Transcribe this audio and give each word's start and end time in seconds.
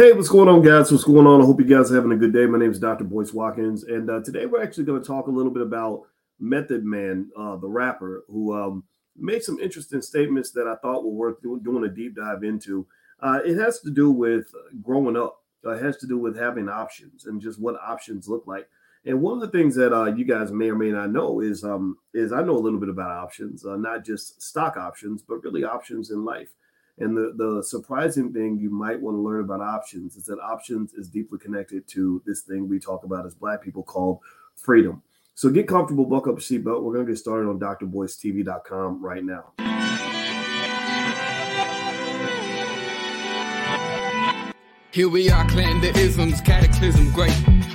Hey, 0.00 0.14
what's 0.14 0.30
going 0.30 0.48
on, 0.48 0.62
guys? 0.62 0.90
What's 0.90 1.04
going 1.04 1.26
on? 1.26 1.42
I 1.42 1.44
hope 1.44 1.60
you 1.60 1.66
guys 1.66 1.92
are 1.92 1.96
having 1.96 2.12
a 2.12 2.16
good 2.16 2.32
day. 2.32 2.46
My 2.46 2.56
name 2.56 2.70
is 2.70 2.78
Dr. 2.78 3.04
Boyce 3.04 3.34
Watkins, 3.34 3.84
and 3.84 4.08
uh, 4.08 4.22
today 4.22 4.46
we're 4.46 4.62
actually 4.62 4.84
going 4.84 4.98
to 4.98 5.06
talk 5.06 5.26
a 5.26 5.30
little 5.30 5.52
bit 5.52 5.62
about 5.62 6.04
Method 6.38 6.86
Man, 6.86 7.28
uh, 7.36 7.56
the 7.56 7.68
rapper, 7.68 8.24
who 8.28 8.56
um, 8.56 8.84
made 9.14 9.42
some 9.42 9.58
interesting 9.60 10.00
statements 10.00 10.52
that 10.52 10.66
I 10.66 10.76
thought 10.76 11.04
were 11.04 11.10
worth 11.10 11.42
doing, 11.42 11.84
a 11.84 11.88
deep 11.88 12.16
dive 12.16 12.44
into. 12.44 12.86
Uh, 13.20 13.40
it 13.44 13.58
has 13.58 13.80
to 13.80 13.90
do 13.90 14.10
with 14.10 14.50
growing 14.80 15.18
up. 15.18 15.42
it 15.64 15.82
has 15.82 15.98
to 15.98 16.06
do 16.06 16.16
with 16.16 16.34
having 16.34 16.70
options 16.70 17.26
and 17.26 17.38
just 17.38 17.60
what 17.60 17.78
options 17.78 18.26
look 18.26 18.46
like. 18.46 18.70
And 19.04 19.20
one 19.20 19.34
of 19.34 19.40
the 19.42 19.58
things 19.58 19.74
that 19.74 19.94
uh, 19.94 20.14
you 20.14 20.24
guys 20.24 20.50
may 20.50 20.70
or 20.70 20.76
may 20.76 20.92
not 20.92 21.10
know 21.10 21.40
is 21.40 21.62
um, 21.62 21.98
is 22.14 22.32
I 22.32 22.40
know 22.40 22.56
a 22.56 22.64
little 22.64 22.80
bit 22.80 22.88
about 22.88 23.10
options, 23.10 23.66
uh, 23.66 23.76
not 23.76 24.06
just 24.06 24.40
stock 24.40 24.78
options, 24.78 25.20
but 25.20 25.44
really 25.44 25.62
options 25.62 26.10
in 26.10 26.24
life. 26.24 26.48
And 27.00 27.16
the, 27.16 27.32
the 27.34 27.62
surprising 27.62 28.32
thing 28.32 28.58
you 28.58 28.70
might 28.70 29.00
want 29.00 29.16
to 29.16 29.20
learn 29.20 29.40
about 29.40 29.60
options 29.60 30.16
is 30.16 30.24
that 30.26 30.38
options 30.38 30.92
is 30.92 31.08
deeply 31.08 31.38
connected 31.38 31.88
to 31.88 32.22
this 32.26 32.42
thing 32.42 32.68
we 32.68 32.78
talk 32.78 33.04
about 33.04 33.24
as 33.24 33.34
Black 33.34 33.62
people 33.62 33.82
called 33.82 34.20
freedom. 34.54 35.02
So 35.34 35.48
get 35.48 35.66
comfortable, 35.66 36.04
buckle 36.04 36.34
up 36.34 36.38
your 36.38 36.60
seatbelt. 36.60 36.82
We're 36.82 36.92
going 36.92 37.06
to 37.06 37.12
get 37.12 37.18
started 37.18 37.48
on 37.48 37.58
drboycetv.com 37.58 39.02
right 39.02 39.24
now. 39.24 39.52
Here 44.92 45.08
we 45.08 45.30
are, 45.30 45.48
clan 45.48 45.80
the 45.80 45.96
isms, 45.96 46.40
cataclysm, 46.42 47.12
great. 47.12 47.32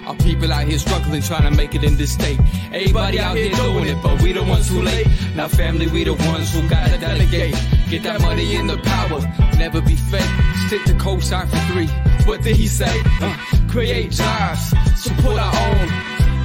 Our 0.07 0.15
people 0.17 0.53
out 0.53 0.67
here 0.67 0.77
struggling, 0.77 1.21
trying 1.23 1.49
to 1.49 1.57
make 1.57 1.73
it 1.73 1.83
in 1.83 1.97
this 1.97 2.13
state. 2.13 2.39
Everybody 2.71 3.19
out 3.19 3.35
here 3.35 3.53
doing 3.55 3.87
it, 3.87 4.01
but 4.03 4.21
we 4.21 4.33
the 4.33 4.43
ones 4.43 4.69
who 4.69 4.81
late. 4.81 5.07
Now, 5.35 5.47
family, 5.47 5.87
we 5.87 6.03
the 6.03 6.13
ones 6.13 6.53
who 6.53 6.67
gotta 6.69 6.97
delegate. 6.99 7.55
Get 7.89 8.03
that 8.03 8.21
money 8.21 8.55
in 8.55 8.67
the 8.67 8.77
power, 8.77 9.21
never 9.57 9.81
be 9.81 9.95
fake. 9.95 10.29
Stick 10.67 10.83
to 10.85 10.93
cosign 10.93 11.47
for 11.49 11.73
three. 11.73 11.87
What 12.27 12.43
did 12.43 12.55
he 12.55 12.67
say? 12.67 13.01
Uh, 13.21 13.35
create 13.67 14.11
jobs, 14.11 14.73
support 14.95 15.39
our 15.39 15.55
own. 15.55 15.89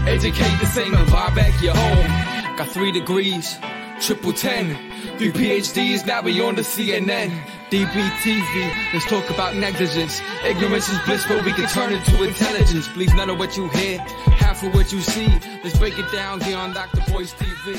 Educate 0.09 0.59
the 0.61 0.67
same 0.67 0.95
and 0.95 1.11
buy 1.11 1.29
back 1.35 1.61
your 1.63 1.75
home. 1.77 2.57
Got 2.57 2.69
three 2.69 2.93
degrees, 2.93 3.59
triple 4.01 4.33
ten. 4.33 4.77
Three 5.19 5.31
PhDs, 5.31 6.07
now 6.07 6.23
we 6.23 6.41
on 6.41 6.55
the 6.55 6.63
CNN. 6.63 7.31
DBTV, 7.71 8.93
let's 8.93 9.07
talk 9.07 9.29
about 9.31 9.55
negligence. 9.55 10.21
Ignorance 10.45 10.89
is 10.89 10.99
bliss, 11.01 11.25
but 11.29 11.45
we 11.45 11.53
can 11.53 11.69
turn 11.69 11.93
it 11.93 12.05
to 12.07 12.25
intelligence. 12.25 12.89
Please 12.89 13.13
none 13.15 13.31
of 13.31 13.39
what 13.39 13.57
you 13.57 13.69
hear, 13.69 13.99
half 13.99 14.63
of 14.63 14.75
what 14.75 14.93
you 14.93 15.01
see. 15.01 15.29
Let's 15.63 15.79
break 15.79 15.99
it 15.99 16.11
down 16.11 16.41
here 16.41 16.57
on 16.57 16.73
Dr. 16.73 17.03
Boyce 17.13 17.35
TV. 17.35 17.79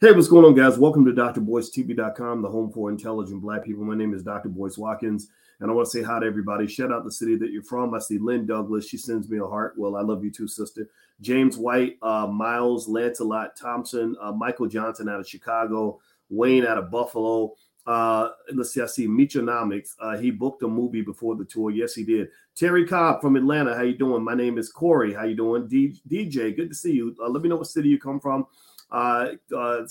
Hey, 0.00 0.12
what's 0.12 0.28
going 0.28 0.44
on, 0.44 0.54
guys? 0.54 0.78
Welcome 0.78 1.04
to 1.06 1.12
drboycetv.com, 1.12 2.42
the 2.42 2.48
home 2.48 2.70
for 2.70 2.90
intelligent 2.90 3.42
black 3.42 3.64
people. 3.64 3.84
My 3.84 3.96
name 3.96 4.14
is 4.14 4.22
Dr. 4.22 4.48
Boyce 4.48 4.78
Watkins, 4.78 5.28
and 5.60 5.70
I 5.70 5.74
want 5.74 5.86
to 5.86 5.90
say 5.90 6.02
hi 6.02 6.20
to 6.20 6.26
everybody. 6.26 6.66
Shout 6.66 6.92
out 6.92 7.04
the 7.04 7.12
city 7.12 7.36
that 7.36 7.50
you're 7.50 7.62
from. 7.62 7.92
I 7.94 7.98
see 7.98 8.18
Lynn 8.18 8.46
Douglas. 8.46 8.88
She 8.88 8.98
sends 8.98 9.28
me 9.28 9.38
a 9.38 9.46
heart. 9.46 9.74
Well, 9.76 9.96
I 9.96 10.02
love 10.02 10.22
you 10.22 10.30
too, 10.30 10.48
sister. 10.48 10.88
James 11.20 11.56
White, 11.56 11.96
uh, 12.02 12.26
Miles 12.26 12.88
Lancelot 12.88 13.56
Thompson, 13.56 14.16
uh, 14.20 14.32
Michael 14.32 14.66
Johnson 14.66 15.08
out 15.08 15.20
of 15.20 15.28
Chicago, 15.28 16.00
Wayne 16.28 16.66
out 16.66 16.78
of 16.78 16.90
Buffalo. 16.90 17.54
Uh, 17.86 18.30
let's 18.52 18.72
see, 18.72 18.82
I 18.82 18.86
see 18.86 19.06
Metronomics. 19.06 19.90
Uh, 20.00 20.16
he 20.16 20.30
booked 20.30 20.62
a 20.62 20.68
movie 20.68 21.02
before 21.02 21.36
the 21.36 21.44
tour. 21.44 21.70
Yes, 21.70 21.94
he 21.94 22.04
did. 22.04 22.28
Terry 22.56 22.86
Cobb 22.86 23.20
from 23.20 23.36
Atlanta. 23.36 23.74
How 23.74 23.82
you 23.82 23.96
doing? 23.96 24.24
My 24.24 24.34
name 24.34 24.58
is 24.58 24.70
Corey. 24.70 25.14
How 25.14 25.24
you 25.24 25.36
doing? 25.36 25.68
D- 25.68 26.00
DJ, 26.08 26.54
good 26.54 26.68
to 26.68 26.74
see 26.74 26.92
you. 26.92 27.14
Uh, 27.22 27.28
let 27.28 27.42
me 27.42 27.48
know 27.48 27.56
what 27.56 27.68
city 27.68 27.88
you 27.88 27.98
come 27.98 28.18
from. 28.18 28.46
Uh, 28.90 29.28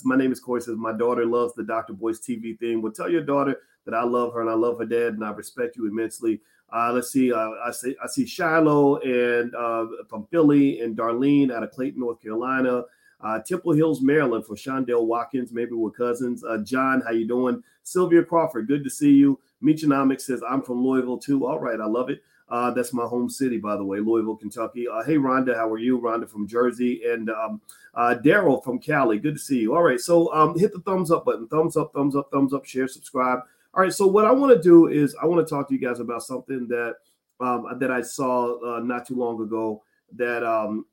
my 0.04 0.16
name 0.16 0.32
is 0.32 0.40
Corey. 0.40 0.60
Says 0.60 0.76
my 0.76 0.92
daughter 0.92 1.24
loves 1.24 1.54
the 1.54 1.64
Dr. 1.64 1.94
Boyce 1.94 2.20
TV 2.20 2.58
thing. 2.58 2.82
Well, 2.82 2.92
tell 2.92 3.10
your 3.10 3.22
daughter 3.22 3.60
that 3.86 3.94
I 3.94 4.04
love 4.04 4.34
her 4.34 4.42
and 4.42 4.50
I 4.50 4.54
love 4.54 4.78
her 4.78 4.84
dad 4.84 5.14
and 5.14 5.24
I 5.24 5.30
respect 5.30 5.76
you 5.76 5.86
immensely. 5.86 6.40
Uh, 6.72 6.92
let's 6.92 7.10
see. 7.10 7.32
Uh, 7.32 7.50
I 7.64 7.70
see. 7.70 7.96
I 8.02 8.06
see 8.08 8.26
Shiloh 8.26 8.96
and 8.98 9.54
uh, 9.54 9.86
from 10.08 10.26
Philly 10.26 10.80
and 10.80 10.96
Darlene 10.96 11.52
out 11.52 11.62
of 11.62 11.70
Clayton, 11.70 12.00
North 12.00 12.20
Carolina. 12.20 12.84
Uh, 13.20 13.38
Temple 13.38 13.72
Hills, 13.72 14.02
Maryland 14.02 14.44
for 14.44 14.56
Shondell 14.56 15.06
Watkins. 15.06 15.52
Maybe 15.52 15.72
we're 15.72 15.90
cousins. 15.90 16.44
Uh, 16.44 16.58
John, 16.58 17.00
how 17.00 17.12
you 17.12 17.26
doing? 17.26 17.62
Sylvia 17.82 18.22
Crawford, 18.22 18.66
good 18.66 18.84
to 18.84 18.90
see 18.90 19.12
you. 19.12 19.38
Metronomics 19.62 20.22
says 20.22 20.42
I'm 20.46 20.60
from 20.60 20.84
Louisville 20.84 21.18
too. 21.18 21.46
All 21.46 21.58
right, 21.58 21.80
I 21.80 21.86
love 21.86 22.10
it. 22.10 22.22
Uh, 22.48 22.70
that's 22.70 22.92
my 22.92 23.04
home 23.04 23.28
city, 23.28 23.58
by 23.58 23.76
the 23.76 23.84
way, 23.84 23.98
Louisville, 23.98 24.36
Kentucky. 24.36 24.86
Uh, 24.86 25.02
hey, 25.02 25.16
Rhonda, 25.16 25.56
how 25.56 25.68
are 25.68 25.78
you? 25.78 25.98
Rhonda 25.98 26.28
from 26.28 26.46
Jersey 26.46 27.02
and 27.04 27.28
um, 27.30 27.60
uh, 27.94 28.16
Daryl 28.22 28.62
from 28.62 28.78
Cali. 28.78 29.18
Good 29.18 29.34
to 29.34 29.40
see 29.40 29.58
you. 29.58 29.74
All 29.74 29.82
right, 29.82 29.98
so 29.98 30.32
um, 30.32 30.56
hit 30.56 30.72
the 30.72 30.80
thumbs 30.80 31.10
up 31.10 31.24
button. 31.24 31.48
Thumbs 31.48 31.76
up, 31.76 31.92
thumbs 31.92 32.14
up, 32.14 32.30
thumbs 32.30 32.52
up, 32.54 32.64
share, 32.64 32.86
subscribe. 32.86 33.40
All 33.76 33.82
right, 33.82 33.92
so 33.92 34.06
what 34.06 34.24
I 34.24 34.32
want 34.32 34.56
to 34.56 34.62
do 34.62 34.86
is 34.86 35.14
I 35.20 35.26
want 35.26 35.46
to 35.46 35.54
talk 35.54 35.68
to 35.68 35.74
you 35.74 35.80
guys 35.80 36.00
about 36.00 36.22
something 36.22 36.66
that 36.68 36.94
um, 37.40 37.76
that 37.78 37.90
I 37.90 38.00
saw 38.00 38.76
uh, 38.76 38.80
not 38.80 39.06
too 39.06 39.16
long 39.16 39.42
ago 39.42 39.82
that 40.14 40.42
um, 40.42 40.86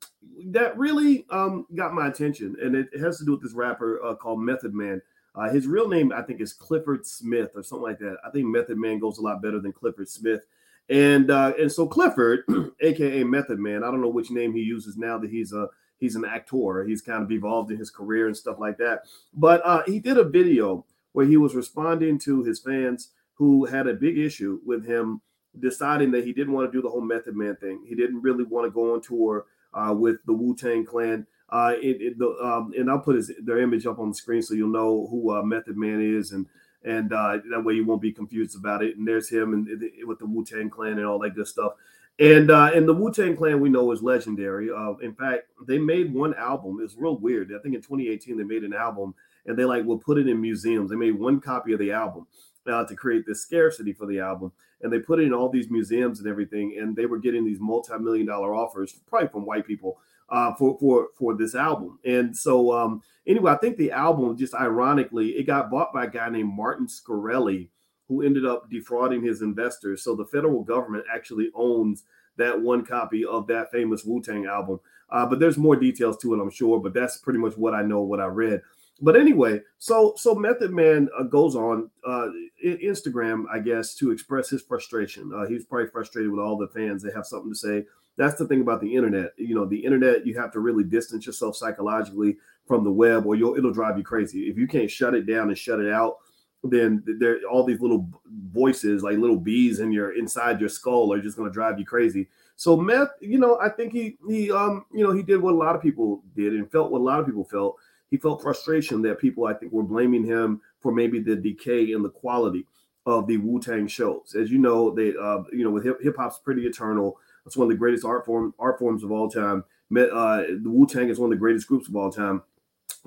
that 0.48 0.76
really 0.76 1.24
um, 1.30 1.66
got 1.74 1.94
my 1.94 2.08
attention, 2.08 2.56
and 2.62 2.76
it, 2.76 2.88
has 3.00 3.16
to 3.18 3.24
do 3.24 3.32
with 3.32 3.42
this 3.42 3.54
rapper 3.54 4.04
uh, 4.04 4.14
called 4.14 4.40
Method 4.40 4.74
Man. 4.74 5.00
Uh, 5.34 5.48
his 5.48 5.66
real 5.66 5.88
name, 5.88 6.12
I 6.12 6.20
think, 6.20 6.42
is 6.42 6.52
Clifford 6.52 7.06
Smith 7.06 7.52
or 7.54 7.62
something 7.62 7.84
like 7.84 7.98
that. 8.00 8.18
I 8.22 8.28
think 8.28 8.46
Method 8.48 8.76
Man 8.76 8.98
goes 8.98 9.16
a 9.16 9.22
lot 9.22 9.40
better 9.40 9.60
than 9.60 9.72
Clifford 9.72 10.08
Smith. 10.10 10.44
And 10.90 11.30
uh, 11.30 11.54
and 11.58 11.72
so 11.72 11.86
Clifford, 11.86 12.44
aka 12.82 13.24
Method 13.24 13.58
Man, 13.58 13.82
I 13.82 13.90
don't 13.90 14.02
know 14.02 14.08
which 14.08 14.30
name 14.30 14.52
he 14.52 14.60
uses 14.60 14.98
now 14.98 15.16
that 15.16 15.30
he's 15.30 15.54
a 15.54 15.68
he's 15.96 16.16
an 16.16 16.26
actor. 16.26 16.84
He's 16.84 17.00
kind 17.00 17.22
of 17.22 17.32
evolved 17.32 17.70
in 17.70 17.78
his 17.78 17.90
career 17.90 18.26
and 18.26 18.36
stuff 18.36 18.58
like 18.58 18.76
that. 18.76 19.04
But 19.32 19.62
uh, 19.64 19.84
he 19.86 20.00
did 20.00 20.18
a 20.18 20.24
video 20.24 20.84
where 21.14 21.24
he 21.24 21.36
was 21.36 21.54
responding 21.54 22.18
to 22.18 22.42
his 22.42 22.60
fans 22.60 23.10
who 23.34 23.64
had 23.64 23.86
a 23.86 23.94
big 23.94 24.18
issue 24.18 24.60
with 24.66 24.84
him 24.84 25.20
deciding 25.60 26.10
that 26.10 26.24
he 26.24 26.32
didn't 26.32 26.52
want 26.52 26.70
to 26.70 26.76
do 26.76 26.82
the 26.82 26.90
whole 26.90 27.00
Method 27.00 27.36
Man 27.36 27.56
thing. 27.56 27.82
He 27.86 27.94
didn't 27.94 28.20
really 28.20 28.44
want 28.44 28.66
to 28.66 28.70
go 28.70 28.94
on 28.94 29.00
tour 29.00 29.46
uh, 29.72 29.94
with 29.96 30.16
the 30.26 30.32
Wu 30.32 30.54
Tang 30.54 30.84
Clan. 30.84 31.26
Uh, 31.48 31.74
it, 31.80 32.00
it, 32.00 32.18
the, 32.18 32.28
um, 32.42 32.72
and 32.76 32.90
I'll 32.90 32.98
put 32.98 33.16
his 33.16 33.30
their 33.42 33.60
image 33.60 33.86
up 33.86 33.98
on 33.98 34.08
the 34.08 34.14
screen 34.14 34.42
so 34.42 34.54
you'll 34.54 34.68
know 34.68 35.06
who 35.08 35.30
uh, 35.30 35.42
Method 35.42 35.76
Man 35.76 36.00
is 36.00 36.32
and 36.32 36.46
and 36.84 37.12
uh, 37.12 37.38
that 37.50 37.64
way 37.64 37.74
you 37.74 37.86
won't 37.86 38.02
be 38.02 38.12
confused 38.12 38.58
about 38.58 38.82
it. 38.82 38.96
And 38.96 39.06
there's 39.06 39.28
him 39.28 39.54
and, 39.54 39.68
and 39.68 40.08
with 40.08 40.18
the 40.18 40.26
Wu 40.26 40.44
Tang 40.44 40.68
Clan 40.68 40.98
and 40.98 41.06
all 41.06 41.18
that 41.20 41.34
good 41.34 41.46
stuff. 41.46 41.74
And 42.18 42.50
uh, 42.50 42.70
and 42.74 42.88
the 42.88 42.94
Wu 42.94 43.12
Tang 43.12 43.36
Clan 43.36 43.60
we 43.60 43.68
know 43.68 43.90
is 43.92 44.02
legendary. 44.02 44.70
Uh, 44.70 44.94
in 45.02 45.14
fact, 45.14 45.44
they 45.66 45.78
made 45.78 46.12
one 46.12 46.34
album. 46.34 46.78
It's 46.82 46.96
real 46.96 47.16
weird. 47.16 47.52
I 47.52 47.60
think 47.60 47.74
in 47.74 47.82
2018 47.82 48.36
they 48.36 48.44
made 48.44 48.64
an 48.64 48.74
album, 48.74 49.14
and 49.46 49.58
they 49.58 49.64
like 49.64 49.84
will 49.84 49.98
put 49.98 50.18
it 50.18 50.28
in 50.28 50.40
museums. 50.40 50.90
They 50.90 50.96
made 50.96 51.18
one 51.18 51.40
copy 51.40 51.72
of 51.72 51.78
the 51.78 51.92
album 51.92 52.26
uh, 52.66 52.84
to 52.84 52.94
create 52.94 53.24
this 53.26 53.42
scarcity 53.42 53.92
for 53.92 54.06
the 54.06 54.20
album, 54.20 54.52
and 54.82 54.92
they 54.92 54.98
put 54.98 55.20
it 55.20 55.24
in 55.24 55.34
all 55.34 55.48
these 55.48 55.70
museums 55.70 56.18
and 56.18 56.28
everything. 56.28 56.76
And 56.80 56.96
they 56.96 57.06
were 57.06 57.18
getting 57.18 57.44
these 57.44 57.60
multi-million 57.60 58.26
dollar 58.26 58.54
offers, 58.54 59.00
probably 59.06 59.28
from 59.28 59.46
white 59.46 59.66
people, 59.66 59.98
uh, 60.28 60.54
for 60.54 60.78
for 60.78 61.08
for 61.18 61.34
this 61.34 61.54
album. 61.54 61.98
And 62.04 62.36
so 62.36 62.72
um, 62.72 63.02
anyway, 63.26 63.52
I 63.52 63.56
think 63.56 63.76
the 63.76 63.92
album 63.92 64.36
just 64.36 64.54
ironically 64.54 65.30
it 65.30 65.46
got 65.46 65.70
bought 65.70 65.92
by 65.92 66.04
a 66.04 66.10
guy 66.10 66.28
named 66.28 66.54
Martin 66.54 66.86
Shkreli, 66.86 67.68
who 68.08 68.22
ended 68.22 68.46
up 68.46 68.70
defrauding 68.70 69.22
his 69.22 69.42
investors. 69.42 70.02
So 70.02 70.14
the 70.14 70.26
federal 70.26 70.62
government 70.62 71.04
actually 71.12 71.50
owns 71.54 72.04
that 72.36 72.60
one 72.60 72.84
copy 72.84 73.24
of 73.24 73.46
that 73.46 73.70
famous 73.70 74.04
Wu 74.04 74.20
Tang 74.20 74.46
album. 74.46 74.80
Uh, 75.10 75.26
but 75.26 75.38
there's 75.38 75.58
more 75.58 75.76
details 75.76 76.16
to 76.18 76.34
it, 76.34 76.40
I'm 76.40 76.50
sure. 76.50 76.80
But 76.80 76.94
that's 76.94 77.18
pretty 77.18 77.38
much 77.38 77.56
what 77.56 77.74
I 77.74 77.82
know, 77.82 78.00
what 78.00 78.20
I 78.20 78.26
read. 78.26 78.62
But 79.00 79.16
anyway, 79.16 79.60
so 79.78 80.14
so 80.16 80.34
Method 80.34 80.70
Man 80.70 81.08
uh, 81.18 81.24
goes 81.24 81.56
on 81.56 81.90
uh, 82.06 82.28
Instagram, 82.64 83.44
I 83.52 83.58
guess, 83.58 83.94
to 83.96 84.12
express 84.12 84.48
his 84.48 84.62
frustration. 84.62 85.32
Uh, 85.34 85.46
he's 85.46 85.64
probably 85.64 85.88
frustrated 85.88 86.30
with 86.30 86.40
all 86.40 86.56
the 86.56 86.68
fans. 86.68 87.02
They 87.02 87.12
have 87.12 87.26
something 87.26 87.52
to 87.52 87.58
say 87.58 87.84
that's 88.16 88.36
the 88.36 88.46
thing 88.46 88.60
about 88.60 88.80
the 88.80 88.94
internet. 88.94 89.32
You 89.36 89.54
know, 89.54 89.64
the 89.64 89.84
internet, 89.84 90.26
you 90.26 90.38
have 90.38 90.52
to 90.52 90.60
really 90.60 90.84
distance 90.84 91.26
yourself 91.26 91.56
psychologically 91.56 92.36
from 92.66 92.84
the 92.84 92.92
web, 92.92 93.26
or 93.26 93.34
you'll 93.34 93.56
it'll 93.56 93.72
drive 93.72 93.98
you 93.98 94.04
crazy. 94.04 94.48
If 94.48 94.56
you 94.56 94.66
can't 94.66 94.90
shut 94.90 95.14
it 95.14 95.26
down 95.26 95.48
and 95.48 95.58
shut 95.58 95.80
it 95.80 95.92
out, 95.92 96.18
then 96.62 97.02
there 97.18 97.38
all 97.50 97.64
these 97.64 97.80
little 97.80 98.08
voices, 98.52 99.02
like 99.02 99.18
little 99.18 99.36
bees 99.36 99.80
in 99.80 99.92
your 99.92 100.16
inside 100.16 100.60
your 100.60 100.68
skull, 100.68 101.12
are 101.12 101.20
just 101.20 101.36
going 101.36 101.48
to 101.48 101.52
drive 101.52 101.78
you 101.78 101.84
crazy. 101.84 102.28
So 102.56 102.76
meth, 102.76 103.10
you 103.20 103.38
know, 103.38 103.58
I 103.60 103.68
think 103.68 103.92
he 103.92 104.16
he 104.28 104.52
um 104.52 104.86
you 104.92 105.04
know 105.04 105.12
he 105.12 105.22
did 105.22 105.42
what 105.42 105.54
a 105.54 105.56
lot 105.56 105.74
of 105.74 105.82
people 105.82 106.22
did 106.36 106.54
and 106.54 106.70
felt 106.70 106.92
what 106.92 107.00
a 107.00 107.04
lot 107.04 107.20
of 107.20 107.26
people 107.26 107.44
felt. 107.44 107.76
He 108.14 108.18
felt 108.18 108.42
frustration 108.42 109.02
that 109.02 109.18
people 109.18 109.46
I 109.46 109.54
think 109.54 109.72
were 109.72 109.82
blaming 109.82 110.22
him 110.22 110.60
for 110.78 110.92
maybe 110.92 111.18
the 111.18 111.34
decay 111.34 111.90
in 111.90 112.00
the 112.00 112.10
quality 112.10 112.64
of 113.06 113.26
the 113.26 113.38
Wu 113.38 113.60
Tang 113.60 113.88
shows. 113.88 114.36
As 114.38 114.52
you 114.52 114.58
know, 114.58 114.94
they 114.94 115.14
uh 115.20 115.42
you 115.52 115.64
know 115.64 115.70
with 115.70 115.84
hip 115.84 116.16
hop's 116.16 116.38
pretty 116.38 116.64
eternal. 116.64 117.18
It's 117.44 117.56
one 117.56 117.64
of 117.64 117.70
the 117.70 117.76
greatest 117.76 118.04
art 118.04 118.24
form 118.24 118.54
art 118.60 118.78
forms 118.78 119.02
of 119.02 119.10
all 119.10 119.28
time. 119.28 119.64
Uh, 119.90 120.42
the 120.62 120.70
Wu 120.70 120.86
Tang 120.86 121.08
is 121.08 121.18
one 121.18 121.26
of 121.26 121.36
the 121.36 121.40
greatest 121.40 121.66
groups 121.66 121.88
of 121.88 121.96
all 121.96 122.12
time. 122.12 122.40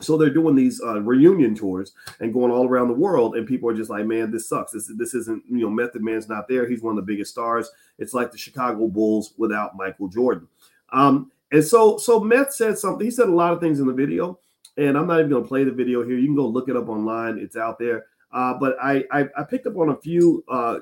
So 0.01 0.17
they're 0.17 0.29
doing 0.29 0.55
these 0.55 0.81
uh, 0.83 0.99
reunion 0.99 1.55
tours 1.55 1.93
and 2.19 2.33
going 2.33 2.51
all 2.51 2.67
around 2.67 2.89
the 2.89 2.93
world, 2.93 3.37
and 3.37 3.47
people 3.47 3.69
are 3.69 3.77
just 3.77 3.89
like, 3.89 4.05
"Man, 4.05 4.29
this 4.29 4.49
sucks. 4.49 4.73
This 4.73 4.91
this 4.97 5.13
isn't 5.13 5.41
you 5.49 5.61
know 5.61 5.69
Method 5.69 6.03
Man's 6.03 6.27
not 6.27 6.49
there. 6.49 6.67
He's 6.67 6.81
one 6.81 6.97
of 6.97 7.05
the 7.05 7.09
biggest 7.09 7.31
stars. 7.31 7.71
It's 7.97 8.13
like 8.13 8.33
the 8.33 8.37
Chicago 8.37 8.89
Bulls 8.89 9.35
without 9.37 9.77
Michael 9.77 10.09
Jordan." 10.09 10.49
Um, 10.91 11.31
and 11.53 11.63
so 11.63 11.97
so 11.97 12.19
Meth 12.19 12.51
said 12.51 12.77
something. 12.77 13.05
He 13.05 13.09
said 13.09 13.29
a 13.29 13.33
lot 13.33 13.53
of 13.53 13.61
things 13.61 13.79
in 13.79 13.87
the 13.87 13.93
video, 13.93 14.37
and 14.77 14.97
I'm 14.97 15.07
not 15.07 15.19
even 15.19 15.31
going 15.31 15.43
to 15.43 15.47
play 15.47 15.63
the 15.63 15.71
video 15.71 16.03
here. 16.03 16.17
You 16.17 16.27
can 16.27 16.35
go 16.35 16.47
look 16.47 16.69
it 16.69 16.75
up 16.75 16.87
online. 16.87 17.37
It's 17.39 17.55
out 17.55 17.79
there. 17.79 18.05
Uh, 18.31 18.53
but 18.53 18.77
I, 18.81 19.03
I, 19.11 19.25
I 19.37 19.43
picked 19.43 19.67
up 19.67 19.77
on 19.77 19.89
a 19.89 19.95
few 19.95 20.43
uh, 20.49 20.79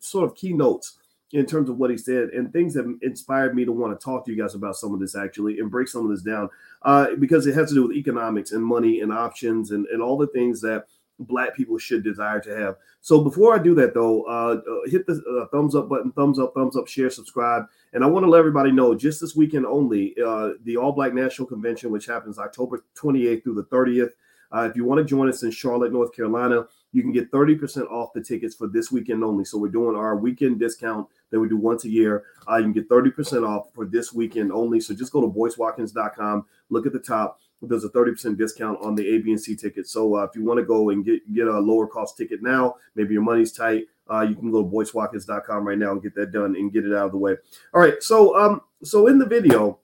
sort 0.00 0.28
of 0.28 0.36
keynotes 0.36 0.98
in 1.32 1.44
terms 1.44 1.68
of 1.68 1.76
what 1.76 1.90
he 1.90 1.98
said 1.98 2.30
and 2.30 2.52
things 2.52 2.74
that 2.74 2.98
inspired 3.02 3.54
me 3.54 3.64
to 3.64 3.72
want 3.72 3.98
to 3.98 4.02
talk 4.02 4.24
to 4.24 4.32
you 4.32 4.42
guys 4.42 4.54
about 4.54 4.76
some 4.76 4.94
of 4.94 5.00
this 5.00 5.14
actually 5.14 5.58
and 5.58 5.70
break 5.70 5.86
some 5.86 6.04
of 6.04 6.10
this 6.10 6.22
down 6.22 6.48
uh, 6.82 7.08
because 7.18 7.46
it 7.46 7.54
has 7.54 7.68
to 7.68 7.74
do 7.74 7.86
with 7.86 7.96
economics 7.96 8.52
and 8.52 8.64
money 8.64 9.00
and 9.00 9.12
options 9.12 9.70
and, 9.70 9.86
and 9.88 10.00
all 10.00 10.16
the 10.16 10.26
things 10.28 10.62
that 10.62 10.86
black 11.20 11.56
people 11.56 11.78
should 11.78 12.04
desire 12.04 12.40
to 12.40 12.56
have. 12.56 12.76
So 13.00 13.22
before 13.22 13.54
I 13.54 13.62
do 13.62 13.74
that 13.76 13.94
though, 13.94 14.22
uh, 14.24 14.60
uh, 14.60 14.90
hit 14.90 15.06
the 15.06 15.22
uh, 15.42 15.46
thumbs 15.48 15.74
up 15.74 15.88
button, 15.88 16.12
thumbs 16.12 16.38
up, 16.38 16.54
thumbs 16.54 16.76
up, 16.76 16.86
share, 16.86 17.10
subscribe. 17.10 17.64
And 17.92 18.04
I 18.04 18.06
want 18.06 18.24
to 18.24 18.30
let 18.30 18.38
everybody 18.38 18.72
know 18.72 18.94
just 18.94 19.20
this 19.20 19.34
weekend 19.34 19.66
only, 19.66 20.14
uh, 20.24 20.50
the 20.64 20.76
All 20.76 20.92
Black 20.92 21.14
National 21.14 21.48
Convention, 21.48 21.90
which 21.90 22.06
happens 22.06 22.38
October 22.38 22.84
28th 22.96 23.44
through 23.44 23.54
the 23.54 23.64
30th. 23.64 24.10
Uh, 24.50 24.62
if 24.62 24.76
you 24.76 24.84
want 24.84 24.98
to 24.98 25.04
join 25.04 25.28
us 25.28 25.42
in 25.42 25.50
Charlotte, 25.50 25.92
North 25.92 26.14
Carolina, 26.14 26.66
you 26.92 27.02
can 27.02 27.12
get 27.12 27.30
30% 27.30 27.90
off 27.90 28.12
the 28.14 28.22
tickets 28.22 28.54
for 28.54 28.66
this 28.66 28.90
weekend 28.90 29.22
only. 29.22 29.44
So 29.44 29.58
we're 29.58 29.68
doing 29.68 29.94
our 29.94 30.16
weekend 30.16 30.58
discount 30.58 31.06
that 31.30 31.38
we 31.38 31.48
do 31.48 31.56
once 31.58 31.84
a 31.84 31.90
year. 31.90 32.24
Uh, 32.48 32.56
you 32.56 32.64
can 32.64 32.72
get 32.72 32.88
30% 32.88 33.46
off 33.46 33.74
for 33.74 33.84
this 33.84 34.12
weekend 34.12 34.50
only. 34.50 34.80
So 34.80 34.94
just 34.94 35.12
go 35.12 35.20
to 35.20 35.26
boycewatkins.com, 35.26 36.46
look 36.70 36.86
at 36.86 36.92
the 36.94 36.98
top. 36.98 37.40
There's 37.60 37.84
a 37.84 37.88
30% 37.88 38.38
discount 38.38 38.78
on 38.80 38.94
the 38.94 39.06
A, 39.08 39.18
B, 39.18 39.32
and 39.32 39.40
C. 39.40 39.56
So 39.84 40.16
uh, 40.16 40.24
if 40.24 40.30
you 40.34 40.44
want 40.44 40.58
to 40.58 40.64
go 40.64 40.90
and 40.90 41.04
get, 41.04 41.32
get 41.34 41.48
a 41.48 41.58
lower 41.58 41.86
cost 41.86 42.16
ticket 42.16 42.42
now, 42.42 42.76
maybe 42.94 43.14
your 43.14 43.22
money's 43.22 43.52
tight, 43.52 43.86
uh, 44.10 44.20
you 44.20 44.36
can 44.36 44.50
go 44.50 44.62
to 44.62 44.68
boycewatkins.com 44.68 45.66
right 45.66 45.78
now 45.78 45.92
and 45.92 46.02
get 46.02 46.14
that 46.14 46.32
done 46.32 46.54
and 46.56 46.72
get 46.72 46.86
it 46.86 46.94
out 46.94 47.06
of 47.06 47.12
the 47.12 47.18
way. 47.18 47.36
All 47.74 47.80
right. 47.80 48.02
So 48.02 48.38
um, 48.38 48.60
so 48.82 49.06
in 49.06 49.18
the 49.18 49.26
video, 49.26 49.80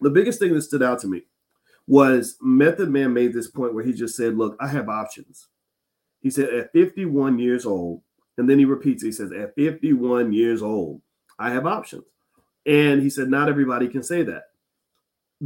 the 0.00 0.10
biggest 0.10 0.38
thing 0.38 0.54
that 0.54 0.62
stood 0.62 0.82
out 0.82 0.98
to 1.00 1.06
me 1.06 1.22
was 1.86 2.36
Method 2.40 2.90
Man 2.90 3.12
made 3.12 3.32
this 3.32 3.48
point 3.48 3.74
where 3.74 3.84
he 3.84 3.92
just 3.92 4.16
said, 4.16 4.36
Look, 4.36 4.56
I 4.60 4.68
have 4.68 4.88
options. 4.88 5.46
He 6.20 6.30
said, 6.30 6.52
at 6.54 6.72
51 6.72 7.38
years 7.38 7.66
old, 7.66 8.00
and 8.38 8.48
then 8.48 8.58
he 8.58 8.64
repeats, 8.64 9.02
he 9.02 9.12
says, 9.12 9.30
at 9.30 9.54
51 9.54 10.32
years 10.32 10.62
old, 10.62 11.02
I 11.38 11.50
have 11.50 11.66
options. 11.66 12.04
And 12.64 13.02
he 13.02 13.10
said, 13.10 13.28
not 13.28 13.50
everybody 13.50 13.88
can 13.88 14.02
say 14.02 14.22
that. 14.22 14.44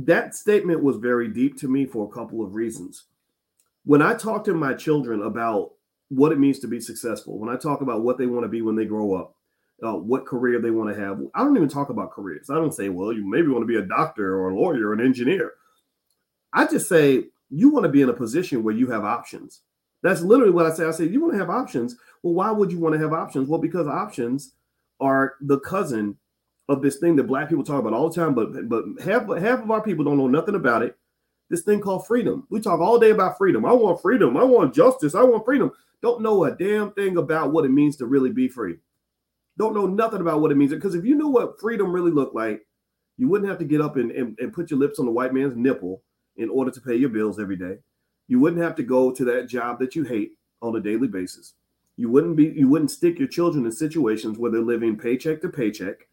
That 0.04 0.34
statement 0.34 0.82
was 0.82 0.96
very 0.96 1.28
deep 1.28 1.58
to 1.60 1.68
me 1.68 1.86
for 1.86 2.06
a 2.06 2.12
couple 2.12 2.44
of 2.44 2.54
reasons. 2.54 3.04
When 3.84 4.02
I 4.02 4.14
talk 4.14 4.44
to 4.44 4.54
my 4.54 4.74
children 4.74 5.22
about 5.22 5.72
what 6.08 6.32
it 6.32 6.38
means 6.38 6.58
to 6.60 6.68
be 6.68 6.80
successful, 6.80 7.38
when 7.38 7.48
I 7.48 7.56
talk 7.56 7.80
about 7.80 8.02
what 8.02 8.18
they 8.18 8.26
want 8.26 8.44
to 8.44 8.48
be 8.48 8.62
when 8.62 8.76
they 8.76 8.84
grow 8.84 9.14
up, 9.14 9.34
uh, 9.82 9.94
what 9.94 10.26
career 10.26 10.60
they 10.60 10.70
want 10.70 10.94
to 10.94 11.00
have, 11.00 11.20
I 11.34 11.40
don't 11.40 11.56
even 11.56 11.68
talk 11.68 11.88
about 11.90 12.12
careers. 12.12 12.50
I 12.50 12.54
don't 12.54 12.74
say, 12.74 12.88
well, 12.88 13.12
you 13.12 13.28
maybe 13.28 13.48
want 13.48 13.62
to 13.62 13.66
be 13.66 13.76
a 13.76 13.82
doctor 13.82 14.36
or 14.36 14.50
a 14.50 14.54
lawyer 14.54 14.88
or 14.88 14.92
an 14.92 15.00
engineer. 15.00 15.52
I 16.52 16.66
just 16.66 16.88
say, 16.88 17.24
you 17.50 17.70
want 17.70 17.84
to 17.84 17.90
be 17.90 18.02
in 18.02 18.08
a 18.08 18.14
position 18.14 18.62
where 18.62 18.74
you 18.74 18.90
have 18.90 19.04
options 19.04 19.62
that's 20.02 20.20
literally 20.20 20.52
what 20.52 20.66
I 20.66 20.74
say. 20.74 20.84
I 20.84 20.90
say, 20.92 21.06
you 21.06 21.20
want 21.20 21.34
to 21.34 21.38
have 21.38 21.50
options. 21.50 21.96
Well, 22.22 22.34
why 22.34 22.50
would 22.50 22.70
you 22.70 22.78
want 22.78 22.94
to 22.94 23.00
have 23.00 23.12
options? 23.12 23.48
Well, 23.48 23.60
because 23.60 23.86
options 23.86 24.52
are 25.00 25.34
the 25.40 25.58
cousin 25.60 26.16
of 26.68 26.82
this 26.82 26.96
thing 26.96 27.16
that 27.16 27.24
black 27.24 27.48
people 27.48 27.64
talk 27.64 27.80
about 27.80 27.94
all 27.94 28.10
the 28.10 28.14
time, 28.14 28.34
but 28.34 28.68
but 28.68 28.84
half 29.02 29.28
half 29.38 29.62
of 29.62 29.70
our 29.70 29.82
people 29.82 30.04
don't 30.04 30.18
know 30.18 30.28
nothing 30.28 30.54
about 30.54 30.82
it. 30.82 30.96
This 31.50 31.62
thing 31.62 31.80
called 31.80 32.06
freedom. 32.06 32.46
We 32.50 32.60
talk 32.60 32.80
all 32.80 32.98
day 32.98 33.10
about 33.10 33.38
freedom. 33.38 33.64
I 33.64 33.72
want 33.72 34.02
freedom. 34.02 34.36
I 34.36 34.44
want 34.44 34.74
justice. 34.74 35.14
I 35.14 35.22
want 35.22 35.46
freedom. 35.46 35.72
Don't 36.02 36.22
know 36.22 36.44
a 36.44 36.54
damn 36.54 36.92
thing 36.92 37.16
about 37.16 37.52
what 37.52 37.64
it 37.64 37.70
means 37.70 37.96
to 37.96 38.06
really 38.06 38.30
be 38.30 38.48
free. 38.48 38.76
Don't 39.56 39.74
know 39.74 39.86
nothing 39.86 40.20
about 40.20 40.40
what 40.40 40.52
it 40.52 40.56
means. 40.56 40.72
Because 40.72 40.94
if 40.94 41.04
you 41.04 41.16
knew 41.16 41.28
what 41.28 41.58
freedom 41.58 41.90
really 41.90 42.10
looked 42.10 42.34
like, 42.34 42.66
you 43.16 43.28
wouldn't 43.28 43.48
have 43.48 43.58
to 43.58 43.64
get 43.64 43.80
up 43.80 43.96
and, 43.96 44.10
and, 44.12 44.38
and 44.38 44.52
put 44.52 44.70
your 44.70 44.78
lips 44.78 44.98
on 44.98 45.06
the 45.06 45.10
white 45.12 45.34
man's 45.34 45.56
nipple 45.56 46.02
in 46.36 46.50
order 46.50 46.70
to 46.70 46.80
pay 46.80 46.94
your 46.94 47.08
bills 47.08 47.40
every 47.40 47.56
day. 47.56 47.78
You 48.28 48.38
wouldn't 48.40 48.62
have 48.62 48.76
to 48.76 48.82
go 48.82 49.10
to 49.10 49.24
that 49.24 49.48
job 49.48 49.78
that 49.80 49.96
you 49.96 50.04
hate 50.04 50.32
on 50.60 50.76
a 50.76 50.80
daily 50.80 51.08
basis. 51.08 51.54
You 51.96 52.10
wouldn't 52.10 52.36
be 52.36 52.44
you 52.44 52.68
wouldn't 52.68 52.92
stick 52.92 53.18
your 53.18 53.26
children 53.26 53.64
in 53.64 53.72
situations 53.72 54.38
where 54.38 54.52
they're 54.52 54.60
living 54.60 54.96
paycheck 54.96 55.40
to 55.42 55.48
paycheck 55.48 56.07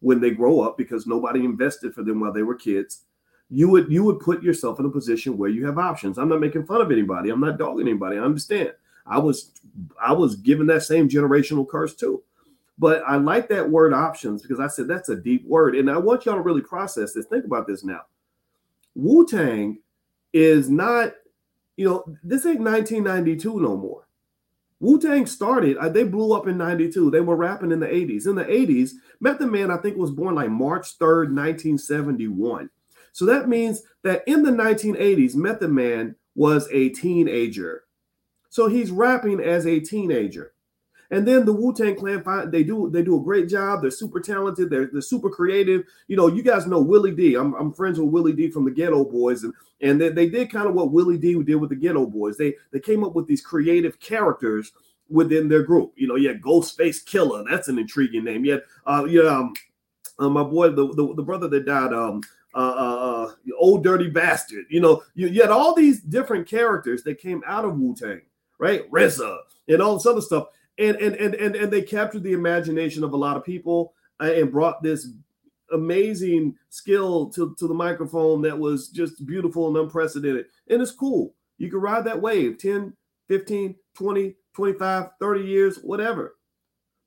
when 0.00 0.20
they 0.20 0.30
grow 0.30 0.60
up 0.60 0.78
because 0.78 1.06
nobody 1.06 1.44
invested 1.44 1.94
for 1.94 2.02
them 2.02 2.20
while 2.20 2.32
they 2.32 2.42
were 2.42 2.54
kids. 2.54 3.04
You 3.50 3.68
would 3.70 3.90
you 3.90 4.04
would 4.04 4.20
put 4.20 4.42
yourself 4.42 4.78
in 4.78 4.86
a 4.86 4.90
position 4.90 5.38
where 5.38 5.48
you 5.48 5.64
have 5.66 5.78
options. 5.78 6.18
I'm 6.18 6.28
not 6.28 6.40
making 6.40 6.66
fun 6.66 6.80
of 6.80 6.92
anybody. 6.92 7.30
I'm 7.30 7.40
not 7.40 7.58
dogging 7.58 7.88
anybody. 7.88 8.18
I 8.18 8.22
understand. 8.22 8.72
I 9.06 9.18
was 9.18 9.52
I 10.00 10.12
was 10.12 10.36
given 10.36 10.66
that 10.66 10.82
same 10.82 11.08
generational 11.08 11.66
curse 11.66 11.94
too. 11.94 12.22
But 12.78 13.02
I 13.06 13.16
like 13.16 13.48
that 13.48 13.68
word 13.68 13.92
options 13.92 14.42
because 14.42 14.60
I 14.60 14.68
said 14.68 14.86
that's 14.86 15.08
a 15.08 15.16
deep 15.16 15.44
word. 15.46 15.74
And 15.74 15.90
I 15.90 15.96
want 15.96 16.26
y'all 16.26 16.36
to 16.36 16.42
really 16.42 16.60
process 16.60 17.12
this. 17.12 17.26
Think 17.26 17.44
about 17.44 17.66
this 17.66 17.82
now. 17.82 18.02
Wu 18.94 19.26
Tang 19.26 19.78
is 20.32 20.68
not 20.68 21.14
you 21.78 21.84
know, 21.84 22.04
this 22.24 22.44
ain't 22.44 22.60
1992 22.60 23.60
no 23.60 23.76
more. 23.76 24.07
Wu 24.80 25.00
Tang 25.00 25.26
started, 25.26 25.76
uh, 25.78 25.88
they 25.88 26.04
blew 26.04 26.32
up 26.32 26.46
in 26.46 26.56
92. 26.56 27.10
They 27.10 27.20
were 27.20 27.36
rapping 27.36 27.72
in 27.72 27.80
the 27.80 27.86
80s. 27.86 28.26
In 28.26 28.36
the 28.36 28.44
80s, 28.44 28.92
Method 29.20 29.50
Man, 29.50 29.70
I 29.70 29.76
think, 29.78 29.96
was 29.96 30.12
born 30.12 30.34
like 30.36 30.50
March 30.50 30.98
3rd, 30.98 31.34
1971. 31.34 32.70
So 33.12 33.24
that 33.26 33.48
means 33.48 33.82
that 34.04 34.22
in 34.26 34.44
the 34.44 34.52
1980s, 34.52 35.34
Method 35.34 35.70
Man 35.70 36.14
was 36.36 36.68
a 36.70 36.90
teenager. 36.90 37.84
So 38.50 38.68
he's 38.68 38.92
rapping 38.92 39.40
as 39.40 39.66
a 39.66 39.80
teenager. 39.80 40.52
And 41.10 41.26
then 41.26 41.46
the 41.46 41.52
Wu 41.52 41.72
Tang 41.72 41.96
Clan, 41.96 42.22
they 42.50 42.62
do 42.62 42.90
they 42.90 43.02
do 43.02 43.16
a 43.16 43.22
great 43.22 43.48
job. 43.48 43.80
They're 43.80 43.90
super 43.90 44.20
talented. 44.20 44.68
They're, 44.68 44.90
they're 44.92 45.00
super 45.00 45.30
creative. 45.30 45.84
You 46.06 46.16
know, 46.16 46.26
you 46.26 46.42
guys 46.42 46.66
know 46.66 46.80
Willie 46.80 47.14
D. 47.14 47.34
I'm, 47.34 47.54
I'm 47.54 47.72
friends 47.72 47.98
with 47.98 48.10
Willie 48.10 48.34
D 48.34 48.50
from 48.50 48.66
the 48.66 48.70
Geto 48.70 49.10
Boys, 49.10 49.44
and 49.44 49.54
and 49.80 50.00
they, 50.00 50.10
they 50.10 50.28
did 50.28 50.50
kind 50.50 50.68
of 50.68 50.74
what 50.74 50.92
Willie 50.92 51.16
D 51.16 51.42
did 51.42 51.54
with 51.54 51.70
the 51.70 51.76
Geto 51.76 52.10
Boys. 52.10 52.36
They 52.36 52.54
they 52.72 52.80
came 52.80 53.04
up 53.04 53.14
with 53.14 53.26
these 53.26 53.40
creative 53.40 53.98
characters 54.00 54.72
within 55.08 55.48
their 55.48 55.62
group. 55.62 55.92
You 55.96 56.08
know, 56.08 56.16
yeah, 56.16 56.34
Ghostface 56.34 57.02
Killah. 57.04 57.46
That's 57.48 57.68
an 57.68 57.78
intriguing 57.78 58.24
name. 58.24 58.44
Yeah, 58.44 58.58
uh, 58.86 59.04
um, 59.26 59.54
uh, 60.18 60.28
my 60.28 60.42
boy, 60.42 60.70
the, 60.70 60.92
the 60.92 61.14
the 61.14 61.22
brother 61.22 61.48
that 61.48 61.64
died, 61.64 61.94
um, 61.94 62.20
uh, 62.54 62.58
uh, 62.58 63.24
uh 63.24 63.32
old 63.58 63.82
dirty 63.82 64.10
bastard. 64.10 64.66
You 64.68 64.80
know, 64.80 65.02
you, 65.14 65.28
you 65.28 65.40
had 65.40 65.50
all 65.50 65.74
these 65.74 66.02
different 66.02 66.46
characters 66.46 67.02
that 67.04 67.18
came 67.18 67.42
out 67.46 67.64
of 67.64 67.78
Wu 67.78 67.94
Tang, 67.94 68.20
right? 68.58 68.90
RZA 68.90 69.38
and 69.68 69.82
all 69.82 69.94
this 69.94 70.06
other 70.06 70.20
stuff 70.20 70.48
and 70.78 70.96
and 70.96 71.14
and 71.16 71.34
and, 71.34 71.56
and 71.56 71.72
they 71.72 71.82
captured 71.82 72.22
the 72.22 72.32
imagination 72.32 73.04
of 73.04 73.12
a 73.12 73.16
lot 73.16 73.36
of 73.36 73.44
people 73.44 73.94
uh, 74.20 74.32
and 74.32 74.52
brought 74.52 74.82
this 74.82 75.08
amazing 75.72 76.54
skill 76.70 77.28
to, 77.30 77.54
to 77.58 77.68
the 77.68 77.74
microphone 77.74 78.40
that 78.42 78.58
was 78.58 78.88
just 78.88 79.26
beautiful 79.26 79.68
and 79.68 79.76
unprecedented. 79.76 80.46
And 80.68 80.80
it's 80.80 80.92
cool. 80.92 81.34
You 81.58 81.70
can 81.70 81.80
ride 81.80 82.04
that 82.04 82.22
wave 82.22 82.58
10 82.58 82.94
15 83.28 83.74
20 83.94 84.34
25 84.54 85.10
30 85.20 85.40
years 85.42 85.78
whatever 85.78 86.36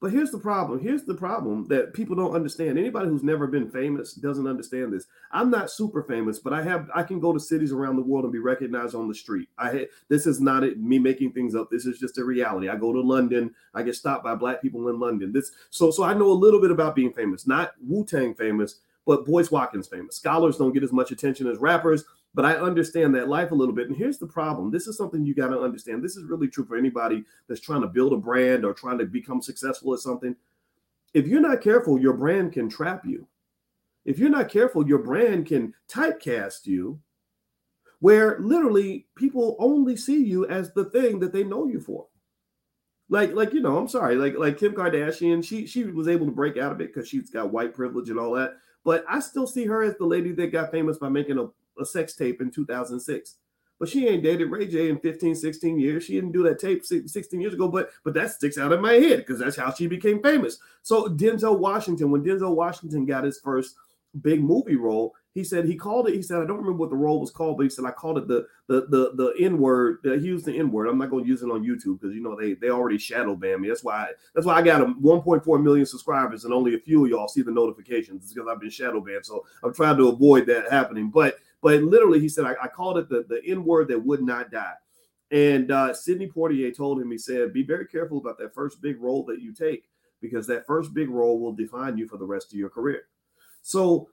but 0.02 0.12
here's 0.12 0.32
the 0.32 0.40
problem. 0.40 0.80
Here's 0.80 1.04
the 1.04 1.14
problem 1.14 1.68
that 1.68 1.94
people 1.94 2.16
don't 2.16 2.34
understand. 2.34 2.80
Anybody 2.80 3.08
who's 3.08 3.22
never 3.22 3.46
been 3.46 3.70
famous 3.70 4.14
doesn't 4.14 4.48
understand 4.48 4.92
this. 4.92 5.06
I'm 5.32 5.52
not 5.52 5.70
super 5.70 6.02
famous, 6.02 6.40
but 6.40 6.54
I 6.54 6.64
have 6.64 6.90
I 6.96 7.04
can 7.04 7.20
go 7.20 7.32
to 7.32 7.40
cities 7.40 7.72
around 7.72 7.98
the 7.98 8.02
world 8.02 8.26
and 8.26 8.34
be 8.34 8.40
recognized 8.40 8.96
on 8.96 9.08
the 9.08 9.14
street. 9.14 9.48
I 9.60 9.88
this 10.10 10.26
is 10.26 10.42
not 10.42 10.64
it, 10.64 10.80
me 10.80 10.98
making 10.98 11.34
things 11.34 11.54
up. 11.54 11.70
This 11.70 11.86
is 11.86 12.00
just 12.00 12.18
a 12.18 12.26
reality. 12.26 12.68
I 12.68 12.78
go 12.78 12.92
to 12.92 13.00
London, 13.00 13.54
I 13.76 13.84
get 13.84 13.96
stopped 13.96 14.24
by 14.24 14.34
black 14.34 14.60
people 14.60 14.90
in 14.90 15.00
London. 15.00 15.32
This 15.32 15.52
so 15.70 15.92
so 15.92 16.04
I 16.04 16.16
know 16.16 16.32
a 16.32 16.34
little 16.34 16.60
bit 16.60 16.72
about 16.72 16.96
being 16.96 17.14
famous. 17.14 17.46
Not 17.46 17.74
Wu 17.88 18.04
Tang 18.04 18.34
famous, 18.34 18.80
but 19.06 19.28
Boyce 19.28 19.52
Watkins 19.52 19.88
famous. 19.88 20.16
Scholars 20.16 20.58
don't 20.58 20.74
get 20.74 20.84
as 20.84 20.92
much 20.92 21.12
attention 21.12 21.46
as 21.46 21.60
rappers 21.60 22.06
but 22.34 22.46
I 22.46 22.56
understand 22.56 23.14
that 23.16 23.28
life 23.28 23.52
a 23.52 23.56
little 23.56 23.76
bit. 23.76 23.88
And 23.88 23.98
here's 23.98 24.18
the 24.18 24.28
problem 24.28 24.72
this 24.72 24.88
is 24.88 24.98
something 24.98 25.26
you 25.26 25.36
got 25.36 25.50
to 25.50 25.60
understand. 25.60 26.04
This 26.04 26.16
is 26.16 26.26
really 26.26 26.48
true 26.48 26.66
for 26.66 26.78
anybody 26.78 27.24
that's 27.48 27.62
trying 27.62 27.82
to 27.82 27.88
build 27.88 28.14
a 28.14 28.18
brand 28.18 28.66
or 28.66 28.74
trying 28.74 28.98
to 29.00 29.06
become 29.06 29.42
successful 29.42 29.94
at 29.94 30.00
something. 30.00 30.36
If 31.14 31.28
you're 31.28 31.42
not 31.42 31.62
careful, 31.62 32.00
your 32.00 32.14
brand 32.14 32.54
can 32.54 32.70
trap 32.70 33.06
you. 33.06 33.28
If 34.06 34.18
you're 34.18 34.30
not 34.30 34.50
careful, 34.50 34.88
your 34.88 35.00
brand 35.00 35.46
can 35.46 35.74
typecast 35.88 36.66
you, 36.66 37.00
where 38.00 38.40
literally 38.40 39.06
people 39.16 39.56
only 39.60 39.96
see 39.96 40.24
you 40.24 40.48
as 40.48 40.74
the 40.74 40.86
thing 40.86 41.20
that 41.20 41.34
they 41.34 41.44
know 41.44 41.68
you 41.68 41.80
for. 41.80 42.08
Like, 43.10 43.34
like 43.34 43.54
you 43.54 43.60
know, 43.60 43.78
I'm 43.78 43.90
sorry, 43.90 44.16
like 44.16 44.38
like 44.38 44.58
Kim 44.58 44.74
Kardashian, 44.74 45.44
she 45.46 45.68
she 45.68 45.84
was 45.84 46.08
able 46.08 46.26
to 46.28 46.32
break 46.32 46.58
out 46.58 46.72
of 46.72 46.80
it 46.80 46.94
because 46.94 47.10
she's 47.10 47.30
got 47.30 47.52
white 47.52 47.74
privilege 47.74 48.10
and 48.10 48.18
all 48.18 48.32
that. 48.34 48.54
But 48.86 49.04
I 49.08 49.20
still 49.20 49.46
see 49.46 49.66
her 49.66 49.84
as 49.84 49.98
the 49.98 50.06
lady 50.06 50.32
that 50.32 50.54
got 50.54 50.72
famous 50.72 50.98
by 50.98 51.10
making 51.10 51.38
a 51.38 51.50
a 51.80 51.86
sex 51.86 52.16
tape 52.16 52.42
in 52.42 52.52
2006. 52.52 53.36
But 53.80 53.90
she 53.90 54.08
ain't 54.08 54.22
dated 54.22 54.52
Ray 54.52 54.68
J 54.68 54.90
in 54.90 55.00
15, 55.00 55.34
16 55.34 55.80
years. 55.80 56.04
She 56.04 56.14
didn't 56.14 56.34
do 56.34 56.44
that 56.44 56.60
tape 56.60 56.86
16 56.86 57.42
years 57.42 57.56
ago, 57.56 57.68
but 57.68 57.90
but 58.04 58.14
that 58.14 58.30
sticks 58.30 58.60
out 58.60 58.72
in 58.72 58.80
my 58.80 58.94
head 58.94 59.20
because 59.20 59.40
that's 59.40 59.58
how 59.58 59.74
she 59.74 59.88
became 59.88 60.22
famous. 60.22 60.60
So 60.84 61.08
Denzel 61.08 61.58
Washington, 61.58 62.12
when 62.12 62.24
Denzel 62.24 62.56
Washington 62.56 63.08
got 63.08 63.24
his 63.24 63.40
first 63.40 63.76
big 64.22 64.44
movie 64.44 64.76
role, 64.76 65.16
he 65.34 65.44
said 65.44 65.66
he 65.66 65.76
called 65.76 66.08
it. 66.08 66.14
He 66.14 66.22
said 66.22 66.42
I 66.42 66.46
don't 66.46 66.58
remember 66.58 66.74
what 66.74 66.90
the 66.90 66.96
role 66.96 67.20
was 67.20 67.32
called, 67.32 67.58
but 67.58 67.64
he 67.64 67.70
said 67.70 67.86
I 67.86 67.92
called 67.92 68.18
it 68.18 68.28
the 68.28 68.46
the 68.68 68.82
the 68.82 69.14
the 69.16 69.34
N 69.44 69.58
word. 69.58 69.98
He 70.04 70.12
used 70.12 70.46
the 70.46 70.58
N 70.58 70.72
word. 70.72 70.88
I'm 70.88 70.98
not 70.98 71.10
going 71.10 71.24
to 71.24 71.30
use 71.30 71.42
it 71.42 71.50
on 71.50 71.64
YouTube 71.64 72.02
because 72.02 72.14
you 72.14 72.22
know 72.22 72.40
they 72.40 72.54
they 72.54 72.70
already 72.70 72.98
shadow 72.98 73.36
ban 73.36 73.62
me. 73.62 73.70
That's 73.70 73.84
why 73.84 74.10
that's 74.36 74.46
why 74.46 74.56
I 74.56 74.62
got 74.62 74.82
a 74.82 74.86
1.4 74.86 75.64
million 75.64 75.86
subscribers 75.86 76.44
and 76.44 76.54
only 76.54 76.76
a 76.76 76.80
few 76.80 77.06
of 77.06 77.10
y'all 77.10 77.28
see 77.28 77.42
the 77.42 77.52
notifications. 77.52 78.32
Because 78.32 78.48
I've 78.48 78.60
been 78.60 78.70
shadow 78.70 79.00
banned. 79.00 79.26
So 79.26 79.46
I'm 79.64 79.74
trying 79.74 79.98
to 79.98 80.10
avoid 80.10 80.46
that 80.48 80.70
happening. 80.70 81.10
But 81.10 81.38
but 81.62 81.84
literally, 81.84 82.20
he 82.20 82.30
said, 82.30 82.46
I, 82.46 82.56
I 82.62 82.68
called 82.68 82.98
it 82.98 83.10
the, 83.10 83.26
the 83.28 83.42
N 83.46 83.64
word 83.64 83.88
that 83.90 84.04
would 84.04 84.22
not 84.22 84.52
die. 84.52 84.74
And 85.32 85.72
uh, 85.72 85.94
Sidney 85.94 86.28
Poitier 86.28 86.76
told 86.76 87.02
him, 87.02 87.10
he 87.10 87.18
said, 87.18 87.54
be 87.54 87.64
very 87.64 87.86
careful 87.88 88.18
about 88.18 88.38
that 88.40 88.54
first 88.54 88.82
big 88.82 89.00
role 89.02 89.24
that 89.26 89.42
you 89.42 89.54
take 89.54 89.90
because 90.22 90.46
that 90.48 90.68
first 90.68 90.94
big 90.94 91.10
role 91.10 91.40
will 91.40 91.54
define 91.54 91.98
you 91.98 92.08
for 92.08 92.18
the 92.18 92.26
rest 92.26 92.52
of 92.52 92.60
your 92.60 92.70
career. 92.70 93.04
So 93.62 94.10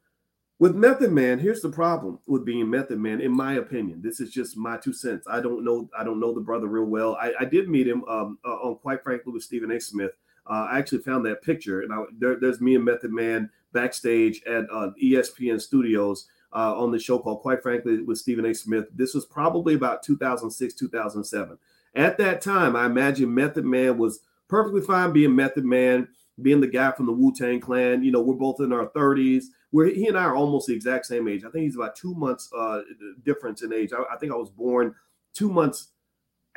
with 0.61 0.75
Method 0.75 1.12
Man, 1.12 1.38
here's 1.38 1.61
the 1.61 1.71
problem 1.71 2.19
with 2.26 2.45
being 2.45 2.69
Method 2.69 2.99
Man, 2.99 3.21
in 3.21 3.33
my 3.33 3.55
opinion. 3.55 4.00
This 4.02 4.21
is 4.21 4.31
just 4.31 4.57
my 4.57 4.76
two 4.76 4.93
cents. 4.93 5.26
I 5.28 5.40
don't 5.40 5.64
know. 5.64 5.88
I 5.97 6.02
don't 6.02 6.19
know 6.19 6.35
the 6.35 6.40
brother 6.40 6.67
real 6.67 6.85
well. 6.85 7.17
I, 7.21 7.33
I 7.40 7.45
did 7.45 7.69
meet 7.69 7.87
him 7.87 8.05
um, 8.09 8.38
uh, 8.45 8.49
on, 8.49 8.76
quite 8.76 9.02
frankly, 9.02 9.33
with 9.33 9.43
Stephen 9.43 9.71
A. 9.71 9.81
Smith. 9.81 10.12
Uh, 10.49 10.67
I 10.71 10.78
actually 10.78 11.02
found 11.02 11.25
that 11.26 11.43
picture, 11.43 11.83
and 11.83 11.93
I, 11.93 12.05
there, 12.19 12.37
there's 12.40 12.61
me 12.61 12.75
and 12.75 12.85
Method 12.85 13.12
Man 13.12 13.50
backstage 13.73 14.43
at 14.45 14.64
uh, 14.73 14.90
ESPN 15.00 15.61
Studios 15.61 16.26
uh, 16.52 16.75
on 16.76 16.90
the 16.90 16.99
show 16.99 17.19
called 17.19 17.40
Quite 17.43 17.62
Frankly 17.62 18.02
with 18.02 18.19
Stephen 18.19 18.47
A. 18.47 18.55
Smith. 18.55 18.87
This 18.95 19.14
was 19.14 19.25
probably 19.25 19.75
about 19.75 20.02
2006, 20.02 20.75
2007. 20.75 21.59
At 21.95 22.19
that 22.19 22.40
time, 22.40 22.76
I 22.76 22.87
imagine 22.87 23.35
Method 23.35 23.64
Man 23.64 23.99
was 23.99 24.21
perfectly 24.49 24.81
fine 24.81 25.12
being 25.12 25.35
Method 25.35 25.64
Man, 25.64 26.09
being 26.40 26.61
the 26.61 26.67
guy 26.67 26.93
from 26.93 27.07
the 27.07 27.12
Wu 27.12 27.35
Tang 27.35 27.61
Clan. 27.61 28.02
You 28.02 28.12
know, 28.12 28.21
we're 28.21 28.35
both 28.35 28.61
in 28.61 28.73
our 28.73 28.88
30s 28.90 29.45
where 29.71 29.87
he 29.87 30.07
and 30.07 30.17
I 30.17 30.25
are 30.25 30.37
almost 30.37 30.67
the 30.67 30.75
exact 30.75 31.07
same 31.07 31.28
age. 31.28 31.45
I 31.45 31.50
think 31.50 31.64
he's 31.64 31.76
about 31.76 31.97
two 31.97 32.14
months 32.14 32.50
uh, 32.57 32.81
difference 33.25 33.62
in 33.62 33.73
age. 33.73 33.93
I, 33.93 34.14
I, 34.14 34.17
think 34.17 34.33
I 34.33 34.37
was 34.37 34.50
born 34.50 34.95
two 35.35 35.50
months 35.50 35.88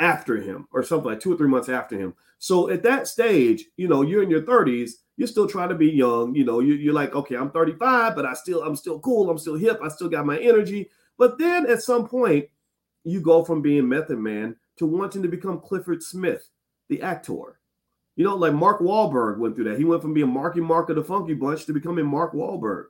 after 0.01 0.37
him 0.37 0.67
or 0.73 0.83
something 0.83 1.09
like 1.09 1.19
two 1.19 1.33
or 1.33 1.37
three 1.37 1.47
months 1.47 1.69
after 1.69 1.97
him. 1.97 2.13
So 2.39 2.69
at 2.69 2.83
that 2.83 3.07
stage, 3.07 3.65
you 3.77 3.87
know, 3.87 4.01
you're 4.01 4.23
in 4.23 4.29
your 4.29 4.41
30s, 4.41 4.91
you're 5.15 5.27
still 5.27 5.47
trying 5.47 5.69
to 5.69 5.75
be 5.75 5.89
young. 5.89 6.35
You 6.35 6.43
know, 6.43 6.59
you, 6.59 6.73
you're 6.73 6.93
like, 6.93 7.15
okay, 7.15 7.35
I'm 7.35 7.51
35, 7.51 8.15
but 8.15 8.25
I 8.25 8.33
still, 8.33 8.63
I'm 8.63 8.75
still 8.75 8.99
cool. 8.99 9.29
I'm 9.29 9.37
still 9.37 9.55
hip. 9.55 9.79
I 9.83 9.87
still 9.89 10.09
got 10.09 10.25
my 10.25 10.39
energy. 10.39 10.89
But 11.17 11.37
then 11.37 11.69
at 11.69 11.83
some 11.83 12.07
point, 12.07 12.47
you 13.03 13.21
go 13.21 13.43
from 13.43 13.61
being 13.61 13.87
Method 13.87 14.17
Man 14.17 14.55
to 14.77 14.85
wanting 14.85 15.21
to 15.21 15.27
become 15.27 15.59
Clifford 15.59 16.01
Smith, 16.01 16.49
the 16.89 17.01
actor. 17.01 17.59
You 18.15 18.25
know, 18.25 18.35
like 18.35 18.53
Mark 18.53 18.81
Wahlberg 18.81 19.37
went 19.37 19.55
through 19.55 19.65
that. 19.65 19.77
He 19.77 19.85
went 19.85 20.01
from 20.01 20.13
being 20.13 20.29
Marky 20.29 20.59
Mark 20.59 20.89
of 20.89 20.95
the 20.95 21.03
Funky 21.03 21.33
Bunch 21.33 21.65
to 21.65 21.73
becoming 21.73 22.05
Mark 22.05 22.33
Wahlberg 22.33 22.85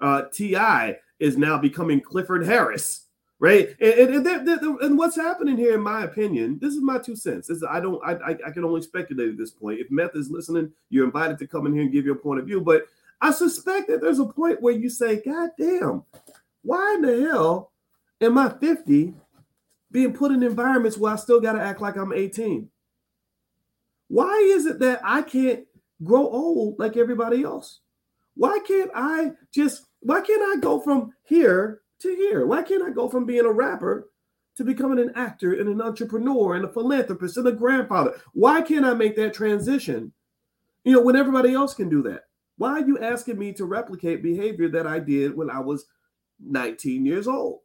uh, 0.00 0.22
T.I. 0.32 0.96
is 1.18 1.36
now 1.36 1.58
becoming 1.58 2.00
Clifford 2.00 2.44
Harris, 2.44 3.05
right? 3.38 3.68
And, 3.80 4.26
and, 4.26 4.26
and, 4.26 4.80
and, 4.80 4.98
what's 4.98 5.16
happening 5.16 5.56
here, 5.56 5.74
in 5.74 5.82
my 5.82 6.04
opinion, 6.04 6.58
this 6.60 6.74
is 6.74 6.82
my 6.82 6.98
two 6.98 7.16
cents. 7.16 7.48
This 7.48 7.58
is, 7.58 7.64
I 7.68 7.80
don't, 7.80 8.02
I, 8.04 8.36
I 8.46 8.50
can 8.50 8.64
only 8.64 8.82
speculate 8.82 9.28
at 9.28 9.36
this 9.36 9.50
point. 9.50 9.80
If 9.80 9.90
Meth 9.90 10.16
is 10.16 10.30
listening, 10.30 10.72
you're 10.88 11.04
invited 11.04 11.38
to 11.38 11.46
come 11.46 11.66
in 11.66 11.74
here 11.74 11.82
and 11.82 11.92
give 11.92 12.06
your 12.06 12.14
point 12.14 12.40
of 12.40 12.46
view. 12.46 12.60
But 12.60 12.86
I 13.20 13.30
suspect 13.30 13.88
that 13.88 14.00
there's 14.00 14.18
a 14.18 14.26
point 14.26 14.62
where 14.62 14.74
you 14.74 14.88
say, 14.88 15.22
God 15.22 15.50
damn, 15.58 16.04
why 16.62 16.94
in 16.94 17.02
the 17.02 17.28
hell 17.28 17.72
am 18.20 18.38
I 18.38 18.50
50 18.50 19.14
being 19.92 20.12
put 20.14 20.32
in 20.32 20.42
environments 20.42 20.98
where 20.98 21.12
I 21.12 21.16
still 21.16 21.40
got 21.40 21.52
to 21.52 21.62
act 21.62 21.80
like 21.80 21.96
I'm 21.96 22.12
18? 22.12 22.68
Why 24.08 24.34
is 24.52 24.66
it 24.66 24.78
that 24.78 25.00
I 25.04 25.22
can't 25.22 25.64
grow 26.02 26.28
old 26.28 26.78
like 26.78 26.96
everybody 26.96 27.42
else? 27.42 27.80
Why 28.34 28.58
can't 28.66 28.90
I 28.94 29.32
just, 29.52 29.86
why 30.00 30.20
can't 30.20 30.42
I 30.42 30.60
go 30.60 30.80
from 30.80 31.12
here 31.24 31.80
to 32.00 32.14
here? 32.14 32.46
Why 32.46 32.62
can't 32.62 32.82
I 32.82 32.90
go 32.90 33.08
from 33.08 33.26
being 33.26 33.44
a 33.44 33.52
rapper 33.52 34.10
to 34.56 34.64
becoming 34.64 34.98
an 34.98 35.12
actor 35.14 35.54
and 35.54 35.68
an 35.68 35.82
entrepreneur 35.82 36.54
and 36.54 36.64
a 36.64 36.72
philanthropist 36.72 37.36
and 37.36 37.46
a 37.48 37.52
grandfather? 37.52 38.14
Why 38.32 38.62
can't 38.62 38.86
I 38.86 38.94
make 38.94 39.16
that 39.16 39.34
transition? 39.34 40.12
You 40.84 40.92
know, 40.92 41.00
when 41.00 41.16
everybody 41.16 41.52
else 41.52 41.74
can 41.74 41.88
do 41.88 42.02
that. 42.04 42.22
Why 42.58 42.72
are 42.72 42.86
you 42.86 42.98
asking 42.98 43.38
me 43.38 43.52
to 43.54 43.66
replicate 43.66 44.22
behavior 44.22 44.68
that 44.70 44.86
I 44.86 44.98
did 44.98 45.36
when 45.36 45.50
I 45.50 45.60
was 45.60 45.84
19 46.40 47.04
years 47.04 47.28
old? 47.28 47.60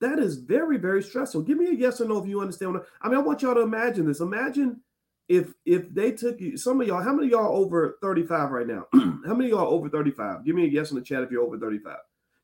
That 0.00 0.18
is 0.18 0.36
very, 0.36 0.76
very 0.76 1.02
stressful. 1.02 1.42
Give 1.42 1.58
me 1.58 1.68
a 1.68 1.74
yes 1.74 2.00
or 2.00 2.04
no 2.06 2.18
if 2.18 2.28
you 2.28 2.40
understand. 2.40 2.78
I 3.00 3.08
mean, 3.08 3.16
I 3.16 3.22
want 3.22 3.42
y'all 3.42 3.54
to 3.54 3.62
imagine 3.62 4.06
this. 4.06 4.20
Imagine 4.20 4.80
if 5.28 5.54
if 5.64 5.92
they 5.92 6.12
took 6.12 6.40
you, 6.40 6.56
some 6.56 6.80
of 6.80 6.86
y'all, 6.86 7.02
how 7.02 7.12
many 7.12 7.30
y'all 7.30 7.56
over 7.56 7.96
35 8.02 8.50
right 8.50 8.66
now? 8.66 8.86
how 8.92 9.34
many 9.34 9.50
y'all 9.50 9.72
over 9.72 9.88
35? 9.88 10.44
Give 10.44 10.54
me 10.54 10.64
a 10.64 10.68
yes 10.68 10.90
in 10.90 10.96
the 10.96 11.02
chat 11.02 11.22
if 11.22 11.30
you're 11.30 11.42
over 11.42 11.58
35. 11.58 11.96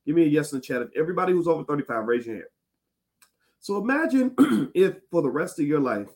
Give 0.06 0.16
me 0.16 0.24
a 0.24 0.26
yes 0.26 0.52
in 0.52 0.58
the 0.58 0.62
chat. 0.62 0.82
If 0.82 0.88
everybody 0.96 1.32
who's 1.32 1.48
over 1.48 1.64
35, 1.64 2.04
raise 2.06 2.26
your 2.26 2.36
hand. 2.36 2.46
So 3.60 3.76
imagine 3.76 4.34
if 4.74 4.96
for 5.10 5.22
the 5.22 5.30
rest 5.30 5.60
of 5.60 5.66
your 5.66 5.80
life 5.80 6.08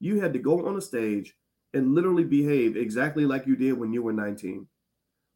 you 0.00 0.20
had 0.20 0.32
to 0.32 0.38
go 0.38 0.66
on 0.66 0.76
a 0.76 0.80
stage 0.80 1.34
and 1.74 1.94
literally 1.94 2.24
behave 2.24 2.76
exactly 2.76 3.26
like 3.26 3.46
you 3.46 3.56
did 3.56 3.72
when 3.72 3.92
you 3.92 4.02
were 4.02 4.12
19. 4.12 4.66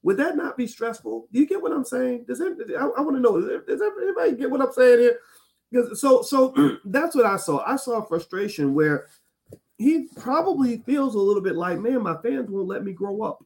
Would 0.05 0.17
that 0.17 0.37
not 0.37 0.57
be 0.57 0.67
stressful? 0.67 1.29
Do 1.33 1.41
you 1.41 1.47
get 1.47 1.62
what 1.62 1.73
I'm 1.73 1.85
saying? 1.85 2.25
Does 2.27 2.41
it, 2.41 2.57
I, 2.79 2.85
I 2.85 3.01
want 3.01 3.17
to 3.17 3.21
know, 3.21 3.41
does 3.41 3.83
everybody 3.83 4.37
get 4.37 4.51
what 4.51 4.61
I'm 4.61 4.73
saying 4.73 5.01
here? 5.01 5.19
Because 5.71 6.01
so 6.01 6.23
so 6.23 6.55
that's 6.85 7.15
what 7.15 7.27
I 7.27 7.37
saw. 7.37 7.65
I 7.67 7.77
saw 7.77 8.03
frustration 8.03 8.75
where 8.75 9.07
he 9.79 10.09
probably 10.17 10.79
feels 10.87 11.15
a 11.15 11.21
little 11.21 11.43
bit 11.43 11.57
like, 11.57 11.79
man, 11.79 12.03
my 12.03 12.17
fans 12.23 12.51
won't 12.51 12.69
let 12.69 12.85
me 12.85 12.93
grow 12.93 13.23
up. 13.23 13.45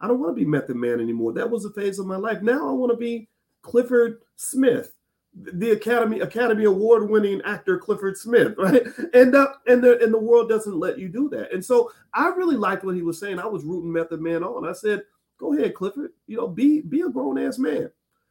I 0.00 0.06
don't 0.06 0.20
want 0.20 0.36
to 0.36 0.40
be 0.40 0.48
Method 0.48 0.76
Man 0.76 1.00
anymore. 1.00 1.32
That 1.32 1.50
was 1.50 1.64
a 1.64 1.70
phase 1.70 1.98
of 1.98 2.06
my 2.06 2.16
life. 2.16 2.42
Now 2.42 2.68
I 2.68 2.72
want 2.72 2.92
to 2.92 2.96
be 2.96 3.28
Clifford 3.62 4.22
Smith, 4.36 4.92
the 5.34 5.70
Academy 5.70 6.20
Academy 6.20 6.64
Award 6.64 7.08
winning 7.08 7.40
actor 7.42 7.78
Clifford 7.78 8.16
Smith, 8.16 8.54
right? 8.58 8.82
And 9.14 9.34
uh, 9.34 9.48
and 9.66 9.82
the 9.82 10.02
and 10.02 10.12
the 10.12 10.18
world 10.18 10.48
doesn't 10.48 10.78
let 10.78 10.98
you 10.98 11.08
do 11.08 11.28
that. 11.30 11.52
And 11.52 11.64
so 11.64 11.92
I 12.14 12.28
really 12.28 12.56
liked 12.56 12.84
what 12.84 12.96
he 12.96 13.02
was 13.02 13.18
saying. 13.18 13.38
I 13.38 13.46
was 13.46 13.64
rooting 13.64 13.92
Method 13.92 14.20
Man 14.20 14.42
on. 14.42 14.68
I 14.68 14.72
said, 14.72 15.02
go 15.38 15.54
ahead, 15.54 15.74
Clifford. 15.74 16.12
You 16.26 16.36
know, 16.36 16.48
be 16.48 16.80
be 16.80 17.02
a 17.02 17.08
grown 17.08 17.38
ass 17.38 17.58
man. 17.58 17.90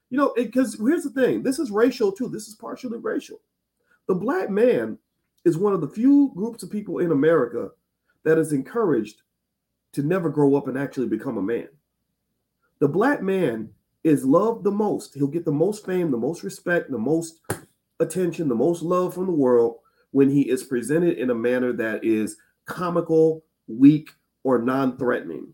You 0.09 0.17
know, 0.17 0.33
because 0.35 0.77
here's 0.79 1.03
the 1.03 1.09
thing. 1.09 1.43
This 1.43 1.59
is 1.59 1.71
racial 1.71 2.11
too. 2.11 2.29
This 2.29 2.47
is 2.47 2.55
partially 2.55 2.97
racial. 2.97 3.39
The 4.07 4.15
black 4.15 4.49
man 4.49 4.97
is 5.43 5.57
one 5.57 5.73
of 5.73 5.81
the 5.81 5.89
few 5.89 6.31
groups 6.35 6.63
of 6.63 6.71
people 6.71 6.99
in 6.99 7.11
America 7.11 7.69
that 8.23 8.37
is 8.37 8.53
encouraged 8.53 9.21
to 9.93 10.03
never 10.03 10.29
grow 10.29 10.55
up 10.55 10.67
and 10.67 10.77
actually 10.77 11.07
become 11.07 11.37
a 11.37 11.41
man. 11.41 11.67
The 12.79 12.87
black 12.87 13.21
man 13.21 13.69
is 14.03 14.25
loved 14.25 14.63
the 14.63 14.71
most. 14.71 15.13
He'll 15.13 15.27
get 15.27 15.45
the 15.45 15.51
most 15.51 15.85
fame, 15.85 16.11
the 16.11 16.17
most 16.17 16.43
respect, 16.43 16.91
the 16.91 16.97
most 16.97 17.39
attention, 17.99 18.47
the 18.47 18.55
most 18.55 18.81
love 18.81 19.13
from 19.13 19.25
the 19.25 19.31
world 19.31 19.77
when 20.11 20.29
he 20.29 20.49
is 20.49 20.63
presented 20.63 21.17
in 21.17 21.29
a 21.29 21.35
manner 21.35 21.73
that 21.73 22.03
is 22.03 22.37
comical, 22.65 23.43
weak, 23.67 24.11
or 24.43 24.59
non 24.59 24.97
threatening. 24.97 25.53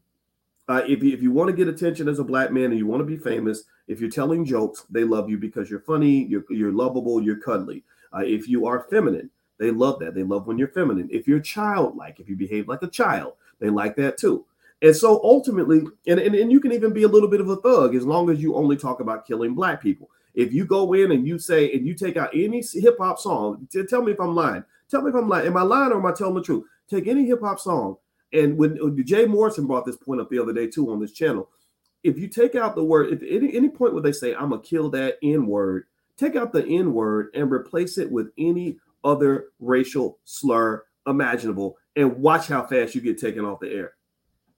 Uh, 0.70 0.82
if, 0.88 1.04
you, 1.04 1.14
if 1.14 1.22
you 1.22 1.32
want 1.32 1.50
to 1.50 1.56
get 1.56 1.68
attention 1.68 2.08
as 2.08 2.20
a 2.20 2.24
black 2.24 2.52
man 2.52 2.66
and 2.66 2.78
you 2.78 2.88
want 2.88 3.02
to 3.02 3.06
be 3.06 3.18
famous, 3.18 3.64
if 3.88 4.00
you're 4.00 4.10
telling 4.10 4.46
jokes, 4.46 4.86
they 4.90 5.04
love 5.04 5.30
you 5.30 5.38
because 5.38 5.70
you're 5.70 5.82
funny, 5.82 6.24
you're, 6.26 6.46
you're 6.50 6.72
lovable, 6.72 7.22
you're 7.22 7.42
cuddly. 7.42 7.84
Uh, 8.16 8.22
if 8.24 8.48
you 8.48 8.66
are 8.66 8.88
feminine, 8.90 9.30
they 9.60 9.72
love 9.72 10.00
that. 10.00 10.16
They 10.16 10.24
love 10.24 10.48
when 10.48 10.58
you're 10.58 10.70
feminine. 10.70 11.10
If 11.12 11.28
you're 11.28 11.40
childlike, 11.40 12.20
if 12.20 12.30
you 12.30 12.36
behave 12.36 12.68
like 12.68 12.82
a 12.82 12.88
child, 12.88 13.34
they 13.60 13.70
like 13.70 13.96
that 13.98 14.18
too. 14.18 14.46
And 14.84 14.96
so 14.96 15.22
ultimately, 15.24 15.82
and, 16.08 16.20
and, 16.20 16.36
and 16.36 16.52
you 16.52 16.60
can 16.60 16.74
even 16.74 16.92
be 16.92 17.04
a 17.04 17.08
little 17.08 17.30
bit 17.30 17.40
of 17.40 17.50
a 17.50 17.56
thug 17.56 17.96
as 17.96 18.06
long 18.06 18.30
as 18.30 18.42
you 18.42 18.56
only 18.56 18.76
talk 18.76 19.00
about 19.00 19.26
killing 19.26 19.56
black 19.56 19.82
people. 19.82 20.12
If 20.36 20.52
you 20.52 20.66
go 20.66 20.92
in 20.94 21.14
and 21.14 21.26
you 21.26 21.40
say, 21.40 21.72
and 21.72 21.88
you 21.88 21.94
take 21.96 22.18
out 22.18 22.32
any 22.34 22.62
hip 22.74 22.98
hop 23.00 23.18
song, 23.18 23.66
tell 23.90 24.02
me 24.02 24.12
if 24.12 24.20
I'm 24.20 24.36
lying. 24.36 24.64
Tell 24.92 25.02
me 25.02 25.10
if 25.10 25.16
I'm 25.16 25.30
lying. 25.30 25.48
Am 25.48 25.56
I 25.56 25.62
lying 25.62 25.94
or 25.94 26.00
am 26.00 26.06
I 26.06 26.12
telling 26.12 26.36
the 26.36 26.44
truth? 26.44 26.66
Take 26.90 27.08
any 27.08 27.26
hip 27.26 27.40
hop 27.42 27.62
song. 27.62 27.96
And 28.34 28.58
when, 28.58 28.76
when 28.76 29.06
Jay 29.06 29.26
Morrison 29.26 29.68
brought 29.68 29.86
this 29.86 29.96
point 29.96 30.20
up 30.20 30.30
the 30.30 30.40
other 30.40 30.54
day 30.54 30.68
too 30.68 30.92
on 30.92 31.00
this 31.00 31.14
channel, 31.14 31.50
if 32.04 32.18
you 32.18 32.28
take 32.28 32.56
out 32.56 32.76
the 32.76 32.84
word, 32.84 33.14
if 33.14 33.22
any, 33.24 33.56
any 33.56 33.70
point 33.70 33.94
where 33.94 34.04
they 34.04 34.12
say, 34.12 34.36
I'm 34.36 34.50
going 34.50 34.62
to 34.62 34.68
kill 34.68 34.90
that 34.90 35.18
N 35.24 35.48
word, 35.48 35.86
take 36.18 36.36
out 36.36 36.52
the 36.52 36.66
N 36.66 36.94
word 36.94 37.30
and 37.34 37.50
replace 37.50 37.98
it 37.98 38.12
with 38.12 38.32
any 38.38 38.80
other 39.06 39.46
racial 39.60 40.20
slur 40.26 40.84
imaginable 41.08 41.78
and 41.96 42.18
watch 42.18 42.48
how 42.48 42.66
fast 42.66 42.96
you 42.96 43.02
get 43.02 43.18
taken 43.18 43.46
off 43.46 43.62
the 43.62 43.72
air. 43.72 43.94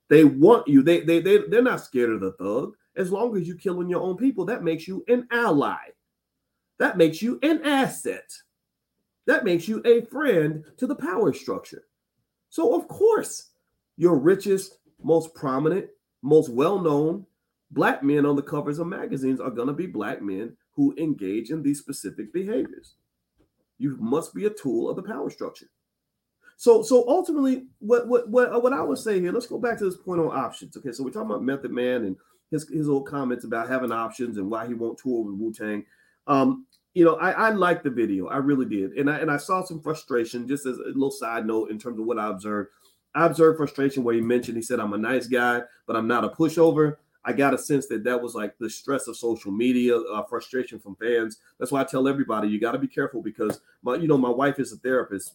They 0.09 0.23
want 0.23 0.67
you. 0.67 0.83
They 0.83 1.01
they 1.01 1.19
they 1.19 1.39
they're 1.49 1.61
not 1.61 1.83
scared 1.83 2.11
of 2.11 2.21
the 2.21 2.33
thug. 2.33 2.75
As 2.95 3.11
long 3.11 3.35
as 3.35 3.47
you're 3.47 3.57
killing 3.57 3.89
your 3.89 4.01
own 4.01 4.17
people, 4.17 4.45
that 4.45 4.63
makes 4.63 4.87
you 4.87 5.03
an 5.07 5.27
ally. 5.31 5.77
That 6.79 6.97
makes 6.97 7.21
you 7.21 7.39
an 7.43 7.61
asset. 7.63 8.31
That 9.25 9.43
makes 9.43 9.67
you 9.67 9.81
a 9.85 10.01
friend 10.01 10.63
to 10.77 10.87
the 10.87 10.95
power 10.95 11.33
structure. 11.33 11.83
So 12.49 12.75
of 12.75 12.87
course, 12.87 13.49
your 13.97 14.15
richest, 14.17 14.77
most 15.01 15.33
prominent, 15.33 15.87
most 16.21 16.49
well-known 16.49 17.25
black 17.71 18.03
men 18.03 18.25
on 18.25 18.35
the 18.35 18.41
covers 18.41 18.79
of 18.79 18.87
magazines 18.87 19.39
are 19.39 19.49
going 19.49 19.67
to 19.67 19.73
be 19.73 19.87
black 19.87 20.21
men 20.21 20.55
who 20.71 20.93
engage 20.97 21.49
in 21.49 21.61
these 21.61 21.79
specific 21.79 22.31
behaviors. 22.33 22.95
You 23.77 23.97
must 23.97 24.33
be 24.33 24.45
a 24.45 24.49
tool 24.49 24.89
of 24.89 24.95
the 24.95 25.03
power 25.03 25.29
structure. 25.29 25.67
So, 26.57 26.81
so 26.83 27.05
ultimately, 27.07 27.65
what 27.79 28.07
what 28.07 28.29
what 28.29 28.63
what 28.63 28.73
I 28.73 28.81
would 28.81 28.97
say 28.97 29.19
here, 29.19 29.31
let's 29.31 29.47
go 29.47 29.59
back 29.59 29.77
to 29.79 29.85
this 29.85 29.97
point 29.97 30.21
on 30.21 30.27
options. 30.27 30.77
Okay, 30.77 30.91
so 30.91 31.03
we're 31.03 31.11
talking 31.11 31.29
about 31.29 31.43
Method 31.43 31.71
Man 31.71 32.05
and 32.05 32.15
his 32.51 32.67
his 32.69 32.87
old 32.87 33.07
comments 33.07 33.43
about 33.43 33.67
having 33.67 33.91
options 33.91 34.37
and 34.37 34.49
why 34.49 34.65
he 34.67 34.73
won't 34.73 34.97
tour 34.97 35.23
with 35.23 35.35
Wu 35.35 35.53
Tang. 35.53 35.85
Um, 36.27 36.65
you 36.93 37.03
know, 37.03 37.15
I, 37.15 37.31
I 37.31 37.49
liked 37.49 37.83
the 37.83 37.89
video, 37.89 38.27
I 38.27 38.37
really 38.37 38.65
did, 38.65 38.93
and 38.93 39.09
I 39.09 39.17
and 39.17 39.29
I 39.29 39.37
saw 39.37 39.63
some 39.63 39.81
frustration. 39.81 40.47
Just 40.47 40.65
as 40.65 40.77
a 40.77 40.87
little 40.87 41.11
side 41.11 41.45
note, 41.45 41.69
in 41.69 41.77
terms 41.77 41.99
of 41.99 42.05
what 42.05 42.17
I 42.17 42.29
observed, 42.29 42.69
I 43.13 43.25
observed 43.25 43.57
frustration 43.57 44.03
where 44.03 44.15
he 44.15 44.21
mentioned 44.21 44.55
he 44.55 44.63
said, 44.63 44.79
"I'm 44.79 44.93
a 44.93 44.97
nice 44.97 45.27
guy, 45.27 45.61
but 45.87 45.97
I'm 45.97 46.07
not 46.07 46.23
a 46.23 46.29
pushover." 46.29 46.97
I 47.25 47.33
got 47.33 47.55
a 47.55 47.57
sense 47.57 47.87
that 47.87 48.03
that 48.03 48.21
was 48.21 48.35
like 48.35 48.55
the 48.59 48.69
stress 48.69 49.07
of 49.07 49.17
social 49.17 49.51
media, 49.51 49.97
uh, 49.97 50.23
frustration 50.23 50.79
from 50.79 50.95
fans. 50.95 51.39
That's 51.59 51.71
why 51.71 51.81
I 51.81 51.83
tell 51.83 52.07
everybody 52.07 52.47
you 52.47 52.59
got 52.59 52.73
to 52.73 52.77
be 52.77 52.87
careful 52.87 53.21
because 53.21 53.61
my, 53.81 53.95
you 53.95 54.07
know, 54.07 54.17
my 54.17 54.29
wife 54.29 54.59
is 54.59 54.71
a 54.71 54.77
therapist, 54.77 55.33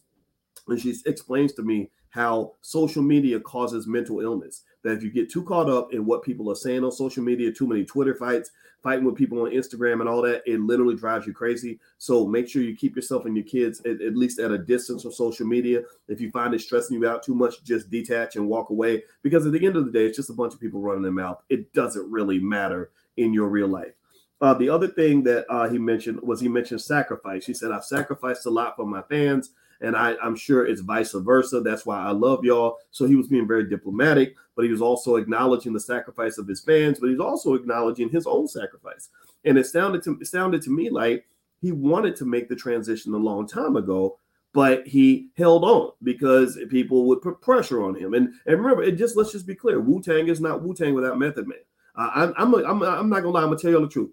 and 0.67 0.79
she 0.79 0.95
explains 1.05 1.53
to 1.53 1.63
me 1.63 1.89
how 2.09 2.53
social 2.61 3.01
media 3.01 3.39
causes 3.39 3.87
mental 3.87 4.19
illness. 4.19 4.63
that 4.83 4.93
if 4.93 5.03
you 5.03 5.11
get 5.11 5.31
too 5.31 5.43
caught 5.43 5.69
up 5.69 5.93
in 5.93 6.05
what 6.05 6.23
people 6.23 6.51
are 6.51 6.55
saying 6.55 6.83
on 6.83 6.91
social 6.91 7.23
media, 7.23 7.51
too 7.51 7.67
many 7.67 7.85
Twitter 7.85 8.15
fights, 8.15 8.51
fighting 8.81 9.05
with 9.05 9.15
people 9.15 9.41
on 9.41 9.51
Instagram 9.51 9.99
and 9.99 10.09
all 10.09 10.21
that, 10.23 10.41
it 10.45 10.59
literally 10.59 10.95
drives 10.95 11.27
you 11.27 11.33
crazy. 11.33 11.79
So 11.99 12.25
make 12.25 12.49
sure 12.49 12.63
you 12.63 12.75
keep 12.75 12.95
yourself 12.95 13.25
and 13.25 13.35
your 13.35 13.45
kids 13.45 13.79
at, 13.81 14.01
at 14.01 14.17
least 14.17 14.39
at 14.39 14.51
a 14.51 14.57
distance 14.57 15.03
from 15.03 15.11
social 15.11 15.45
media. 15.45 15.83
If 16.07 16.19
you 16.19 16.31
find 16.31 16.53
it 16.53 16.61
stressing 16.61 16.99
you 16.99 17.07
out 17.07 17.23
too 17.23 17.35
much, 17.35 17.63
just 17.63 17.89
detach 17.89 18.35
and 18.35 18.47
walk 18.47 18.71
away 18.71 19.03
because 19.21 19.45
at 19.45 19.51
the 19.53 19.65
end 19.65 19.77
of 19.77 19.85
the 19.85 19.91
day, 19.91 20.05
it's 20.05 20.17
just 20.17 20.31
a 20.31 20.33
bunch 20.33 20.53
of 20.53 20.59
people 20.59 20.81
running 20.81 21.03
their 21.03 21.11
mouth. 21.11 21.41
It 21.49 21.71
doesn't 21.73 22.11
really 22.11 22.39
matter 22.39 22.89
in 23.17 23.33
your 23.33 23.47
real 23.47 23.67
life. 23.67 23.93
Uh, 24.41 24.55
the 24.55 24.69
other 24.69 24.87
thing 24.87 25.21
that 25.21 25.45
uh, 25.53 25.69
he 25.69 25.77
mentioned 25.77 26.19
was 26.23 26.41
he 26.41 26.47
mentioned 26.47 26.81
sacrifice. 26.81 27.45
He 27.45 27.53
said, 27.53 27.71
I've 27.71 27.85
sacrificed 27.85 28.47
a 28.47 28.49
lot 28.49 28.75
for 28.75 28.87
my 28.87 29.03
fans, 29.03 29.51
and 29.81 29.95
I, 29.95 30.15
am 30.21 30.35
sure 30.35 30.65
it's 30.65 30.81
vice 30.81 31.11
versa. 31.11 31.59
That's 31.61 31.85
why 31.85 31.99
I 31.99 32.11
love 32.11 32.43
y'all. 32.43 32.77
So 32.91 33.05
he 33.05 33.15
was 33.15 33.27
being 33.27 33.47
very 33.47 33.67
diplomatic, 33.67 34.35
but 34.55 34.65
he 34.65 34.71
was 34.71 34.81
also 34.81 35.15
acknowledging 35.15 35.73
the 35.73 35.79
sacrifice 35.79 36.37
of 36.37 36.47
his 36.47 36.61
fans, 36.61 36.99
but 36.99 37.09
he's 37.09 37.19
also 37.19 37.55
acknowledging 37.55 38.09
his 38.09 38.27
own 38.27 38.47
sacrifice. 38.47 39.09
And 39.43 39.57
it 39.57 39.65
sounded 39.65 40.03
to 40.03 40.17
it 40.21 40.27
sounded 40.27 40.61
to 40.63 40.69
me 40.69 40.89
like 40.89 41.25
he 41.61 41.71
wanted 41.71 42.15
to 42.17 42.25
make 42.25 42.47
the 42.47 42.55
transition 42.55 43.13
a 43.13 43.17
long 43.17 43.47
time 43.47 43.75
ago, 43.75 44.17
but 44.53 44.85
he 44.87 45.29
held 45.37 45.63
on 45.63 45.91
because 46.03 46.59
people 46.69 47.05
would 47.05 47.21
put 47.21 47.41
pressure 47.41 47.83
on 47.83 47.95
him. 47.95 48.13
And 48.13 48.33
and 48.45 48.59
remember, 48.59 48.83
it 48.83 48.97
just 48.97 49.15
let's 49.15 49.31
just 49.31 49.47
be 49.47 49.55
clear: 49.55 49.79
Wu 49.79 50.01
Tang 50.01 50.27
is 50.27 50.41
not 50.41 50.61
Wu 50.61 50.75
Tang 50.75 50.93
without 50.93 51.17
Method 51.17 51.47
Man. 51.47 51.57
Uh, 51.95 52.09
I'm 52.13 52.33
I'm, 52.37 52.53
a, 52.53 52.57
I'm 52.63 52.83
I'm 52.83 53.09
not 53.09 53.21
gonna 53.21 53.31
lie. 53.31 53.41
I'm 53.41 53.47
gonna 53.47 53.59
tell 53.59 53.71
you 53.71 53.81
the 53.81 53.87
truth. 53.87 54.11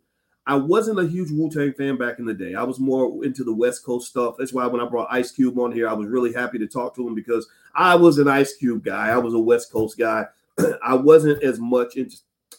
I 0.48 0.54
wasn't 0.54 0.98
a 0.98 1.06
huge 1.06 1.30
Wu 1.30 1.50
Tang 1.50 1.74
fan 1.74 1.98
back 1.98 2.18
in 2.18 2.24
the 2.24 2.32
day. 2.32 2.54
I 2.54 2.62
was 2.62 2.80
more 2.80 3.22
into 3.22 3.44
the 3.44 3.52
West 3.52 3.84
Coast 3.84 4.08
stuff. 4.08 4.36
That's 4.38 4.54
why 4.54 4.66
when 4.66 4.80
I 4.80 4.86
brought 4.86 5.08
Ice 5.10 5.30
Cube 5.30 5.58
on 5.58 5.72
here, 5.72 5.86
I 5.86 5.92
was 5.92 6.08
really 6.08 6.32
happy 6.32 6.58
to 6.58 6.66
talk 6.66 6.96
to 6.96 7.06
him 7.06 7.14
because 7.14 7.46
I 7.74 7.94
was 7.94 8.16
an 8.16 8.28
Ice 8.28 8.56
Cube 8.56 8.82
guy. 8.82 9.10
I 9.10 9.18
was 9.18 9.34
a 9.34 9.38
West 9.38 9.70
Coast 9.70 9.98
guy. 9.98 10.24
I 10.82 10.94
wasn't 10.94 11.42
as 11.42 11.60
much 11.60 11.96
into, 11.96 12.16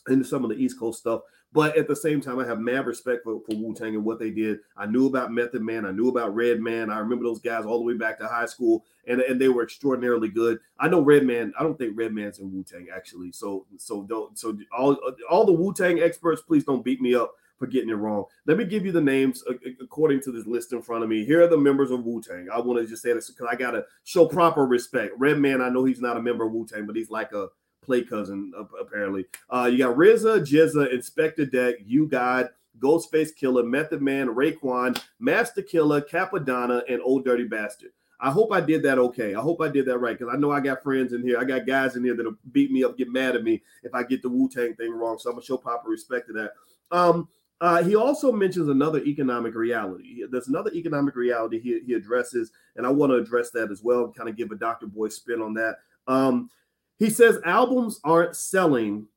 into 0.08 0.24
some 0.24 0.44
of 0.44 0.52
the 0.52 0.56
East 0.56 0.80
Coast 0.80 1.00
stuff. 1.00 1.22
But 1.52 1.76
at 1.78 1.88
the 1.88 1.96
same 1.96 2.22
time, 2.22 2.38
I 2.38 2.46
have 2.46 2.60
mad 2.60 2.86
respect 2.86 3.24
for, 3.24 3.42
for 3.44 3.56
Wu 3.56 3.74
Tang 3.74 3.96
and 3.96 4.06
what 4.06 4.20
they 4.20 4.30
did. 4.30 4.60
I 4.78 4.86
knew 4.86 5.08
about 5.08 5.32
Method 5.32 5.64
Man. 5.64 5.84
I 5.84 5.92
knew 5.92 6.10
about 6.10 6.36
Redman. 6.36 6.92
I 6.92 7.00
remember 7.00 7.24
those 7.24 7.40
guys 7.40 7.66
all 7.66 7.80
the 7.80 7.86
way 7.86 7.96
back 7.96 8.20
to 8.20 8.28
high 8.28 8.46
school, 8.46 8.86
and, 9.08 9.20
and 9.20 9.42
they 9.42 9.50
were 9.50 9.64
extraordinarily 9.64 10.30
good. 10.30 10.60
I 10.80 10.90
know 10.90 11.02
Redman. 11.02 11.54
I 11.60 11.64
don't 11.64 11.76
think 11.76 11.98
Redman's 11.98 12.38
in 12.38 12.54
Wu 12.54 12.64
Tang 12.64 12.86
actually. 12.96 13.32
So 13.32 13.66
so 13.80 14.04
don't 14.04 14.38
so 14.38 14.56
all 14.72 14.96
all 15.28 15.44
the 15.44 15.52
Wu 15.52 15.74
Tang 15.74 16.00
experts, 16.00 16.44
please 16.44 16.66
don't 16.66 16.86
beat 16.86 17.02
me 17.02 17.16
up 17.16 17.34
for 17.60 17.68
getting 17.68 17.90
it 17.90 17.96
wrong. 17.96 18.24
Let 18.48 18.58
me 18.58 18.66
give 18.66 18.86
you 18.86 18.92
the 18.92 19.02
names 19.02 19.44
according 19.82 20.22
to 20.22 20.32
this 20.32 20.48
list 20.48 20.74
in 20.74 20.82
front 20.82 21.04
of 21.04 21.10
me. 21.10 21.26
Here 21.26 21.44
are 21.44 21.48
the 21.48 21.58
members 21.58 21.92
of 21.92 22.06
Wu 22.06 22.22
Tang. 22.22 22.48
I 22.52 22.60
want 22.60 22.80
to 22.80 22.88
just 22.88 23.04
say 23.04 23.14
this 23.14 23.30
because 23.30 23.48
I 23.52 23.56
got 23.56 23.72
to 23.72 23.86
show 24.06 24.26
proper 24.26 24.66
respect. 24.66 25.14
Redman, 25.18 25.62
I 25.62 25.70
know 25.70 25.84
he's 25.84 26.02
not 26.02 26.18
a 26.18 26.22
member 26.22 26.46
of 26.46 26.54
Wu 26.54 26.66
Tang, 26.66 26.88
but 26.88 26.96
he's 26.96 27.12
like 27.12 27.34
a 27.34 27.50
play 27.84 28.04
cousin 28.04 28.54
apparently. 28.80 29.26
Uh, 29.50 29.70
you 29.72 29.78
got 29.78 29.96
RZA, 29.96 30.42
GZA, 30.42 30.94
Inspectah 30.94 31.52
Deck, 31.52 31.76
U-God, 31.86 32.50
Ghostface 32.80 33.30
Killah, 33.40 33.68
Method 33.68 34.02
Man, 34.02 34.28
Raekwon, 34.28 35.02
Masta 35.20 35.62
Killa, 35.62 36.02
Cappadonna, 36.02 36.82
and 36.88 37.02
Old 37.02 37.26
Dirty 37.26 37.46
Bastard. 37.46 37.92
I 38.22 38.32
hope 38.32 38.52
I 38.52 38.60
did 38.60 38.84
that 38.84 39.00
okay. 39.00 39.34
I 39.34 39.40
hope 39.40 39.62
I 39.62 39.70
did 39.70 39.86
that 39.86 40.00
right 40.00 40.18
because 40.18 40.34
I 40.34 40.38
know 40.38 40.52
I 40.52 40.60
got 40.60 40.84
friends 40.84 41.14
in 41.14 41.24
here. 41.24 41.40
I 41.40 41.46
got 41.46 41.66
guys 41.66 41.96
in 41.96 42.04
here 42.04 42.16
that'll 42.16 42.36
beat 42.52 42.70
me 42.70 42.84
up, 42.84 42.98
get 42.98 43.10
mad 43.10 43.36
at 43.36 43.44
me 43.44 43.64
if 43.84 43.96
I 43.96 44.04
get 44.04 44.22
the 44.22 44.30
Wu 44.30 44.50
Tang 44.50 44.76
thing 44.76 44.92
wrong. 44.92 45.18
So 45.18 45.30
I'm 45.30 45.36
gonna 45.36 45.46
show 45.46 45.58
proper 45.58 45.90
respect 45.90 46.28
to 46.28 46.34
that. 46.34 46.52
Um, 46.92 47.30
uh, 47.62 47.84
he 47.84 47.96
also 47.96 48.32
mentions 48.32 48.70
another 48.70 49.00
economic 49.04 49.54
reality. 49.54 50.24
There's 50.30 50.48
another 50.48 50.72
economic 50.72 51.16
reality 51.16 51.60
he, 51.60 51.82
he 51.86 51.94
addresses, 51.94 52.52
and 52.76 52.86
I 52.86 52.90
want 52.90 53.12
to 53.12 53.18
address 53.18 53.52
that 53.52 53.72
as 53.72 53.84
well, 53.84 54.06
and 54.06 54.16
kind 54.16 54.30
of 54.30 54.38
give 54.38 54.52
a 54.52 54.56
Dr. 54.56 54.88
Boy 54.88 55.10
spin 55.10 55.42
on 55.42 55.54
that. 55.56 55.78
Um, 56.08 56.50
he 56.98 57.10
says 57.10 57.40
albums 57.46 58.00
aren't 58.04 58.36
selling 58.36 59.08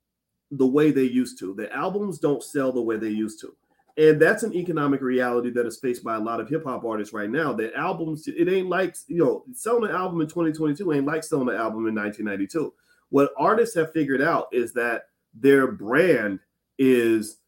the 0.50 0.66
way 0.66 0.90
they 0.90 1.04
used 1.04 1.38
to. 1.38 1.54
The 1.54 1.72
albums 1.74 2.18
don't 2.18 2.42
sell 2.42 2.72
the 2.72 2.82
way 2.82 2.96
they 2.96 3.08
used 3.08 3.40
to. 3.40 3.54
And 3.96 4.20
that's 4.20 4.42
an 4.42 4.54
economic 4.54 5.02
reality 5.02 5.50
that 5.50 5.66
is 5.66 5.78
faced 5.78 6.02
by 6.02 6.16
a 6.16 6.20
lot 6.20 6.40
of 6.40 6.48
hip 6.48 6.64
hop 6.64 6.84
artists 6.84 7.12
right 7.12 7.30
now. 7.30 7.52
That 7.52 7.74
albums, 7.74 8.26
it 8.26 8.48
ain't 8.48 8.68
like, 8.68 8.96
you 9.06 9.18
know, 9.18 9.44
selling 9.52 9.90
an 9.90 9.96
album 9.96 10.20
in 10.20 10.28
2022 10.28 10.92
ain't 10.92 11.06
like 11.06 11.24
selling 11.24 11.48
an 11.48 11.56
album 11.56 11.86
in 11.86 11.94
1992. 11.94 12.72
What 13.10 13.32
artists 13.36 13.74
have 13.74 13.92
figured 13.92 14.22
out 14.22 14.46
is 14.52 14.72
that 14.72 15.04
their 15.34 15.70
brand 15.70 16.40
is 16.78 17.38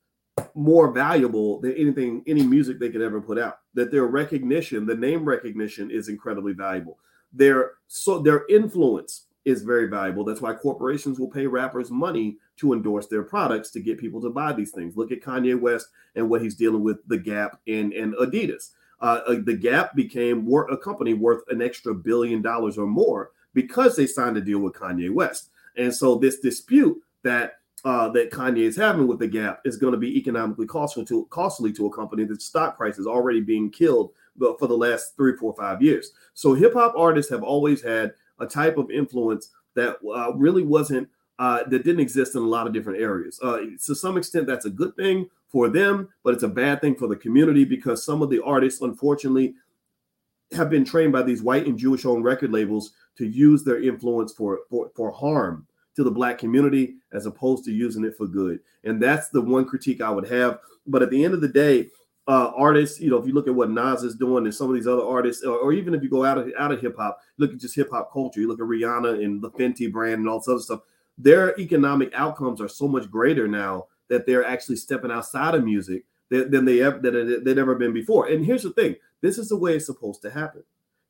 more 0.54 0.90
valuable 0.90 1.60
than 1.60 1.72
anything, 1.72 2.22
any 2.26 2.44
music 2.44 2.78
they 2.78 2.90
could 2.90 3.02
ever 3.02 3.20
put 3.20 3.38
out. 3.38 3.58
That 3.74 3.90
their 3.90 4.06
recognition, 4.06 4.86
the 4.86 4.94
name 4.94 5.24
recognition, 5.24 5.90
is 5.90 6.08
incredibly 6.08 6.52
valuable. 6.52 6.98
Their 7.32 7.72
so 7.88 8.20
their 8.20 8.44
influence 8.48 9.26
is 9.44 9.62
very 9.62 9.88
valuable. 9.88 10.24
That's 10.24 10.40
why 10.40 10.54
corporations 10.54 11.18
will 11.18 11.28
pay 11.28 11.46
rappers 11.46 11.90
money 11.90 12.38
to 12.56 12.72
endorse 12.72 13.08
their 13.08 13.24
products 13.24 13.70
to 13.72 13.80
get 13.80 13.98
people 13.98 14.20
to 14.22 14.30
buy 14.30 14.52
these 14.52 14.70
things. 14.70 14.96
Look 14.96 15.12
at 15.12 15.20
Kanye 15.20 15.60
West 15.60 15.88
and 16.14 16.30
what 16.30 16.40
he's 16.40 16.54
dealing 16.54 16.82
with 16.82 17.06
the 17.08 17.18
Gap 17.18 17.60
and, 17.66 17.92
and 17.92 18.14
Adidas. 18.14 18.70
Uh, 19.00 19.20
uh 19.26 19.36
the 19.44 19.56
Gap 19.56 19.94
became 19.94 20.50
a 20.70 20.76
company 20.76 21.14
worth 21.14 21.42
an 21.48 21.60
extra 21.60 21.94
billion 21.94 22.40
dollars 22.40 22.78
or 22.78 22.86
more 22.86 23.32
because 23.52 23.96
they 23.96 24.06
signed 24.06 24.36
a 24.36 24.40
deal 24.40 24.60
with 24.60 24.72
Kanye 24.72 25.12
West. 25.12 25.50
And 25.76 25.94
so 25.94 26.14
this 26.14 26.38
dispute 26.38 27.02
that 27.22 27.58
uh, 27.84 28.08
that 28.08 28.30
Kanye 28.30 28.62
is 28.62 28.76
having 28.76 29.06
with 29.06 29.18
the 29.18 29.28
Gap 29.28 29.60
is 29.64 29.76
going 29.76 29.92
to 29.92 29.98
be 29.98 30.16
economically 30.16 30.66
costly 30.66 31.04
to 31.06 31.26
costly 31.30 31.72
to 31.74 31.86
a 31.86 31.92
company 31.92 32.24
that's 32.24 32.46
stock 32.46 32.76
price 32.76 32.98
is 32.98 33.06
already 33.06 33.40
being 33.40 33.70
killed 33.70 34.12
for 34.38 34.66
the 34.66 34.76
last 34.76 35.14
three, 35.16 35.36
four, 35.36 35.54
five 35.54 35.82
years. 35.82 36.12
So 36.32 36.54
hip 36.54 36.72
hop 36.74 36.94
artists 36.96 37.30
have 37.30 37.42
always 37.42 37.82
had 37.82 38.12
a 38.40 38.46
type 38.46 38.78
of 38.78 38.90
influence 38.90 39.50
that 39.74 39.96
uh, 40.14 40.32
really 40.34 40.62
wasn't 40.62 41.08
uh, 41.38 41.64
that 41.64 41.84
didn't 41.84 42.00
exist 42.00 42.36
in 42.36 42.42
a 42.42 42.46
lot 42.46 42.66
of 42.66 42.72
different 42.72 43.00
areas. 43.00 43.38
Uh, 43.42 43.58
to 43.84 43.94
some 43.94 44.16
extent, 44.16 44.46
that's 44.46 44.66
a 44.66 44.70
good 44.70 44.94
thing 44.96 45.28
for 45.48 45.68
them, 45.68 46.08
but 46.22 46.32
it's 46.32 46.42
a 46.42 46.48
bad 46.48 46.80
thing 46.80 46.94
for 46.94 47.08
the 47.08 47.16
community 47.16 47.64
because 47.64 48.04
some 48.04 48.22
of 48.22 48.30
the 48.30 48.42
artists, 48.42 48.80
unfortunately, 48.80 49.54
have 50.52 50.70
been 50.70 50.84
trained 50.84 51.12
by 51.12 51.22
these 51.22 51.42
white 51.42 51.66
and 51.66 51.78
Jewish-owned 51.78 52.24
record 52.24 52.52
labels 52.52 52.92
to 53.18 53.26
use 53.26 53.62
their 53.62 53.82
influence 53.82 54.32
for 54.32 54.60
for, 54.70 54.90
for 54.94 55.10
harm 55.10 55.66
to 55.96 56.04
the 56.04 56.10
black 56.10 56.38
community 56.38 56.96
as 57.12 57.26
opposed 57.26 57.64
to 57.64 57.72
using 57.72 58.04
it 58.04 58.16
for 58.16 58.26
good. 58.26 58.60
And 58.84 59.02
that's 59.02 59.28
the 59.28 59.40
one 59.40 59.64
critique 59.64 60.00
I 60.00 60.10
would 60.10 60.28
have. 60.28 60.58
But 60.86 61.02
at 61.02 61.10
the 61.10 61.24
end 61.24 61.34
of 61.34 61.40
the 61.40 61.48
day, 61.48 61.90
uh, 62.26 62.52
artists, 62.56 63.00
you 63.00 63.10
know, 63.10 63.18
if 63.18 63.26
you 63.26 63.34
look 63.34 63.48
at 63.48 63.54
what 63.54 63.70
Nas 63.70 64.02
is 64.02 64.14
doing 64.14 64.44
and 64.44 64.54
some 64.54 64.68
of 64.68 64.74
these 64.74 64.86
other 64.86 65.04
artists, 65.04 65.44
or, 65.44 65.58
or 65.58 65.72
even 65.72 65.94
if 65.94 66.02
you 66.02 66.08
go 66.08 66.24
out 66.24 66.38
of 66.38 66.50
out 66.58 66.72
of 66.72 66.80
hip 66.80 66.96
hop, 66.96 67.18
look 67.38 67.52
at 67.52 67.58
just 67.58 67.74
hip 67.74 67.90
hop 67.90 68.12
culture. 68.12 68.40
You 68.40 68.48
look 68.48 68.60
at 68.60 68.66
Rihanna 68.66 69.22
and 69.22 69.42
the 69.42 69.50
Fenty 69.50 69.92
brand 69.92 70.20
and 70.20 70.28
all 70.28 70.38
this 70.38 70.48
other 70.48 70.60
stuff. 70.60 70.80
Their 71.18 71.58
economic 71.60 72.12
outcomes 72.14 72.60
are 72.60 72.68
so 72.68 72.88
much 72.88 73.10
greater 73.10 73.46
now 73.46 73.86
that 74.08 74.26
they're 74.26 74.44
actually 74.44 74.76
stepping 74.76 75.10
outside 75.10 75.54
of 75.54 75.64
music 75.64 76.04
than, 76.30 76.50
than 76.50 76.64
they 76.64 76.82
ever 76.82 76.98
that 76.98 77.42
they've 77.44 77.58
ever 77.58 77.74
been 77.74 77.92
before. 77.92 78.28
And 78.28 78.44
here's 78.44 78.62
the 78.62 78.72
thing: 78.72 78.96
this 79.20 79.36
is 79.36 79.48
the 79.50 79.56
way 79.56 79.76
it's 79.76 79.86
supposed 79.86 80.22
to 80.22 80.30
happen. 80.30 80.64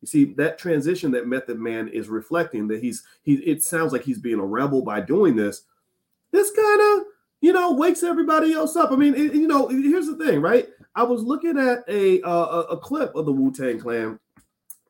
You 0.04 0.08
see 0.08 0.24
that 0.34 0.58
transition 0.58 1.12
that 1.12 1.26
Method 1.26 1.58
Man 1.58 1.88
is 1.88 2.10
reflecting 2.10 2.68
that 2.68 2.82
he's 2.82 3.04
he. 3.22 3.36
It 3.36 3.62
sounds 3.62 3.90
like 3.90 4.02
he's 4.02 4.18
being 4.18 4.38
a 4.38 4.44
rebel 4.44 4.82
by 4.82 5.00
doing 5.00 5.34
this. 5.34 5.62
This 6.30 6.50
kind 6.50 6.80
of 6.82 7.06
you 7.40 7.54
know 7.54 7.72
wakes 7.72 8.02
everybody 8.02 8.52
else 8.52 8.76
up. 8.76 8.92
I 8.92 8.96
mean, 8.96 9.14
it, 9.14 9.32
you 9.32 9.48
know, 9.48 9.68
here's 9.68 10.06
the 10.06 10.22
thing, 10.22 10.42
right? 10.42 10.68
I 10.94 11.04
was 11.04 11.22
looking 11.22 11.56
at 11.56 11.84
a 11.88 12.20
uh, 12.20 12.64
a 12.70 12.76
clip 12.76 13.14
of 13.14 13.24
the 13.24 13.32
Wu 13.32 13.50
Tang 13.50 13.80
Clan, 13.80 14.20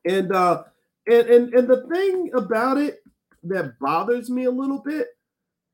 and 0.03 0.33
uh, 0.33 0.63
and 1.07 1.27
and 1.29 1.53
and 1.53 1.67
the 1.69 1.87
thing 1.87 2.29
about 2.33 2.77
it 2.77 3.01
that 3.43 3.79
bothers 3.79 4.29
me 4.29 4.43
a 4.43 4.51
little 4.51 4.79
bit 4.79 5.07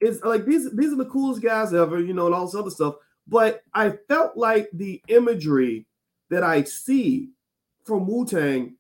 is 0.02 0.22
like 0.22 0.46
these 0.46 0.72
these 0.76 0.94
are 0.94 0.98
the 0.98 1.06
coolest 1.06 1.42
guys 1.42 1.74
ever, 1.74 2.00
you 2.00 2.14
know, 2.14 2.28
and 2.28 2.36
all 2.36 2.46
this 2.46 2.54
other 2.54 2.70
stuff. 2.70 2.94
But 3.28 3.64
I 3.74 3.98
felt 4.08 4.38
like 4.38 4.70
the 4.72 5.02
imagery 5.08 5.88
that 6.30 6.44
I 6.44 6.62
see 6.62 7.30
from 7.86 8.06
Wu 8.06 8.24
Tang 8.24 8.76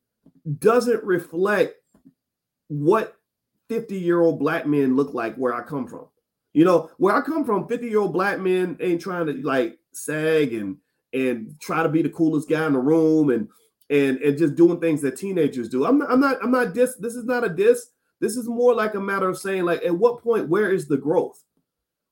doesn't 0.59 1.03
reflect 1.03 1.75
what 2.67 3.15
50 3.69 3.97
year 3.97 4.21
old 4.21 4.39
black 4.39 4.65
men 4.65 4.95
look 4.95 5.13
like 5.13 5.35
where 5.35 5.53
I 5.53 5.61
come 5.61 5.87
from. 5.87 6.07
You 6.53 6.65
know, 6.65 6.89
where 6.97 7.15
I 7.15 7.21
come 7.21 7.45
from, 7.45 7.67
50 7.67 7.87
year 7.87 7.99
old 7.99 8.13
black 8.13 8.39
men 8.39 8.77
ain't 8.79 9.01
trying 9.01 9.27
to 9.27 9.33
like 9.43 9.77
sag 9.93 10.53
and 10.53 10.77
and 11.13 11.55
try 11.61 11.83
to 11.83 11.89
be 11.89 12.01
the 12.01 12.09
coolest 12.09 12.49
guy 12.49 12.65
in 12.65 12.73
the 12.73 12.79
room 12.79 13.29
and 13.29 13.47
and 13.89 14.17
and 14.19 14.37
just 14.37 14.55
doing 14.55 14.79
things 14.79 15.01
that 15.01 15.17
teenagers 15.17 15.69
do. 15.69 15.85
I'm 15.85 15.97
not 15.97 16.11
I'm 16.11 16.19
not 16.19 16.37
I'm 16.43 16.51
not 16.51 16.73
dis 16.73 16.95
this 16.95 17.15
is 17.15 17.25
not 17.25 17.45
a 17.45 17.49
diss. 17.49 17.87
This 18.19 18.35
is 18.35 18.47
more 18.47 18.73
like 18.73 18.95
a 18.95 18.99
matter 18.99 19.29
of 19.29 19.37
saying 19.37 19.63
like 19.63 19.83
at 19.83 19.97
what 19.97 20.21
point 20.21 20.49
where 20.49 20.71
is 20.71 20.87
the 20.87 20.97
growth? 20.97 21.43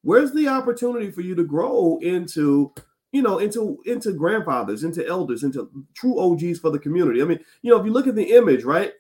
Where's 0.02 0.32
the 0.32 0.48
opportunity 0.48 1.12
for 1.12 1.22
you 1.22 1.36
to 1.36 1.44
grow 1.44 2.00
into 2.02 2.74
you 3.12 3.22
know, 3.22 3.40
into 3.40 3.80
into 3.86 4.14
grandfathers, 4.14 4.84
into 4.84 5.06
elders, 5.08 5.44
into 5.44 5.70
true 5.96 6.20
OGs 6.20 6.60
for 6.60 6.70
the 6.70 6.80
community. 6.80 7.22
I 7.22 7.26
mean, 7.26 7.40
you 7.62 7.72
know, 7.72 7.80
if 7.80 7.86
you 7.86 7.92
look 7.92 8.08
at 8.08 8.16
the 8.16 8.36
image, 8.36 8.64
right? 8.64 8.94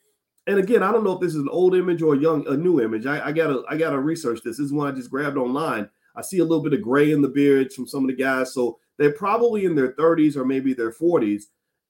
And 0.47 0.57
again, 0.57 0.81
I 0.81 0.91
don't 0.91 1.03
know 1.03 1.13
if 1.13 1.21
this 1.21 1.35
is 1.35 1.41
an 1.41 1.49
old 1.49 1.75
image 1.75 2.01
or 2.01 2.15
a 2.15 2.17
young, 2.17 2.47
a 2.47 2.57
new 2.57 2.81
image. 2.81 3.05
I, 3.05 3.27
I 3.27 3.31
gotta, 3.31 3.61
I 3.69 3.77
gotta 3.77 3.99
research 3.99 4.39
this. 4.43 4.57
This 4.57 4.65
is 4.65 4.73
one 4.73 4.91
I 4.91 4.95
just 4.95 5.11
grabbed 5.11 5.37
online. 5.37 5.87
I 6.15 6.23
see 6.23 6.39
a 6.39 6.43
little 6.43 6.63
bit 6.63 6.73
of 6.73 6.81
gray 6.81 7.11
in 7.11 7.21
the 7.21 7.27
beards 7.27 7.75
from 7.75 7.87
some 7.87 8.03
of 8.03 8.07
the 8.07 8.15
guys, 8.15 8.53
so 8.53 8.79
they're 8.97 9.13
probably 9.13 9.65
in 9.65 9.75
their 9.75 9.93
30s 9.93 10.35
or 10.35 10.43
maybe 10.43 10.73
their 10.73 10.91
40s. 10.91 11.43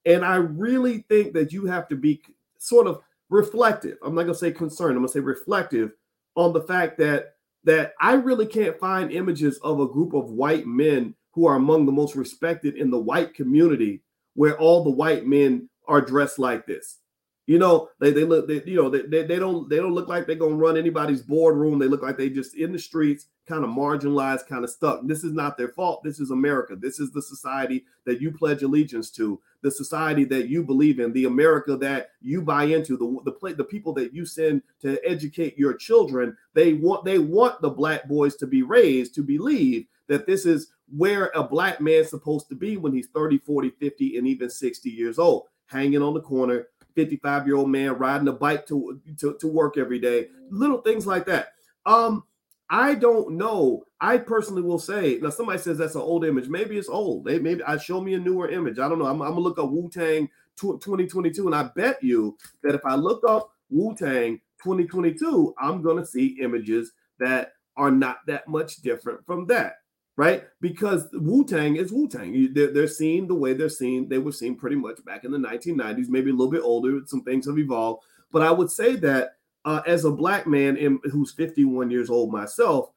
And 0.05 0.25
I 0.25 0.35
really 0.35 1.05
think 1.09 1.33
that 1.33 1.53
you 1.53 1.65
have 1.65 1.87
to 1.87 1.95
be 1.95 2.21
sort 2.57 2.85
of 2.85 2.99
reflective. 3.29 3.97
I'm 4.03 4.13
not 4.13 4.23
gonna 4.23 4.35
say 4.35 4.51
concerned. 4.51 4.91
I'm 4.91 5.03
gonna 5.03 5.07
say 5.07 5.21
reflective 5.21 5.91
on 6.35 6.51
the 6.51 6.61
fact 6.61 6.97
that 6.97 7.35
that 7.63 7.93
I 7.99 8.13
really 8.13 8.45
can't 8.45 8.79
find 8.79 9.11
images 9.11 9.57
of 9.59 9.79
a 9.79 9.87
group 9.87 10.13
of 10.13 10.29
white 10.29 10.65
men 10.65 11.15
who 11.39 11.47
are 11.47 11.55
among 11.55 11.85
the 11.85 11.91
most 11.91 12.15
respected 12.15 12.75
in 12.75 12.91
the 12.91 12.99
white 12.99 13.33
community 13.33 14.01
where 14.33 14.57
all 14.57 14.83
the 14.83 14.89
white 14.89 15.25
men 15.25 15.69
are 15.87 16.01
dressed 16.01 16.37
like 16.37 16.65
this. 16.65 16.97
You 17.45 17.57
know, 17.57 17.89
they, 18.01 18.11
they 18.11 18.25
look, 18.25 18.45
they, 18.45 18.61
you 18.65 18.75
know, 18.75 18.89
they, 18.89 19.03
they, 19.03 19.23
they 19.23 19.39
don't 19.39 19.69
they 19.69 19.77
don't 19.77 19.93
look 19.93 20.09
like 20.09 20.27
they're 20.27 20.35
gonna 20.35 20.55
run 20.55 20.75
anybody's 20.75 21.21
boardroom. 21.21 21.79
They 21.79 21.87
look 21.87 22.03
like 22.03 22.17
they 22.17 22.29
just 22.29 22.55
in 22.55 22.73
the 22.73 22.77
streets, 22.77 23.27
kind 23.47 23.63
of 23.63 23.69
marginalized, 23.69 24.47
kind 24.47 24.65
of 24.65 24.69
stuck. 24.69 24.99
This 25.05 25.23
is 25.23 25.31
not 25.31 25.57
their 25.57 25.69
fault. 25.69 26.03
This 26.03 26.19
is 26.19 26.29
America. 26.29 26.75
This 26.75 26.99
is 26.99 27.11
the 27.11 27.21
society 27.21 27.85
that 28.05 28.21
you 28.21 28.31
pledge 28.31 28.61
allegiance 28.61 29.09
to, 29.11 29.39
the 29.61 29.71
society 29.71 30.25
that 30.25 30.49
you 30.49 30.61
believe 30.61 30.99
in, 30.99 31.13
the 31.13 31.25
America 31.25 31.77
that 31.77 32.09
you 32.21 32.41
buy 32.41 32.65
into, 32.65 32.97
the 32.97 33.31
the 33.31 33.53
the 33.53 33.63
people 33.63 33.93
that 33.93 34.13
you 34.13 34.25
send 34.25 34.61
to 34.81 34.99
educate 35.09 35.57
your 35.57 35.73
children. 35.73 36.35
They 36.53 36.73
want 36.73 37.05
they 37.05 37.17
want 37.17 37.61
the 37.61 37.69
black 37.69 38.09
boys 38.09 38.35
to 38.35 38.45
be 38.45 38.61
raised 38.61 39.15
to 39.15 39.23
believe 39.23 39.87
that 40.09 40.27
this 40.27 40.45
is 40.45 40.73
where 40.95 41.31
a 41.35 41.43
black 41.43 41.81
man's 41.81 42.09
supposed 42.09 42.49
to 42.49 42.55
be 42.55 42.77
when 42.77 42.93
he's 42.93 43.07
30, 43.07 43.39
40, 43.39 43.71
50, 43.71 44.17
and 44.17 44.27
even 44.27 44.49
60 44.49 44.89
years 44.89 45.19
old, 45.19 45.45
hanging 45.67 46.01
on 46.01 46.13
the 46.13 46.21
corner 46.21 46.67
55 46.95 47.47
year 47.47 47.55
old 47.55 47.69
man 47.69 47.93
riding 47.93 48.27
a 48.27 48.33
bike 48.33 48.65
to, 48.67 48.99
to, 49.19 49.35
to 49.39 49.47
work 49.47 49.77
every 49.77 49.99
day, 49.99 50.27
little 50.49 50.81
things 50.81 51.07
like 51.07 51.25
that. 51.27 51.53
Um, 51.85 52.23
I 52.69 52.95
don't 52.95 53.31
know. 53.31 53.85
I 54.01 54.17
personally 54.17 54.61
will 54.61 54.79
say 54.79 55.17
now. 55.21 55.29
Somebody 55.29 55.59
says 55.59 55.77
that's 55.77 55.95
an 55.95 56.01
old 56.01 56.25
image. 56.25 56.47
Maybe 56.47 56.77
it's 56.77 56.89
old. 56.89 57.25
They 57.25 57.39
maybe 57.39 57.63
I 57.63 57.77
show 57.77 57.99
me 57.99 58.13
a 58.13 58.19
newer 58.19 58.49
image. 58.49 58.79
I 58.79 58.87
don't 58.87 58.99
know. 58.99 59.07
I'm, 59.07 59.21
I'm 59.21 59.29
gonna 59.29 59.39
look 59.39 59.57
up 59.57 59.71
Wu 59.71 59.89
Tang 59.89 60.29
2022, 60.57 61.47
and 61.47 61.55
I 61.55 61.63
bet 61.75 62.03
you 62.03 62.37
that 62.63 62.75
if 62.75 62.85
I 62.85 62.95
look 62.95 63.23
up 63.27 63.51
Wu 63.69 63.95
Tang 63.95 64.39
2022, 64.63 65.55
I'm 65.59 65.81
gonna 65.81 66.05
see 66.05 66.37
images 66.41 66.91
that 67.19 67.53
are 67.75 67.91
not 67.91 68.19
that 68.27 68.47
much 68.47 68.77
different 68.77 69.25
from 69.25 69.47
that 69.47 69.77
right? 70.19 70.43
Because 70.59 71.07
Wu 71.13 71.45
Tang 71.45 71.77
is 71.77 71.93
Wu 71.93 72.09
Tang. 72.09 72.53
They're, 72.53 72.73
they're 72.73 72.87
seen 72.89 73.25
the 73.25 73.35
way 73.35 73.53
they're 73.53 73.69
seen. 73.69 74.09
They 74.09 74.17
were 74.17 74.33
seen 74.33 74.57
pretty 74.57 74.75
much 74.75 75.03
back 75.05 75.23
in 75.23 75.31
the 75.31 75.37
1990s, 75.37 76.09
maybe 76.09 76.29
a 76.29 76.33
little 76.33 76.51
bit 76.51 76.61
older. 76.61 76.99
Some 77.05 77.23
things 77.23 77.47
have 77.47 77.57
evolved. 77.57 78.03
But 78.29 78.41
I 78.41 78.51
would 78.51 78.69
say 78.69 78.97
that 78.97 79.37
uh, 79.63 79.79
as 79.87 80.03
a 80.03 80.11
black 80.11 80.45
man 80.45 80.75
in, 80.75 80.99
who's 81.09 81.31
51 81.31 81.89
years 81.89 82.09
old 82.09 82.33
myself, 82.33 82.91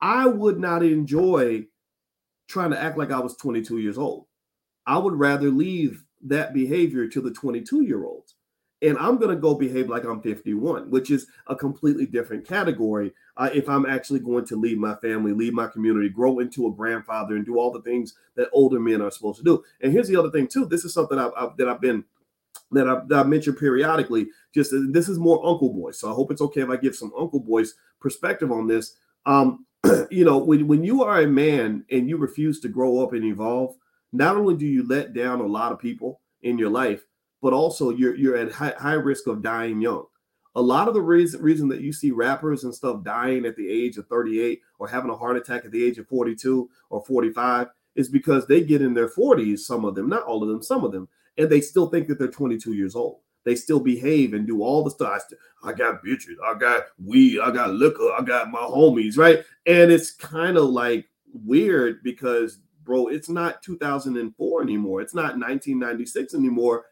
I 0.00 0.26
would 0.26 0.58
not 0.58 0.82
enjoy 0.82 1.66
trying 2.48 2.70
to 2.70 2.80
act 2.80 2.96
like 2.96 3.12
I 3.12 3.20
was 3.20 3.36
22 3.36 3.76
years 3.76 3.98
old. 3.98 4.24
I 4.86 4.96
would 4.96 5.14
rather 5.14 5.50
leave 5.50 6.02
that 6.22 6.54
behavior 6.54 7.06
to 7.06 7.20
the 7.20 7.32
22 7.32 7.82
year 7.82 8.06
olds 8.06 8.36
and 8.82 8.98
I'm 8.98 9.16
going 9.16 9.34
to 9.34 9.40
go 9.40 9.54
behave 9.54 9.88
like 9.88 10.04
I'm 10.04 10.20
51, 10.20 10.90
which 10.90 11.10
is 11.10 11.28
a 11.46 11.54
completely 11.54 12.04
different 12.04 12.46
category. 12.46 13.12
Uh, 13.36 13.48
if 13.54 13.68
I'm 13.68 13.86
actually 13.86 14.18
going 14.18 14.44
to 14.46 14.56
leave 14.56 14.76
my 14.76 14.96
family, 14.96 15.32
leave 15.32 15.54
my 15.54 15.68
community, 15.68 16.08
grow 16.08 16.40
into 16.40 16.66
a 16.66 16.72
grandfather, 16.72 17.36
and 17.36 17.46
do 17.46 17.58
all 17.58 17.70
the 17.70 17.82
things 17.82 18.14
that 18.34 18.50
older 18.52 18.80
men 18.80 19.00
are 19.00 19.10
supposed 19.10 19.38
to 19.38 19.44
do. 19.44 19.64
And 19.80 19.92
here's 19.92 20.08
the 20.08 20.16
other 20.16 20.30
thing 20.30 20.48
too. 20.48 20.66
This 20.66 20.84
is 20.84 20.92
something 20.92 21.18
I've, 21.18 21.32
I've, 21.36 21.56
that 21.56 21.68
I've 21.68 21.80
been 21.80 22.04
that 22.72 22.88
I've, 22.88 23.08
that 23.08 23.28
mentioned 23.28 23.56
periodically. 23.56 24.26
Just 24.52 24.72
uh, 24.72 24.80
this 24.90 25.08
is 25.08 25.18
more 25.18 25.46
Uncle 25.46 25.72
Boy, 25.72 25.92
so 25.92 26.10
I 26.10 26.14
hope 26.14 26.32
it's 26.32 26.42
okay 26.42 26.62
if 26.62 26.68
I 26.68 26.76
give 26.76 26.96
some 26.96 27.12
Uncle 27.16 27.40
Boy's 27.40 27.74
perspective 28.00 28.50
on 28.50 28.66
this. 28.66 28.96
Um, 29.26 29.64
you 30.10 30.24
know, 30.24 30.38
when 30.38 30.66
when 30.66 30.82
you 30.82 31.04
are 31.04 31.20
a 31.20 31.26
man 31.26 31.84
and 31.90 32.08
you 32.08 32.16
refuse 32.16 32.58
to 32.60 32.68
grow 32.68 32.98
up 32.98 33.12
and 33.12 33.24
evolve, 33.24 33.76
not 34.12 34.36
only 34.36 34.56
do 34.56 34.66
you 34.66 34.86
let 34.86 35.14
down 35.14 35.40
a 35.40 35.46
lot 35.46 35.70
of 35.70 35.78
people 35.78 36.20
in 36.42 36.58
your 36.58 36.70
life 36.70 37.04
but 37.42 37.52
also 37.52 37.90
you're 37.90 38.14
you're 38.14 38.36
at 38.36 38.52
high, 38.52 38.74
high 38.78 38.92
risk 38.94 39.26
of 39.26 39.42
dying 39.42 39.82
young. 39.82 40.06
A 40.54 40.62
lot 40.62 40.88
of 40.88 40.94
the 40.94 41.02
reason 41.02 41.42
reason 41.42 41.68
that 41.68 41.80
you 41.80 41.92
see 41.92 42.12
rappers 42.12 42.64
and 42.64 42.74
stuff 42.74 43.02
dying 43.02 43.44
at 43.44 43.56
the 43.56 43.68
age 43.68 43.98
of 43.98 44.06
38 44.06 44.60
or 44.78 44.88
having 44.88 45.10
a 45.10 45.16
heart 45.16 45.36
attack 45.36 45.64
at 45.64 45.72
the 45.72 45.84
age 45.84 45.98
of 45.98 46.06
42 46.06 46.70
or 46.88 47.04
45 47.04 47.68
is 47.94 48.08
because 48.08 48.46
they 48.46 48.62
get 48.62 48.80
in 48.80 48.94
their 48.94 49.08
40s, 49.08 49.58
some 49.60 49.84
of 49.84 49.94
them, 49.94 50.08
not 50.08 50.22
all 50.22 50.42
of 50.42 50.48
them, 50.48 50.62
some 50.62 50.84
of 50.84 50.92
them, 50.92 51.08
and 51.36 51.50
they 51.50 51.60
still 51.60 51.88
think 51.88 52.08
that 52.08 52.18
they're 52.18 52.28
22 52.28 52.72
years 52.72 52.94
old. 52.94 53.20
They 53.44 53.54
still 53.54 53.80
behave 53.80 54.34
and 54.34 54.46
do 54.46 54.62
all 54.62 54.84
the 54.84 54.90
stuff. 54.90 55.22
I, 55.64 55.70
I 55.70 55.72
got 55.72 56.02
bitches, 56.04 56.36
I 56.44 56.56
got 56.56 56.84
weed, 57.04 57.40
I 57.40 57.50
got 57.50 57.74
liquor, 57.74 58.10
I 58.16 58.22
got 58.22 58.50
my 58.50 58.60
homies, 58.60 59.18
right? 59.18 59.44
And 59.66 59.90
it's 59.90 60.12
kind 60.12 60.56
of 60.56 60.64
like 60.70 61.08
weird 61.32 62.02
because, 62.02 62.60
bro, 62.84 63.08
it's 63.08 63.28
not 63.28 63.62
2004 63.62 64.62
anymore. 64.62 65.00
It's 65.02 65.14
not 65.14 65.38
1996 65.38 66.34
anymore 66.34 66.84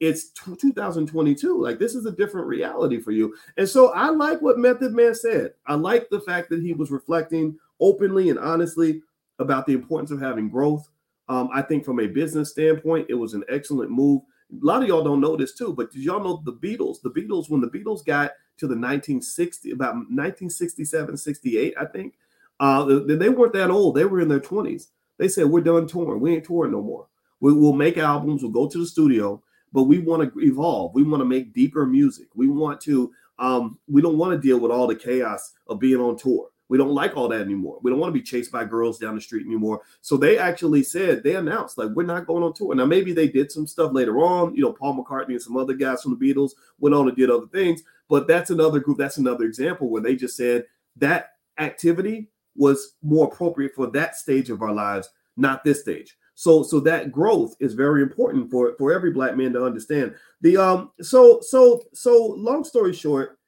it's 0.00 0.30
2022 0.30 1.62
like 1.62 1.78
this 1.78 1.94
is 1.94 2.04
a 2.06 2.12
different 2.12 2.46
reality 2.46 3.00
for 3.00 3.12
you. 3.12 3.34
And 3.56 3.68
so 3.68 3.92
i 3.92 4.08
like 4.08 4.42
what 4.42 4.58
method 4.58 4.92
man 4.92 5.14
said. 5.14 5.54
I 5.66 5.74
like 5.74 6.08
the 6.10 6.20
fact 6.20 6.50
that 6.50 6.62
he 6.62 6.72
was 6.72 6.90
reflecting 6.90 7.58
openly 7.80 8.30
and 8.30 8.38
honestly 8.38 9.02
about 9.38 9.66
the 9.66 9.72
importance 9.72 10.10
of 10.10 10.20
having 10.20 10.48
growth. 10.48 10.88
Um, 11.28 11.48
i 11.52 11.62
think 11.62 11.84
from 11.84 12.00
a 12.00 12.06
business 12.06 12.50
standpoint 12.50 13.06
it 13.08 13.14
was 13.14 13.34
an 13.34 13.44
excellent 13.48 13.90
move. 13.90 14.22
A 14.52 14.64
lot 14.64 14.82
of 14.82 14.88
y'all 14.88 15.04
don't 15.04 15.20
know 15.20 15.36
this 15.36 15.54
too 15.54 15.72
but 15.74 15.90
did 15.92 16.02
y'all 16.02 16.22
know 16.22 16.42
the 16.44 16.52
beatles? 16.52 17.00
The 17.02 17.10
beatles 17.10 17.50
when 17.50 17.60
the 17.60 17.68
beatles 17.68 18.04
got 18.04 18.32
to 18.58 18.66
the 18.66 18.74
1960 18.74 19.72
about 19.72 19.94
1967 19.94 21.16
68 21.16 21.74
i 21.78 21.84
think 21.84 22.14
uh, 22.58 22.84
they 23.04 23.28
weren't 23.28 23.52
that 23.52 23.68
old. 23.68 23.94
They 23.94 24.06
were 24.06 24.22
in 24.22 24.28
their 24.28 24.40
20s 24.40 24.86
they 25.18 25.28
said 25.28 25.46
we're 25.46 25.60
done 25.60 25.86
touring. 25.86 26.20
We 26.20 26.34
ain't 26.34 26.44
touring 26.44 26.72
no 26.72 26.82
more. 26.82 27.06
We, 27.40 27.52
will 27.52 27.72
make 27.72 27.98
albums. 27.98 28.42
We'll 28.42 28.52
go 28.52 28.68
to 28.68 28.78
the 28.78 28.86
studio 28.86 29.42
but 29.72 29.84
we 29.84 29.98
want 29.98 30.32
to 30.32 30.40
evolve. 30.40 30.94
We 30.94 31.02
want 31.02 31.20
to 31.20 31.26
make 31.26 31.52
deeper 31.52 31.86
music. 31.86 32.28
We 32.34 32.48
want 32.48 32.80
to, 32.82 33.12
um, 33.38 33.78
we 33.88 34.02
don't 34.02 34.18
want 34.18 34.32
to 34.32 34.46
deal 34.46 34.58
with 34.58 34.70
all 34.70 34.86
the 34.86 34.94
chaos 34.96 35.52
of 35.66 35.78
being 35.80 36.00
on 36.00 36.16
tour. 36.16 36.48
We 36.68 36.78
don't 36.78 36.94
like 36.94 37.16
all 37.16 37.28
that 37.28 37.40
anymore. 37.40 37.78
We 37.82 37.90
don't 37.90 38.00
want 38.00 38.12
to 38.12 38.18
be 38.18 38.24
chased 38.24 38.50
by 38.50 38.64
girls 38.64 38.98
down 38.98 39.14
the 39.14 39.20
street 39.20 39.46
anymore. 39.46 39.82
So 40.00 40.16
they 40.16 40.36
actually 40.36 40.82
said, 40.82 41.22
they 41.22 41.36
announced, 41.36 41.78
like, 41.78 41.90
we're 41.90 42.02
not 42.02 42.26
going 42.26 42.42
on 42.42 42.54
tour. 42.54 42.74
Now, 42.74 42.86
maybe 42.86 43.12
they 43.12 43.28
did 43.28 43.52
some 43.52 43.68
stuff 43.68 43.92
later 43.92 44.18
on. 44.18 44.54
You 44.54 44.62
know, 44.62 44.72
Paul 44.72 44.96
McCartney 44.96 45.30
and 45.30 45.42
some 45.42 45.56
other 45.56 45.74
guys 45.74 46.02
from 46.02 46.18
the 46.18 46.34
Beatles 46.34 46.52
went 46.80 46.94
on 46.94 47.06
and 47.06 47.16
did 47.16 47.30
other 47.30 47.46
things. 47.46 47.82
But 48.08 48.26
that's 48.26 48.50
another 48.50 48.80
group, 48.80 48.98
that's 48.98 49.18
another 49.18 49.44
example 49.44 49.88
where 49.88 50.02
they 50.02 50.16
just 50.16 50.36
said 50.36 50.64
that 50.96 51.34
activity 51.58 52.30
was 52.56 52.94
more 53.02 53.26
appropriate 53.26 53.74
for 53.74 53.86
that 53.88 54.16
stage 54.16 54.50
of 54.50 54.62
our 54.62 54.72
lives, 54.72 55.08
not 55.36 55.62
this 55.62 55.82
stage. 55.82 56.16
So 56.38 56.62
so 56.62 56.80
that 56.80 57.10
growth 57.10 57.56
is 57.60 57.72
very 57.72 58.02
important 58.02 58.50
for 58.50 58.74
for 58.78 58.92
every 58.92 59.10
black 59.10 59.36
man 59.36 59.54
to 59.54 59.64
understand. 59.64 60.14
The 60.42 60.58
um 60.58 60.92
so 61.00 61.40
so 61.40 61.82
so 61.94 62.34
long 62.36 62.62
story 62.62 62.92
short, 62.92 63.38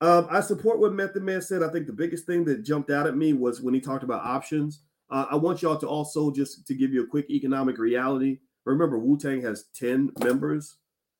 um, 0.00 0.26
I 0.28 0.40
support 0.40 0.80
what 0.80 0.92
Method 0.92 1.22
Man 1.22 1.40
said. 1.40 1.62
I 1.62 1.68
think 1.68 1.86
the 1.86 1.92
biggest 1.92 2.26
thing 2.26 2.44
that 2.46 2.64
jumped 2.64 2.90
out 2.90 3.06
at 3.06 3.16
me 3.16 3.34
was 3.34 3.62
when 3.62 3.72
he 3.72 3.80
talked 3.80 4.02
about 4.02 4.24
options. 4.24 4.80
Uh, 5.10 5.26
I 5.30 5.36
want 5.36 5.62
y'all 5.62 5.76
to 5.78 5.86
also 5.86 6.32
just 6.32 6.66
to 6.66 6.74
give 6.74 6.92
you 6.92 7.04
a 7.04 7.06
quick 7.06 7.30
economic 7.30 7.78
reality. 7.78 8.40
Remember, 8.64 8.98
Wu 8.98 9.16
Tang 9.16 9.40
has 9.42 9.66
10 9.74 10.10
members, 10.18 10.78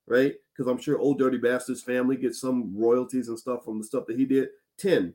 right? 0.08 0.34
Because 0.52 0.68
I'm 0.68 0.80
sure 0.80 0.98
Old 0.98 1.18
Dirty 1.18 1.38
Bastard's 1.38 1.82
family 1.82 2.16
gets 2.16 2.40
some 2.40 2.72
royalties 2.74 3.28
and 3.28 3.38
stuff 3.38 3.64
from 3.64 3.78
the 3.78 3.84
stuff 3.84 4.06
that 4.06 4.16
he 4.16 4.24
did. 4.24 4.48
10. 4.78 5.14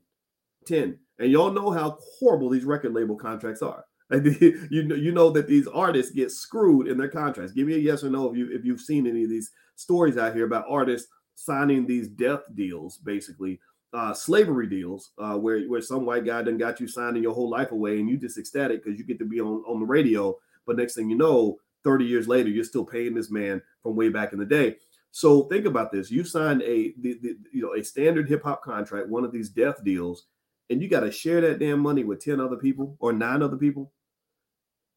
10. 0.65 0.97
And 1.19 1.31
y'all 1.31 1.51
know 1.51 1.71
how 1.71 1.97
horrible 2.19 2.49
these 2.49 2.65
record 2.65 2.93
label 2.93 3.17
contracts 3.17 3.61
are. 3.61 3.83
You 4.69 4.83
know, 4.83 4.95
you 4.95 5.11
know 5.11 5.29
that 5.31 5.47
these 5.47 5.67
artists 5.67 6.13
get 6.13 6.31
screwed 6.31 6.87
in 6.87 6.97
their 6.97 7.09
contracts. 7.09 7.51
Give 7.51 7.67
me 7.67 7.75
a 7.75 7.79
yes 7.79 8.03
or 8.03 8.09
no 8.09 8.29
if 8.29 8.37
you 8.37 8.49
if 8.51 8.63
you've 8.63 8.81
seen 8.81 9.05
any 9.05 9.23
of 9.23 9.29
these 9.29 9.51
stories 9.75 10.17
out 10.17 10.33
here 10.33 10.45
about 10.45 10.65
artists 10.69 11.09
signing 11.35 11.85
these 11.85 12.07
death 12.07 12.41
deals, 12.55 12.97
basically 12.97 13.59
uh, 13.93 14.13
slavery 14.13 14.67
deals, 14.67 15.11
uh, 15.17 15.35
where 15.35 15.63
where 15.65 15.81
some 15.81 16.05
white 16.05 16.25
guy 16.25 16.41
done 16.41 16.57
got 16.57 16.79
you 16.79 16.87
signing 16.87 17.23
your 17.23 17.33
whole 17.33 17.49
life 17.49 17.71
away, 17.71 17.99
and 17.99 18.09
you 18.09 18.17
just 18.17 18.37
ecstatic 18.37 18.83
because 18.83 18.99
you 18.99 19.05
get 19.05 19.19
to 19.19 19.25
be 19.25 19.39
on 19.39 19.63
on 19.67 19.79
the 19.79 19.85
radio. 19.85 20.37
But 20.65 20.77
next 20.77 20.95
thing 20.95 21.09
you 21.09 21.17
know, 21.17 21.57
thirty 21.83 22.05
years 22.05 22.27
later, 22.27 22.49
you're 22.49 22.63
still 22.63 22.85
paying 22.85 23.13
this 23.13 23.31
man 23.31 23.61
from 23.83 23.95
way 23.95 24.09
back 24.09 24.33
in 24.33 24.39
the 24.39 24.45
day. 24.45 24.77
So 25.11 25.43
think 25.43 25.65
about 25.65 25.91
this: 25.91 26.11
you 26.11 26.23
signed 26.23 26.61
a 26.63 26.93
the, 26.99 27.17
the, 27.21 27.37
you 27.51 27.61
know 27.61 27.75
a 27.75 27.83
standard 27.83 28.27
hip 28.27 28.43
hop 28.43 28.63
contract, 28.63 29.09
one 29.09 29.23
of 29.23 29.31
these 29.31 29.49
death 29.49 29.83
deals, 29.83 30.25
and 30.69 30.81
you 30.81 30.89
got 30.89 31.01
to 31.01 31.11
share 31.11 31.41
that 31.41 31.59
damn 31.59 31.79
money 31.79 32.03
with 32.03 32.23
ten 32.23 32.39
other 32.39 32.57
people 32.57 32.97
or 32.99 33.13
nine 33.13 33.41
other 33.41 33.57
people. 33.57 33.91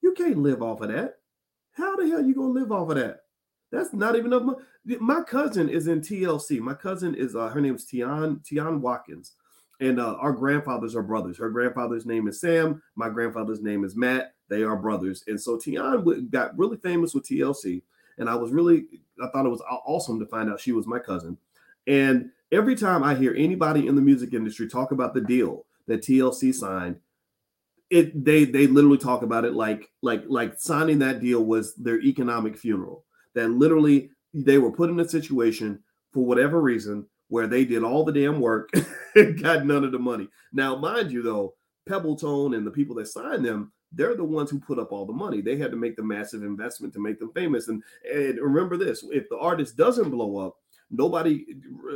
You 0.03 0.13
can't 0.15 0.39
live 0.39 0.63
off 0.63 0.81
of 0.81 0.89
that. 0.89 1.17
How 1.73 1.97
the 1.97 2.09
hell 2.09 2.19
are 2.19 2.23
you 2.23 2.35
gonna 2.35 2.49
live 2.49 2.73
off 2.73 2.91
of 2.91 2.97
that? 2.97 3.21
That's 3.71 3.93
not 3.93 4.17
even 4.17 4.33
enough 4.33 4.43
money. 4.43 4.59
My 4.99 5.23
cousin 5.23 5.69
is 5.69 5.87
in 5.87 6.01
TLC. 6.01 6.59
My 6.61 6.75
cousin 6.75 7.15
is 7.15 7.37
uh, 7.37 7.49
her 7.49 7.61
name 7.61 7.77
is 7.77 7.85
Tionne 7.85 8.45
Tionne 8.45 8.81
Watkins, 8.81 9.35
and 9.81 10.01
uh, 10.01 10.17
our 10.21 10.33
grandfathers 10.33 10.97
are 10.97 11.03
brothers. 11.03 11.39
Her 11.39 11.51
grandfather's 11.51 12.07
name 12.07 12.27
is 12.29 12.41
Sam. 12.41 12.83
My 12.97 13.09
grandfather's 13.09 13.63
name 13.63 13.85
is 13.85 13.97
Matt. 13.97 14.35
They 14.49 14.63
are 14.63 14.77
brothers, 14.77 15.25
and 15.27 15.41
so 15.41 15.57
Tionne 15.57 16.31
got 16.31 16.59
really 16.59 16.77
famous 16.79 17.15
with 17.15 17.27
TLC. 17.27 17.83
And 18.19 18.29
I 18.29 18.35
was 18.35 18.51
really, 18.53 18.85
I 19.23 19.29
thought 19.29 19.47
it 19.47 19.51
was 19.51 19.63
awesome 19.63 20.21
to 20.21 20.27
find 20.27 20.51
out 20.51 20.61
she 20.61 20.73
was 20.73 20.87
my 20.87 20.99
cousin. 20.99 21.39
And 21.87 22.31
every 22.53 22.75
time 22.75 23.03
I 23.03 23.15
hear 23.15 23.35
anybody 23.35 23.87
in 23.87 23.95
the 23.95 24.03
music 24.03 24.35
industry 24.35 24.69
talk 24.69 24.93
about 24.93 25.15
the 25.15 25.23
deal 25.23 25.65
that 25.87 26.03
TLC 26.03 26.55
signed, 26.55 26.97
it 27.91 28.25
they 28.25 28.45
they 28.45 28.67
literally 28.67 28.99
talk 28.99 29.23
about 29.23 29.45
it 29.45 29.53
like 29.53 29.91
like 30.03 30.23
like 30.29 30.59
signing 30.59 30.99
that 31.01 31.21
deal 31.21 31.45
was 31.45 31.75
their 31.75 32.01
economic 32.01 32.57
funeral 32.57 33.05
that 33.35 33.51
literally 33.51 34.11
they 34.33 34.59
were 34.59 34.73
put 34.73 34.91
in 34.91 35.01
a 35.01 35.09
situation 35.09 35.79
for 36.13 36.25
whatever 36.25 36.61
reason 36.61 37.07
where 37.29 37.47
they 37.47 37.65
did 37.65 37.83
all 37.83 38.05
the 38.05 38.13
damn 38.13 38.41
work 38.41 38.71
and 39.15 39.41
got 39.41 39.65
none 39.65 39.85
of 39.85 39.93
the 39.93 39.99
money. 39.99 40.29
Now, 40.53 40.77
mind 40.77 41.11
you, 41.13 41.23
though, 41.23 41.55
Pebbitone 41.89 42.57
and 42.57 42.67
the 42.67 42.71
people 42.71 42.97
that 42.97 43.07
signed 43.07 43.45
them, 43.45 43.73
they're 43.93 44.17
the 44.17 44.25
ones 44.25 44.51
who 44.51 44.61
put 44.61 44.79
up 44.79 44.93
all 44.93 45.07
the 45.07 45.13
money. 45.13 45.41
They 45.41 45.57
had 45.57 45.71
to 45.71 45.77
make 45.77 45.97
the 45.97 46.03
massive 46.03 46.43
investment 46.43 46.93
to 46.95 47.01
make 47.01 47.19
them 47.19 47.33
famous. 47.35 47.69
And, 47.69 47.83
and 48.13 48.39
remember 48.39 48.77
this: 48.77 49.05
if 49.11 49.29
the 49.29 49.39
artist 49.39 49.77
doesn't 49.77 50.11
blow 50.11 50.37
up, 50.39 50.57
nobody 50.91 51.47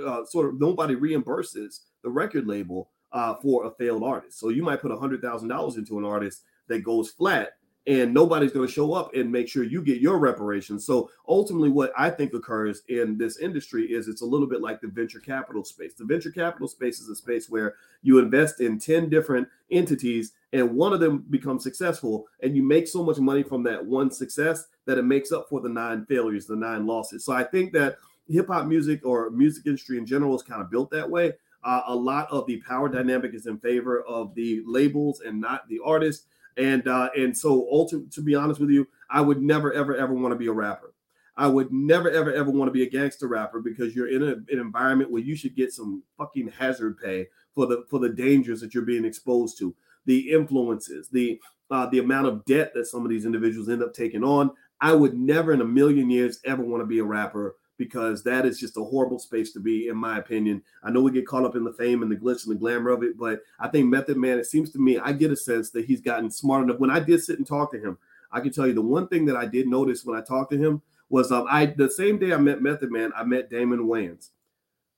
uh, 0.07 0.25
sort 0.25 0.49
of 0.49 0.61
nobody 0.61 0.97
reimburses 0.97 1.81
the 2.03 2.11
record 2.11 2.49
label 2.49 2.91
uh, 3.15 3.35
for 3.35 3.65
a 3.65 3.71
failed 3.71 4.03
artist. 4.03 4.39
So 4.39 4.51
you 4.51 4.63
might 4.63 4.83
put 4.83 4.91
a 4.91 4.97
hundred 4.97 5.23
thousand 5.23 5.49
dollars 5.49 5.77
into 5.77 5.99
an 5.99 6.05
artist 6.05 6.43
that 6.67 6.81
goes 6.81 7.11
flat, 7.11 7.53
and 7.87 8.13
nobody's 8.13 8.53
going 8.53 8.67
to 8.67 8.73
show 8.73 8.93
up 8.93 9.15
and 9.15 9.31
make 9.31 9.49
sure 9.49 9.63
you 9.63 9.83
get 9.83 10.01
your 10.01 10.19
reparations. 10.19 10.85
So 10.85 11.11
ultimately, 11.29 11.71
what 11.71 11.93
I 11.97 12.11
think 12.11 12.35
occurs 12.35 12.83
in 12.89 13.17
this 13.17 13.39
industry 13.39 13.87
is 13.87 14.09
it's 14.09 14.23
a 14.23 14.27
little 14.27 14.49
bit 14.49 14.61
like 14.61 14.81
the 14.81 14.89
venture 14.89 15.21
capital 15.21 15.65
space. 15.65 15.95
The 15.95 16.05
venture 16.05 16.33
capital 16.33 16.67
space 16.67 17.01
is 17.01 17.09
a 17.09 17.15
space 17.15 17.49
where 17.49 17.77
you 18.03 18.19
invest 18.19 18.61
in 18.61 18.79
10 18.79 19.09
different 19.09 19.49
entities 19.71 20.33
and 20.53 20.77
one 20.77 20.93
of 20.93 21.01
them 21.01 21.25
becomes 21.31 21.65
successful, 21.65 22.27
and 22.41 22.57
you 22.57 22.63
make 22.63 22.87
so 22.87 23.03
much 23.03 23.19
money 23.19 23.43
from 23.43 23.65
that 23.65 23.85
one 23.85 24.09
success 24.11 24.67
that 24.87 24.99
it 24.99 25.03
makes 25.03 25.33
up 25.33 25.49
for 25.49 25.61
the 25.61 25.69
nine 25.69 26.07
failures, 26.07 26.47
the 26.47 26.55
nine 26.55 26.87
losses. 26.87 27.25
So 27.25 27.33
I 27.33 27.43
think 27.43 27.73
that 27.73 27.97
hip 28.29 28.47
hop 28.47 28.67
music 28.67 29.05
or 29.05 29.31
music 29.31 29.67
industry 29.67 29.99
in 29.99 30.07
general 30.07 30.35
is 30.37 30.43
kind 30.43 30.63
of 30.63 30.71
built 30.71 30.91
that 30.93 31.11
way. 31.11 31.33
Uh, 31.65 31.83
a 31.87 31.95
lot 31.95 32.31
of 32.31 32.47
the 32.47 32.59
power 32.59 32.89
dynamic 32.89 33.35
is 33.35 33.47
in 33.47 33.59
favor 33.59 34.03
of 34.03 34.35
the 34.35 34.63
labels 34.67 35.21
and 35.21 35.41
not 35.41 35.67
the 35.69 35.81
artists. 35.85 36.27
And 36.57 36.87
uh, 36.87 37.11
and 37.17 37.37
so, 37.37 37.67
ultimately, 37.71 38.11
to 38.11 38.23
be 38.23 38.35
honest 38.35 38.61
with 38.61 38.71
you, 38.71 38.87
I 39.11 39.21
would 39.21 39.43
never, 39.43 39.73
ever, 39.73 39.97
ever 39.97 40.15
want 40.15 40.33
to 40.33 40.39
be 40.39 40.47
a 40.47 40.53
rapper. 40.53 40.95
I 41.37 41.49
would 41.49 41.73
never, 41.73 42.09
ever, 42.11 42.33
ever 42.33 42.51
want 42.51 42.69
to 42.69 42.73
be 42.73 42.85
a 42.85 42.91
gangster 42.91 43.27
rapper 43.27 43.61
because 43.61 43.97
you're 43.97 44.09
in 44.09 44.23
a, 44.23 44.33
an 44.53 44.61
environment 44.61 45.11
where 45.11 45.23
you 45.23 45.35
should 45.35 45.57
get 45.57 45.73
some 45.73 46.03
fucking 46.17 46.49
hazard 46.49 46.99
pay 46.99 47.27
for 47.55 47.67
the 47.67 47.85
for 47.89 47.99
the 47.99 48.09
dangers 48.09 48.61
that 48.61 48.73
you're 48.73 48.85
being 48.85 49.05
exposed 49.05 49.59
to, 49.59 49.75
the 50.07 50.33
influences, 50.33 51.09
the 51.09 51.41
uh, 51.71 51.87
the 51.87 51.99
amount 51.99 52.27
of 52.27 52.45
debt 52.45 52.73
that 52.75 52.87
some 52.87 53.05
of 53.05 53.11
these 53.11 53.27
individuals 53.27 53.69
end 53.69 53.83
up 53.83 53.95
taking 53.95 54.23
on. 54.23 54.51
I 54.81 54.93
would 54.93 55.15
never 55.15 55.53
in 55.53 55.61
a 55.61 55.65
million 55.65 56.11
years 56.11 56.41
ever 56.45 56.63
want 56.63 56.83
to 56.83 56.87
be 56.87 56.99
a 56.99 57.05
rapper 57.05 57.57
because 57.77 58.23
that 58.23 58.47
is 58.47 58.59
just 58.59 58.77
a 58.77 58.85
horrible 58.85 59.19
space 59.19 59.53
to 59.53 59.61
be, 59.61 59.89
in 59.89 59.97
my 59.97 60.19
opinion. 60.19 60.63
I 60.83 60.91
know 60.91 61.01
we 61.01 61.11
get 61.11 61.27
caught 61.27 61.45
up 61.45 61.57
in 61.57 61.65
the 61.65 61.73
fame 61.73 62.03
and 62.03 62.11
the 62.11 62.17
glitz 62.17 62.47
and 62.47 62.55
the 62.55 62.59
glamour 62.59 62.91
of 62.91 63.03
it, 63.03 63.19
but 63.19 63.41
I 63.59 63.69
think 63.69 63.89
Method 63.89 64.17
Man, 64.17 64.39
it 64.39 64.47
seems 64.47 64.71
to 64.71 64.79
me, 64.79 64.99
I 64.99 65.13
get 65.13 65.33
a 65.33 65.37
sense 65.37 65.71
that 65.71 65.85
he's 65.85 66.01
gotten 66.01 66.31
smart 66.31 66.65
enough. 66.65 66.79
When 66.79 66.91
I 66.91 67.01
did 67.01 67.23
sit 67.23 67.39
and 67.39 67.47
talk 67.47 67.73
to 67.73 67.81
him, 67.81 67.99
I 68.31 68.41
can 68.41 68.53
tell 68.53 68.67
you 68.67 68.75
the 68.75 68.83
one 68.83 69.09
thing 69.09 69.25
that 69.27 69.37
I 69.37 69.47
did 69.47 69.69
notice 69.69 70.05
when 70.05 70.19
I 70.19 70.23
talked 70.23 70.51
to 70.53 70.59
him 70.59 70.83
was 71.09 71.31
um, 71.31 71.47
I 71.49 71.67
the 71.67 71.91
same 71.91 72.19
day 72.19 72.33
I 72.33 72.37
met 72.37 72.63
Method 72.63 72.91
Man, 72.91 73.13
I 73.17 73.25
met 73.25 73.51
Damon 73.51 73.87
Wayans. 73.87 74.31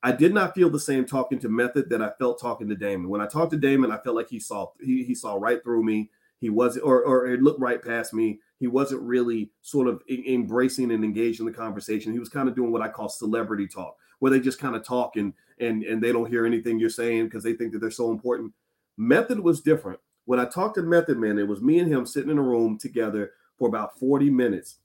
I 0.03 0.13
did 0.13 0.33
not 0.33 0.55
feel 0.55 0.71
the 0.71 0.79
same 0.79 1.05
talking 1.05 1.39
to 1.41 1.49
Method 1.49 1.91
that 1.91 2.01
I 2.01 2.11
felt 2.19 2.41
talking 2.41 2.69
to 2.69 2.77
Damon. 2.77 3.09
When 3.09 3.21
I 3.21 3.27
talked 3.27 3.51
to 3.53 3.59
Damon, 3.59 3.91
I 3.91 3.99
felt 3.99 4.17
like 4.17 4.29
he 4.29 4.39
saw 4.39 4.71
he, 4.81 5.03
he 5.05 5.15
saw 5.15 5.35
right 5.35 5.63
through 5.63 5.83
me. 5.83 6.11
He 6.39 6.51
was 6.51 6.79
or 6.79 7.03
or 7.03 7.27
it 7.27 7.43
looked 7.43 7.61
right 7.61 7.83
past 7.83 8.15
me 8.15 8.41
he 8.59 8.67
wasn't 8.67 9.03
really 9.03 9.51
sort 9.63 9.87
of 9.87 10.03
embracing 10.09 10.91
and 10.91 11.05
engaged 11.05 11.41
in 11.41 11.47
the 11.47 11.53
conversation. 11.53 12.13
He 12.13 12.19
was 12.19 12.29
kind 12.29 12.49
of 12.49 12.55
doing 12.55 12.73
what 12.73 12.83
I 12.83 12.89
call 12.89 13.09
celebrity 13.09 13.67
talk, 13.67 13.97
where 14.19 14.31
they 14.31 14.41
just 14.41 14.59
kind 14.59 14.77
of 14.77 14.85
talk 14.85 15.17
and 15.17 15.33
and 15.59 15.83
and 15.85 16.03
they 16.03 16.13
don't 16.13 16.29
hear 16.29 16.47
anything 16.47 16.79
you're 16.79 16.91
saying 16.91 17.25
because 17.25 17.43
they 17.43 17.53
think 17.53 17.73
that 17.73 17.81
they're 17.81 17.91
so 17.91 18.11
important. 18.11 18.53
Method 18.97 19.41
was 19.41 19.61
different. 19.61 20.01
When 20.25 20.41
I 20.41 20.47
talked 20.47 20.77
to 20.77 20.83
Method 20.83 21.19
Man, 21.19 21.39
it 21.39 21.47
was 21.47 21.61
me 21.61 21.79
and 21.79 21.93
him 21.93 22.07
sitting 22.07 22.31
in 22.31 22.39
a 22.39 22.43
room 22.43 22.79
together 22.79 23.33
for 23.59 23.69
about 23.69 23.99
40 23.99 24.31
minutes. 24.31 24.77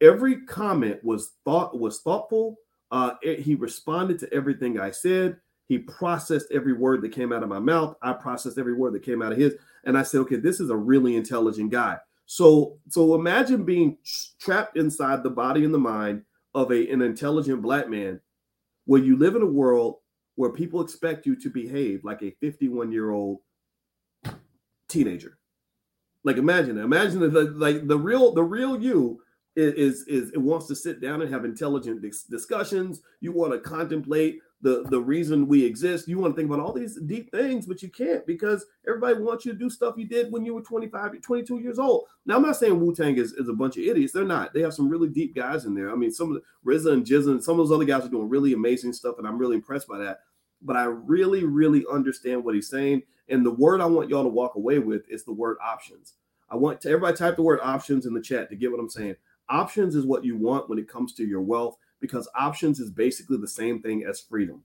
Every 0.00 0.44
comment 0.46 1.02
was 1.02 1.32
thought 1.44 1.78
was 1.78 2.00
thoughtful. 2.00 2.56
Uh, 2.90 3.12
it, 3.22 3.40
he 3.40 3.54
responded 3.54 4.18
to 4.20 4.32
everything 4.32 4.78
I 4.78 4.90
said. 4.90 5.38
He 5.66 5.78
processed 5.78 6.46
every 6.50 6.72
word 6.72 7.02
that 7.02 7.12
came 7.12 7.32
out 7.32 7.42
of 7.42 7.48
my 7.48 7.58
mouth. 7.58 7.96
I 8.00 8.14
processed 8.14 8.58
every 8.58 8.72
word 8.72 8.94
that 8.94 9.02
came 9.02 9.20
out 9.20 9.32
of 9.32 9.38
his. 9.38 9.54
And 9.84 9.98
I 9.98 10.02
said, 10.02 10.20
okay, 10.20 10.36
this 10.36 10.60
is 10.60 10.70
a 10.70 10.76
really 10.76 11.16
intelligent 11.16 11.70
guy. 11.70 11.98
So, 12.30 12.78
so 12.90 13.14
imagine 13.14 13.64
being 13.64 13.96
trapped 14.38 14.76
inside 14.76 15.22
the 15.22 15.30
body 15.30 15.64
and 15.64 15.72
the 15.72 15.78
mind 15.78 16.24
of 16.54 16.70
a, 16.70 16.90
an 16.90 17.00
intelligent 17.00 17.62
black 17.62 17.88
man 17.88 18.20
where 18.84 19.02
you 19.02 19.16
live 19.16 19.34
in 19.34 19.40
a 19.40 19.46
world 19.46 19.96
where 20.34 20.50
people 20.50 20.82
expect 20.82 21.24
you 21.24 21.34
to 21.36 21.48
behave 21.48 22.04
like 22.04 22.22
a 22.22 22.36
51 22.38 22.92
year 22.92 23.12
old 23.12 23.38
teenager. 24.90 25.38
Like 26.22 26.36
imagine. 26.36 26.76
Imagine 26.76 27.20
that 27.20 27.56
like 27.58 27.88
the 27.88 27.98
real 27.98 28.34
the 28.34 28.44
real 28.44 28.78
you 28.78 29.22
is 29.56 30.02
is 30.02 30.30
it 30.32 30.38
wants 30.38 30.66
to 30.66 30.76
sit 30.76 31.00
down 31.00 31.22
and 31.22 31.32
have 31.32 31.46
intelligent 31.46 32.02
dis- 32.02 32.24
discussions. 32.24 33.00
You 33.20 33.32
want 33.32 33.54
to 33.54 33.58
contemplate 33.58 34.40
the 34.60 34.84
the 34.90 35.00
reason 35.00 35.46
we 35.46 35.64
exist. 35.64 36.08
You 36.08 36.18
want 36.18 36.34
to 36.34 36.36
think 36.40 36.50
about 36.50 36.64
all 36.64 36.72
these 36.72 37.00
deep 37.02 37.30
things, 37.30 37.66
but 37.66 37.82
you 37.82 37.88
can't 37.88 38.26
because 38.26 38.66
everybody 38.86 39.20
wants 39.20 39.44
you 39.44 39.52
to 39.52 39.58
do 39.58 39.70
stuff 39.70 39.94
you 39.96 40.06
did 40.06 40.32
when 40.32 40.44
you 40.44 40.54
were 40.54 40.62
25, 40.62 41.20
22 41.22 41.58
years 41.58 41.78
old. 41.78 42.06
Now, 42.26 42.36
I'm 42.36 42.42
not 42.42 42.56
saying 42.56 42.78
Wu 42.80 42.94
Tang 42.94 43.16
is, 43.16 43.32
is 43.34 43.48
a 43.48 43.52
bunch 43.52 43.76
of 43.76 43.84
idiots. 43.84 44.12
They're 44.12 44.24
not. 44.24 44.52
They 44.52 44.62
have 44.62 44.74
some 44.74 44.88
really 44.88 45.08
deep 45.08 45.34
guys 45.34 45.64
in 45.64 45.74
there. 45.74 45.92
I 45.92 45.94
mean, 45.94 46.10
some 46.10 46.34
of 46.34 46.42
the 46.42 46.70
RZA 46.70 46.92
and 46.92 47.06
GZA 47.06 47.30
and 47.30 47.44
some 47.44 47.60
of 47.60 47.68
those 47.68 47.74
other 47.74 47.84
guys 47.84 48.04
are 48.04 48.10
doing 48.10 48.28
really 48.28 48.52
amazing 48.52 48.92
stuff, 48.92 49.16
and 49.18 49.26
I'm 49.26 49.38
really 49.38 49.56
impressed 49.56 49.86
by 49.86 49.98
that. 49.98 50.20
But 50.60 50.76
I 50.76 50.84
really, 50.84 51.44
really 51.44 51.84
understand 51.90 52.44
what 52.44 52.56
he's 52.56 52.68
saying. 52.68 53.02
And 53.28 53.46
the 53.46 53.52
word 53.52 53.80
I 53.80 53.86
want 53.86 54.08
y'all 54.08 54.24
to 54.24 54.28
walk 54.28 54.56
away 54.56 54.80
with 54.80 55.02
is 55.08 55.24
the 55.24 55.32
word 55.32 55.58
options. 55.64 56.14
I 56.50 56.56
want 56.56 56.80
to 56.80 56.88
everybody 56.88 57.16
type 57.16 57.36
the 57.36 57.42
word 57.42 57.60
options 57.62 58.06
in 58.06 58.14
the 58.14 58.20
chat 58.20 58.48
to 58.50 58.56
get 58.56 58.70
what 58.72 58.80
I'm 58.80 58.88
saying. 58.88 59.16
Options 59.50 59.94
is 59.94 60.06
what 60.06 60.24
you 60.24 60.36
want 60.36 60.68
when 60.68 60.78
it 60.78 60.88
comes 60.88 61.14
to 61.14 61.24
your 61.24 61.42
wealth 61.42 61.76
because 62.00 62.28
options 62.34 62.80
is 62.80 62.90
basically 62.90 63.38
the 63.38 63.48
same 63.48 63.80
thing 63.80 64.04
as 64.04 64.20
freedom. 64.20 64.62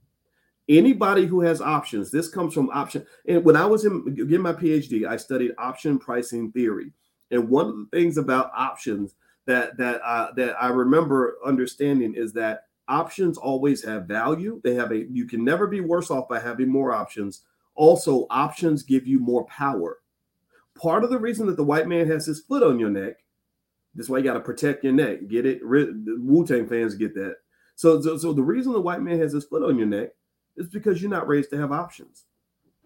Anybody 0.70 1.26
who 1.26 1.42
has 1.42 1.62
options, 1.62 2.10
this 2.10 2.30
comes 2.30 2.54
from 2.54 2.70
option. 2.70 3.06
And 3.28 3.44
when 3.44 3.58
I 3.58 3.66
was 3.66 3.86
in 3.86 4.16
getting 4.16 4.42
my 4.42 4.54
PhD, 4.54 5.06
I 5.06 5.18
studied 5.18 5.52
option 5.58 6.00
pricing 6.00 6.52
theory. 6.52 6.94
And 7.32 7.50
one 7.50 7.68
of 7.68 7.76
the 7.76 7.88
things 7.92 8.18
about 8.18 8.52
options 8.56 9.16
that 9.46 9.76
that 9.78 10.02
that 10.36 10.56
I 10.62 10.70
remember 10.70 11.38
understanding 11.46 12.14
is 12.16 12.32
that 12.34 12.66
options 12.88 13.38
always 13.38 13.84
have 13.84 14.06
value. 14.06 14.62
They 14.64 14.76
have 14.76 14.92
a 14.92 15.06
you 15.10 15.26
can 15.26 15.44
never 15.44 15.68
be 15.68 15.82
worse 15.82 16.10
off 16.12 16.30
by 16.30 16.40
having 16.40 16.70
more 16.70 16.94
options. 16.94 17.42
Also, 17.76 18.28
options 18.30 18.84
give 18.84 19.08
you 19.08 19.20
more 19.20 19.46
power. 19.46 20.00
Part 20.76 21.04
of 21.04 21.10
the 21.10 21.20
reason 21.20 21.48
that 21.48 21.58
the 21.58 21.64
white 21.64 21.88
man 21.88 22.08
has 22.08 22.26
his 22.26 22.42
foot 22.42 22.64
on 22.64 22.80
your 22.80 22.90
neck 22.90 23.23
that's 23.96 24.10
why 24.10 24.18
you 24.18 24.24
got 24.24 24.34
to 24.34 24.40
protect 24.40 24.84
your 24.84 24.94
neck. 24.94 25.28
Get 25.28 25.46
it? 25.46 25.62
Wu 25.64 26.46
Tang 26.46 26.68
fans 26.68 26.96
get 26.96 27.14
that. 27.16 27.38
So, 27.76 28.02
so, 28.02 28.18
so 28.18 28.34
the 28.34 28.42
reason 28.42 28.74
the 28.74 28.82
white 28.82 29.02
man 29.02 29.20
has 29.20 29.34
his 29.34 29.46
foot 29.46 29.64
on 29.64 29.78
your 29.78 29.88
neck 29.88 30.10
is 30.58 30.68
because 30.68 31.02
you're 31.02 31.12
not 31.12 31.28
raised 31.28 31.50
to 31.52 31.58
have 31.58 31.72
options. 31.72 32.26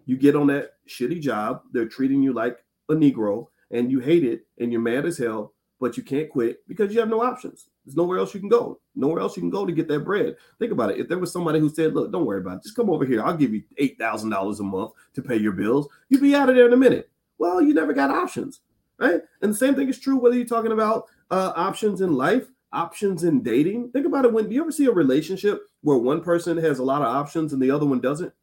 You 0.06 0.18
get 0.18 0.36
on 0.36 0.48
that 0.48 0.74
shitty 0.88 1.22
job, 1.22 1.64
they're 1.74 1.88
treating 1.88 2.24
you 2.24 2.34
like 2.34 2.64
a 2.90 2.94
Negro, 2.94 3.48
and 3.72 3.92
you 3.92 4.00
hate 4.00 4.24
it, 4.24 4.46
and 4.58 4.72
you're 4.72 4.80
mad 4.80 5.06
as 5.06 5.18
hell, 5.18 5.54
but 5.82 5.98
you 5.98 6.04
can't 6.04 6.30
quit 6.30 6.66
because 6.68 6.94
you 6.94 7.00
have 7.02 7.10
no 7.10 7.22
options. 7.22 7.70
There's 7.86 7.98
nowhere 7.98 8.18
else 8.18 8.34
you 8.34 8.40
can 8.40 8.50
go. 8.50 8.80
Nowhere 8.96 9.20
else 9.20 9.36
you 9.36 9.42
can 9.42 9.50
go 9.50 9.66
to 9.66 9.74
get 9.74 9.90
that 9.90 10.06
bread. 10.06 10.36
Think 10.60 10.72
about 10.72 10.92
it. 10.92 11.00
If 11.00 11.10
there 11.10 11.20
was 11.20 11.32
somebody 11.32 11.60
who 11.60 11.70
said, 11.70 11.94
"Look, 11.94 12.12
don't 12.12 12.26
worry 12.26 12.40
about 12.40 12.58
it. 12.58 12.64
Just 12.64 12.76
come 12.76 12.90
over 12.90 13.06
here. 13.06 13.22
I'll 13.22 13.36
give 13.36 13.54
you 13.54 13.64
eight 13.78 13.98
thousand 13.98 14.30
dollars 14.30 14.60
a 14.62 14.64
month 14.64 14.92
to 15.14 15.22
pay 15.22 15.36
your 15.36 15.52
bills," 15.52 15.88
you'd 16.10 16.22
be 16.22 16.36
out 16.36 16.50
of 16.50 16.56
there 16.56 16.68
in 16.68 16.74
a 16.74 16.78
minute. 16.78 17.10
Well, 17.38 17.62
you 17.62 17.74
never 17.74 17.94
got 17.94 18.10
options 18.10 18.62
right? 19.00 19.22
And 19.42 19.54
the 19.54 19.58
same 19.58 19.76
thing 19.76 19.90
is 19.90 20.00
true 20.00 20.18
whether 20.18 20.36
you're 20.36 20.46
talking 20.46 20.72
about 20.72 21.06
uh, 21.32 21.54
options 21.56 22.02
in 22.02 22.14
life, 22.14 22.48
options 22.74 23.24
in 23.24 23.44
dating. 23.44 23.92
Think 23.92 24.06
about 24.06 24.26
it. 24.26 24.34
When 24.34 24.48
do 24.48 24.56
you 24.56 24.62
ever 24.62 24.72
see 24.72 24.86
a 24.86 24.92
relationship 24.92 25.62
where 25.82 25.98
one 25.98 26.22
person 26.22 26.58
has 26.58 26.80
a 26.80 26.84
lot 26.84 27.02
of 27.02 27.08
options 27.08 27.54
and 27.54 27.62
the 27.62 27.72
other 27.72 27.86
one 27.86 28.00
doesn't? 28.00 28.34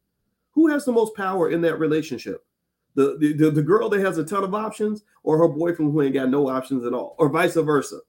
Who 0.51 0.67
has 0.67 0.85
the 0.85 0.91
most 0.91 1.15
power 1.15 1.49
in 1.49 1.61
that 1.61 1.79
relationship? 1.79 2.45
The, 2.95 3.17
the, 3.37 3.51
the 3.51 3.61
girl 3.61 3.89
that 3.89 3.99
has 3.99 4.17
a 4.17 4.23
ton 4.23 4.45
of 4.45 4.55
options 4.55 5.03
or 5.23 5.37
her 5.37 5.49
boyfriend 5.49 5.91
who 5.91 6.01
ain't 6.01 6.13
got 6.13 6.29
no 6.29 6.47
options 6.47 6.85
at 6.85 6.93
all, 6.93 7.15
or 7.19 7.27
vice 7.27 7.55
versa. 7.55 7.99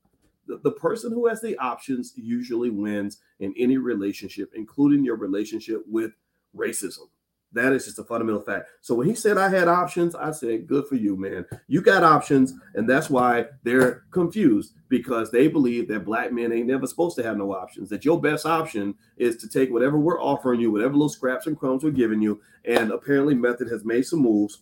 The, 0.47 0.59
the 0.63 0.71
person 0.71 1.11
who 1.11 1.27
has 1.27 1.41
the 1.41 1.59
options 1.59 2.13
usually 2.15 2.71
wins 2.71 3.19
in 3.41 3.53
any 3.59 3.79
relationship, 3.79 4.53
including 4.55 5.05
your 5.05 5.17
relationship 5.17 5.83
with 5.89 6.13
racism. 6.57 7.09
That 7.53 7.73
is 7.73 7.87
just 7.87 7.99
a 7.99 8.05
fundamental 8.05 8.43
fact. 8.43 8.69
So 8.83 8.95
when 8.95 9.07
he 9.07 9.15
said 9.15 9.39
I 9.39 9.49
had 9.49 9.69
options, 9.69 10.15
I 10.15 10.31
said, 10.33 10.67
good 10.67 10.87
for 10.87 10.97
you, 10.97 11.17
man. 11.17 11.47
You 11.69 11.81
got 11.81 12.05
options. 12.05 12.53
And 12.75 12.89
that's 12.89 13.09
why 13.09 13.47
they're 13.63 14.05
confused 14.11 14.75
because 14.89 15.31
they 15.31 15.49
believe 15.49 15.89
that 15.89 16.05
black 16.05 16.33
men 16.33 16.53
ain't 16.53 16.67
never 16.67 16.87
supposed 16.87 17.17
to 17.17 17.23
have 17.23 17.37
no 17.37 17.55
options. 17.55 17.89
That 17.89 18.05
your 18.05 18.21
best 18.21 18.47
option 18.47 18.95
is 19.17 19.37
to 19.39 19.49
take 19.49 19.71
whatever 19.71 19.99
we're 19.99 20.21
offering 20.21 20.61
you, 20.61 20.71
whatever 20.71 20.95
little 20.95 21.09
scraps 21.09 21.47
and 21.47 21.59
crumbs 21.59 21.83
we're 21.83 21.91
giving 21.91 22.21
you. 22.21 22.41
And 22.65 22.91
apparently, 22.91 23.35
Method 23.35 23.71
has 23.71 23.85
made 23.85 24.07
some 24.07 24.21
moves 24.21 24.59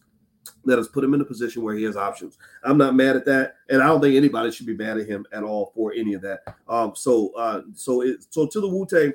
that 0.66 0.78
us 0.78 0.88
put 0.88 1.04
him 1.04 1.14
in 1.14 1.20
a 1.20 1.24
position 1.24 1.62
where 1.62 1.74
he 1.74 1.84
has 1.84 1.96
options. 1.96 2.38
I'm 2.62 2.78
not 2.78 2.94
mad 2.94 3.16
at 3.16 3.24
that, 3.26 3.56
and 3.68 3.82
I 3.82 3.86
don't 3.86 4.00
think 4.00 4.16
anybody 4.16 4.50
should 4.50 4.66
be 4.66 4.76
mad 4.76 4.98
at 4.98 5.06
him 5.06 5.26
at 5.32 5.42
all 5.42 5.72
for 5.74 5.92
any 5.92 6.14
of 6.14 6.22
that. 6.22 6.42
Um, 6.68 6.92
so, 6.94 7.32
uh, 7.36 7.62
so, 7.74 8.02
it, 8.02 8.24
so 8.30 8.46
to 8.46 8.60
the 8.60 8.68
Wu 8.68 8.86
Tang 8.86 9.12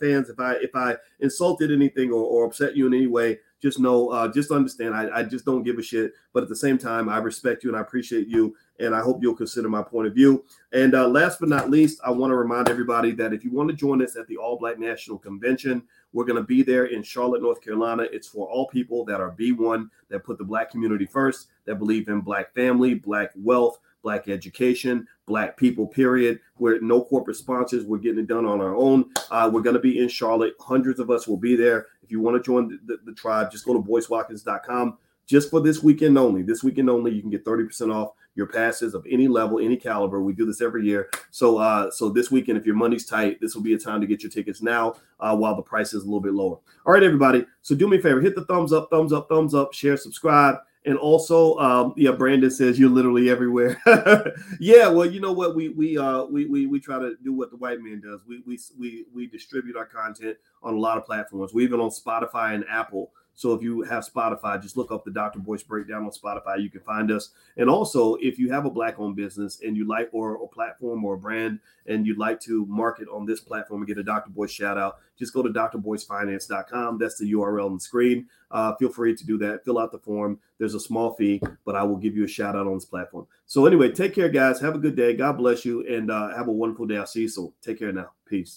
fans, 0.00 0.28
if 0.28 0.38
I 0.40 0.54
if 0.54 0.74
I 0.74 0.96
insulted 1.20 1.70
anything 1.70 2.10
or, 2.10 2.22
or 2.22 2.46
upset 2.46 2.76
you 2.76 2.86
in 2.86 2.94
any 2.94 3.06
way, 3.06 3.38
just 3.62 3.80
know, 3.80 4.08
uh, 4.10 4.28
just 4.28 4.50
understand, 4.50 4.94
I, 4.94 5.08
I 5.18 5.22
just 5.22 5.44
don't 5.44 5.62
give 5.62 5.78
a 5.78 5.82
shit. 5.82 6.12
But 6.32 6.42
at 6.42 6.48
the 6.48 6.56
same 6.56 6.78
time, 6.78 7.08
I 7.08 7.18
respect 7.18 7.64
you 7.64 7.70
and 7.70 7.76
I 7.76 7.80
appreciate 7.80 8.28
you, 8.28 8.54
and 8.80 8.94
I 8.94 9.00
hope 9.00 9.22
you'll 9.22 9.34
consider 9.34 9.68
my 9.68 9.82
point 9.82 10.06
of 10.06 10.14
view. 10.14 10.44
And 10.72 10.94
uh, 10.94 11.08
last 11.08 11.40
but 11.40 11.48
not 11.48 11.70
least, 11.70 12.00
I 12.04 12.10
want 12.10 12.30
to 12.30 12.36
remind 12.36 12.68
everybody 12.68 13.12
that 13.12 13.32
if 13.32 13.44
you 13.44 13.50
want 13.50 13.70
to 13.70 13.74
join 13.76 14.02
us 14.02 14.16
at 14.16 14.26
the 14.28 14.36
All 14.36 14.58
Black 14.58 14.78
National 14.78 15.18
Convention, 15.18 15.82
We're 16.12 16.24
going 16.24 16.40
to 16.40 16.46
be 16.46 16.62
there 16.62 16.86
in 16.86 17.02
Charlotte, 17.02 17.42
North 17.42 17.60
Carolina. 17.60 18.06
It's 18.10 18.26
for 18.28 18.48
all 18.48 18.68
people 18.68 19.04
that 19.04 19.20
are 19.20 19.32
B1, 19.32 19.90
that 20.08 20.24
put 20.24 20.38
the 20.38 20.44
Black 20.44 20.70
community 20.70 21.04
first, 21.04 21.48
that 21.66 21.76
believe 21.76 22.08
in 22.08 22.20
Black 22.20 22.54
family, 22.54 22.94
Black 22.94 23.32
wealth, 23.36 23.80
Black 24.02 24.28
education, 24.28 25.06
Black 25.26 25.56
people, 25.56 25.86
period. 25.86 26.40
We're 26.58 26.80
no 26.80 27.02
corporate 27.02 27.36
sponsors. 27.36 27.84
We're 27.84 27.98
getting 27.98 28.20
it 28.20 28.28
done 28.28 28.46
on 28.46 28.60
our 28.60 28.74
own. 28.74 29.10
Uh, 29.30 29.50
we're 29.52 29.60
going 29.60 29.74
to 29.74 29.80
be 29.80 29.98
in 29.98 30.08
Charlotte. 30.08 30.54
Hundreds 30.60 31.00
of 31.00 31.10
us 31.10 31.26
will 31.26 31.36
be 31.36 31.56
there. 31.56 31.88
If 32.06 32.12
you 32.12 32.20
want 32.20 32.36
to 32.36 32.42
join 32.42 32.68
the, 32.68 32.78
the, 32.86 33.00
the 33.06 33.12
tribe, 33.12 33.50
just 33.50 33.64
go 33.64 33.72
to 33.72 33.80
boycewatkins.com 33.80 34.96
just 35.26 35.50
for 35.50 35.60
this 35.60 35.82
weekend 35.82 36.16
only. 36.16 36.42
This 36.42 36.62
weekend 36.62 36.88
only, 36.88 37.12
you 37.12 37.20
can 37.20 37.30
get 37.30 37.44
30% 37.44 37.92
off 37.92 38.12
your 38.36 38.46
passes 38.46 38.94
of 38.94 39.04
any 39.10 39.26
level, 39.26 39.58
any 39.58 39.76
caliber. 39.76 40.22
We 40.22 40.34
do 40.34 40.46
this 40.46 40.60
every 40.60 40.84
year. 40.84 41.10
So 41.32 41.58
uh, 41.58 41.90
so 41.90 42.10
this 42.10 42.30
weekend, 42.30 42.58
if 42.58 42.66
your 42.66 42.76
money's 42.76 43.06
tight, 43.06 43.40
this 43.40 43.54
will 43.54 43.62
be 43.62 43.74
a 43.74 43.78
time 43.78 44.00
to 44.02 44.06
get 44.06 44.22
your 44.22 44.30
tickets 44.30 44.62
now 44.62 44.94
uh, 45.18 45.34
while 45.36 45.56
the 45.56 45.62
price 45.62 45.94
is 45.94 46.02
a 46.02 46.06
little 46.06 46.20
bit 46.20 46.34
lower. 46.34 46.58
All 46.84 46.92
right, 46.92 47.02
everybody. 47.02 47.44
So 47.62 47.74
do 47.74 47.88
me 47.88 47.98
a 47.98 48.00
favor, 48.00 48.20
hit 48.20 48.36
the 48.36 48.44
thumbs 48.44 48.72
up, 48.72 48.88
thumbs 48.90 49.12
up, 49.12 49.28
thumbs 49.28 49.54
up, 49.54 49.72
share, 49.72 49.96
subscribe. 49.96 50.56
And 50.86 50.96
also, 50.96 51.58
um, 51.58 51.94
yeah, 51.96 52.12
Brandon 52.12 52.50
says 52.50 52.78
you're 52.78 52.88
literally 52.88 53.28
everywhere. 53.28 53.80
yeah, 54.60 54.86
well, 54.86 55.04
you 55.04 55.20
know 55.20 55.32
what? 55.32 55.56
We 55.56 55.70
we 55.70 55.98
uh 55.98 56.24
we, 56.24 56.46
we 56.46 56.66
we 56.66 56.78
try 56.78 56.98
to 57.00 57.16
do 57.24 57.32
what 57.32 57.50
the 57.50 57.56
white 57.56 57.80
man 57.80 58.00
does. 58.00 58.20
We 58.26 58.42
we 58.46 58.58
we 58.78 59.04
we 59.12 59.26
distribute 59.26 59.76
our 59.76 59.84
content 59.84 60.36
on 60.62 60.74
a 60.74 60.78
lot 60.78 60.96
of 60.96 61.04
platforms. 61.04 61.52
We 61.52 61.64
even 61.64 61.80
on 61.80 61.90
Spotify 61.90 62.54
and 62.54 62.64
Apple. 62.70 63.10
So 63.36 63.52
if 63.52 63.62
you 63.62 63.82
have 63.82 64.04
Spotify, 64.04 64.60
just 64.60 64.76
look 64.76 64.90
up 64.90 65.04
the 65.04 65.10
Dr. 65.10 65.38
Boyce 65.38 65.62
breakdown 65.62 66.04
on 66.04 66.10
Spotify. 66.10 66.60
You 66.60 66.70
can 66.70 66.80
find 66.80 67.10
us. 67.12 67.30
And 67.58 67.68
also, 67.68 68.14
if 68.16 68.38
you 68.38 68.50
have 68.50 68.64
a 68.64 68.70
black 68.70 68.98
owned 68.98 69.14
business 69.14 69.60
and 69.62 69.76
you 69.76 69.86
like 69.86 70.08
or 70.12 70.42
a 70.42 70.48
platform 70.48 71.04
or 71.04 71.14
a 71.14 71.18
brand 71.18 71.60
and 71.86 72.06
you'd 72.06 72.18
like 72.18 72.40
to 72.40 72.64
market 72.66 73.08
on 73.12 73.26
this 73.26 73.40
platform 73.40 73.82
and 73.82 73.88
get 73.88 73.98
a 73.98 74.02
Dr. 74.02 74.30
Boyce 74.30 74.50
shout 74.50 74.78
out, 74.78 74.96
just 75.18 75.34
go 75.34 75.42
to 75.42 75.50
drboycefinance.com. 75.50 76.98
That's 76.98 77.18
the 77.18 77.30
URL 77.32 77.66
on 77.66 77.74
the 77.74 77.80
screen. 77.80 78.26
Uh, 78.50 78.74
feel 78.76 78.88
free 78.88 79.14
to 79.14 79.26
do 79.26 79.36
that. 79.38 79.64
Fill 79.64 79.78
out 79.78 79.92
the 79.92 79.98
form. 79.98 80.38
There's 80.58 80.74
a 80.74 80.80
small 80.80 81.14
fee, 81.14 81.42
but 81.66 81.76
I 81.76 81.82
will 81.82 81.96
give 81.96 82.16
you 82.16 82.24
a 82.24 82.28
shout 82.28 82.56
out 82.56 82.66
on 82.66 82.74
this 82.74 82.86
platform. 82.86 83.26
So 83.44 83.66
anyway, 83.66 83.92
take 83.92 84.14
care, 84.14 84.30
guys. 84.30 84.60
Have 84.60 84.74
a 84.74 84.78
good 84.78 84.96
day. 84.96 85.14
God 85.14 85.36
bless 85.36 85.64
you 85.64 85.86
and 85.86 86.10
uh, 86.10 86.34
have 86.34 86.48
a 86.48 86.52
wonderful 86.52 86.86
day. 86.86 86.96
I'll 86.96 87.06
see 87.06 87.22
you 87.22 87.28
soon. 87.28 87.52
Take 87.60 87.80
care 87.80 87.92
now. 87.92 88.12
Peace. 88.26 88.56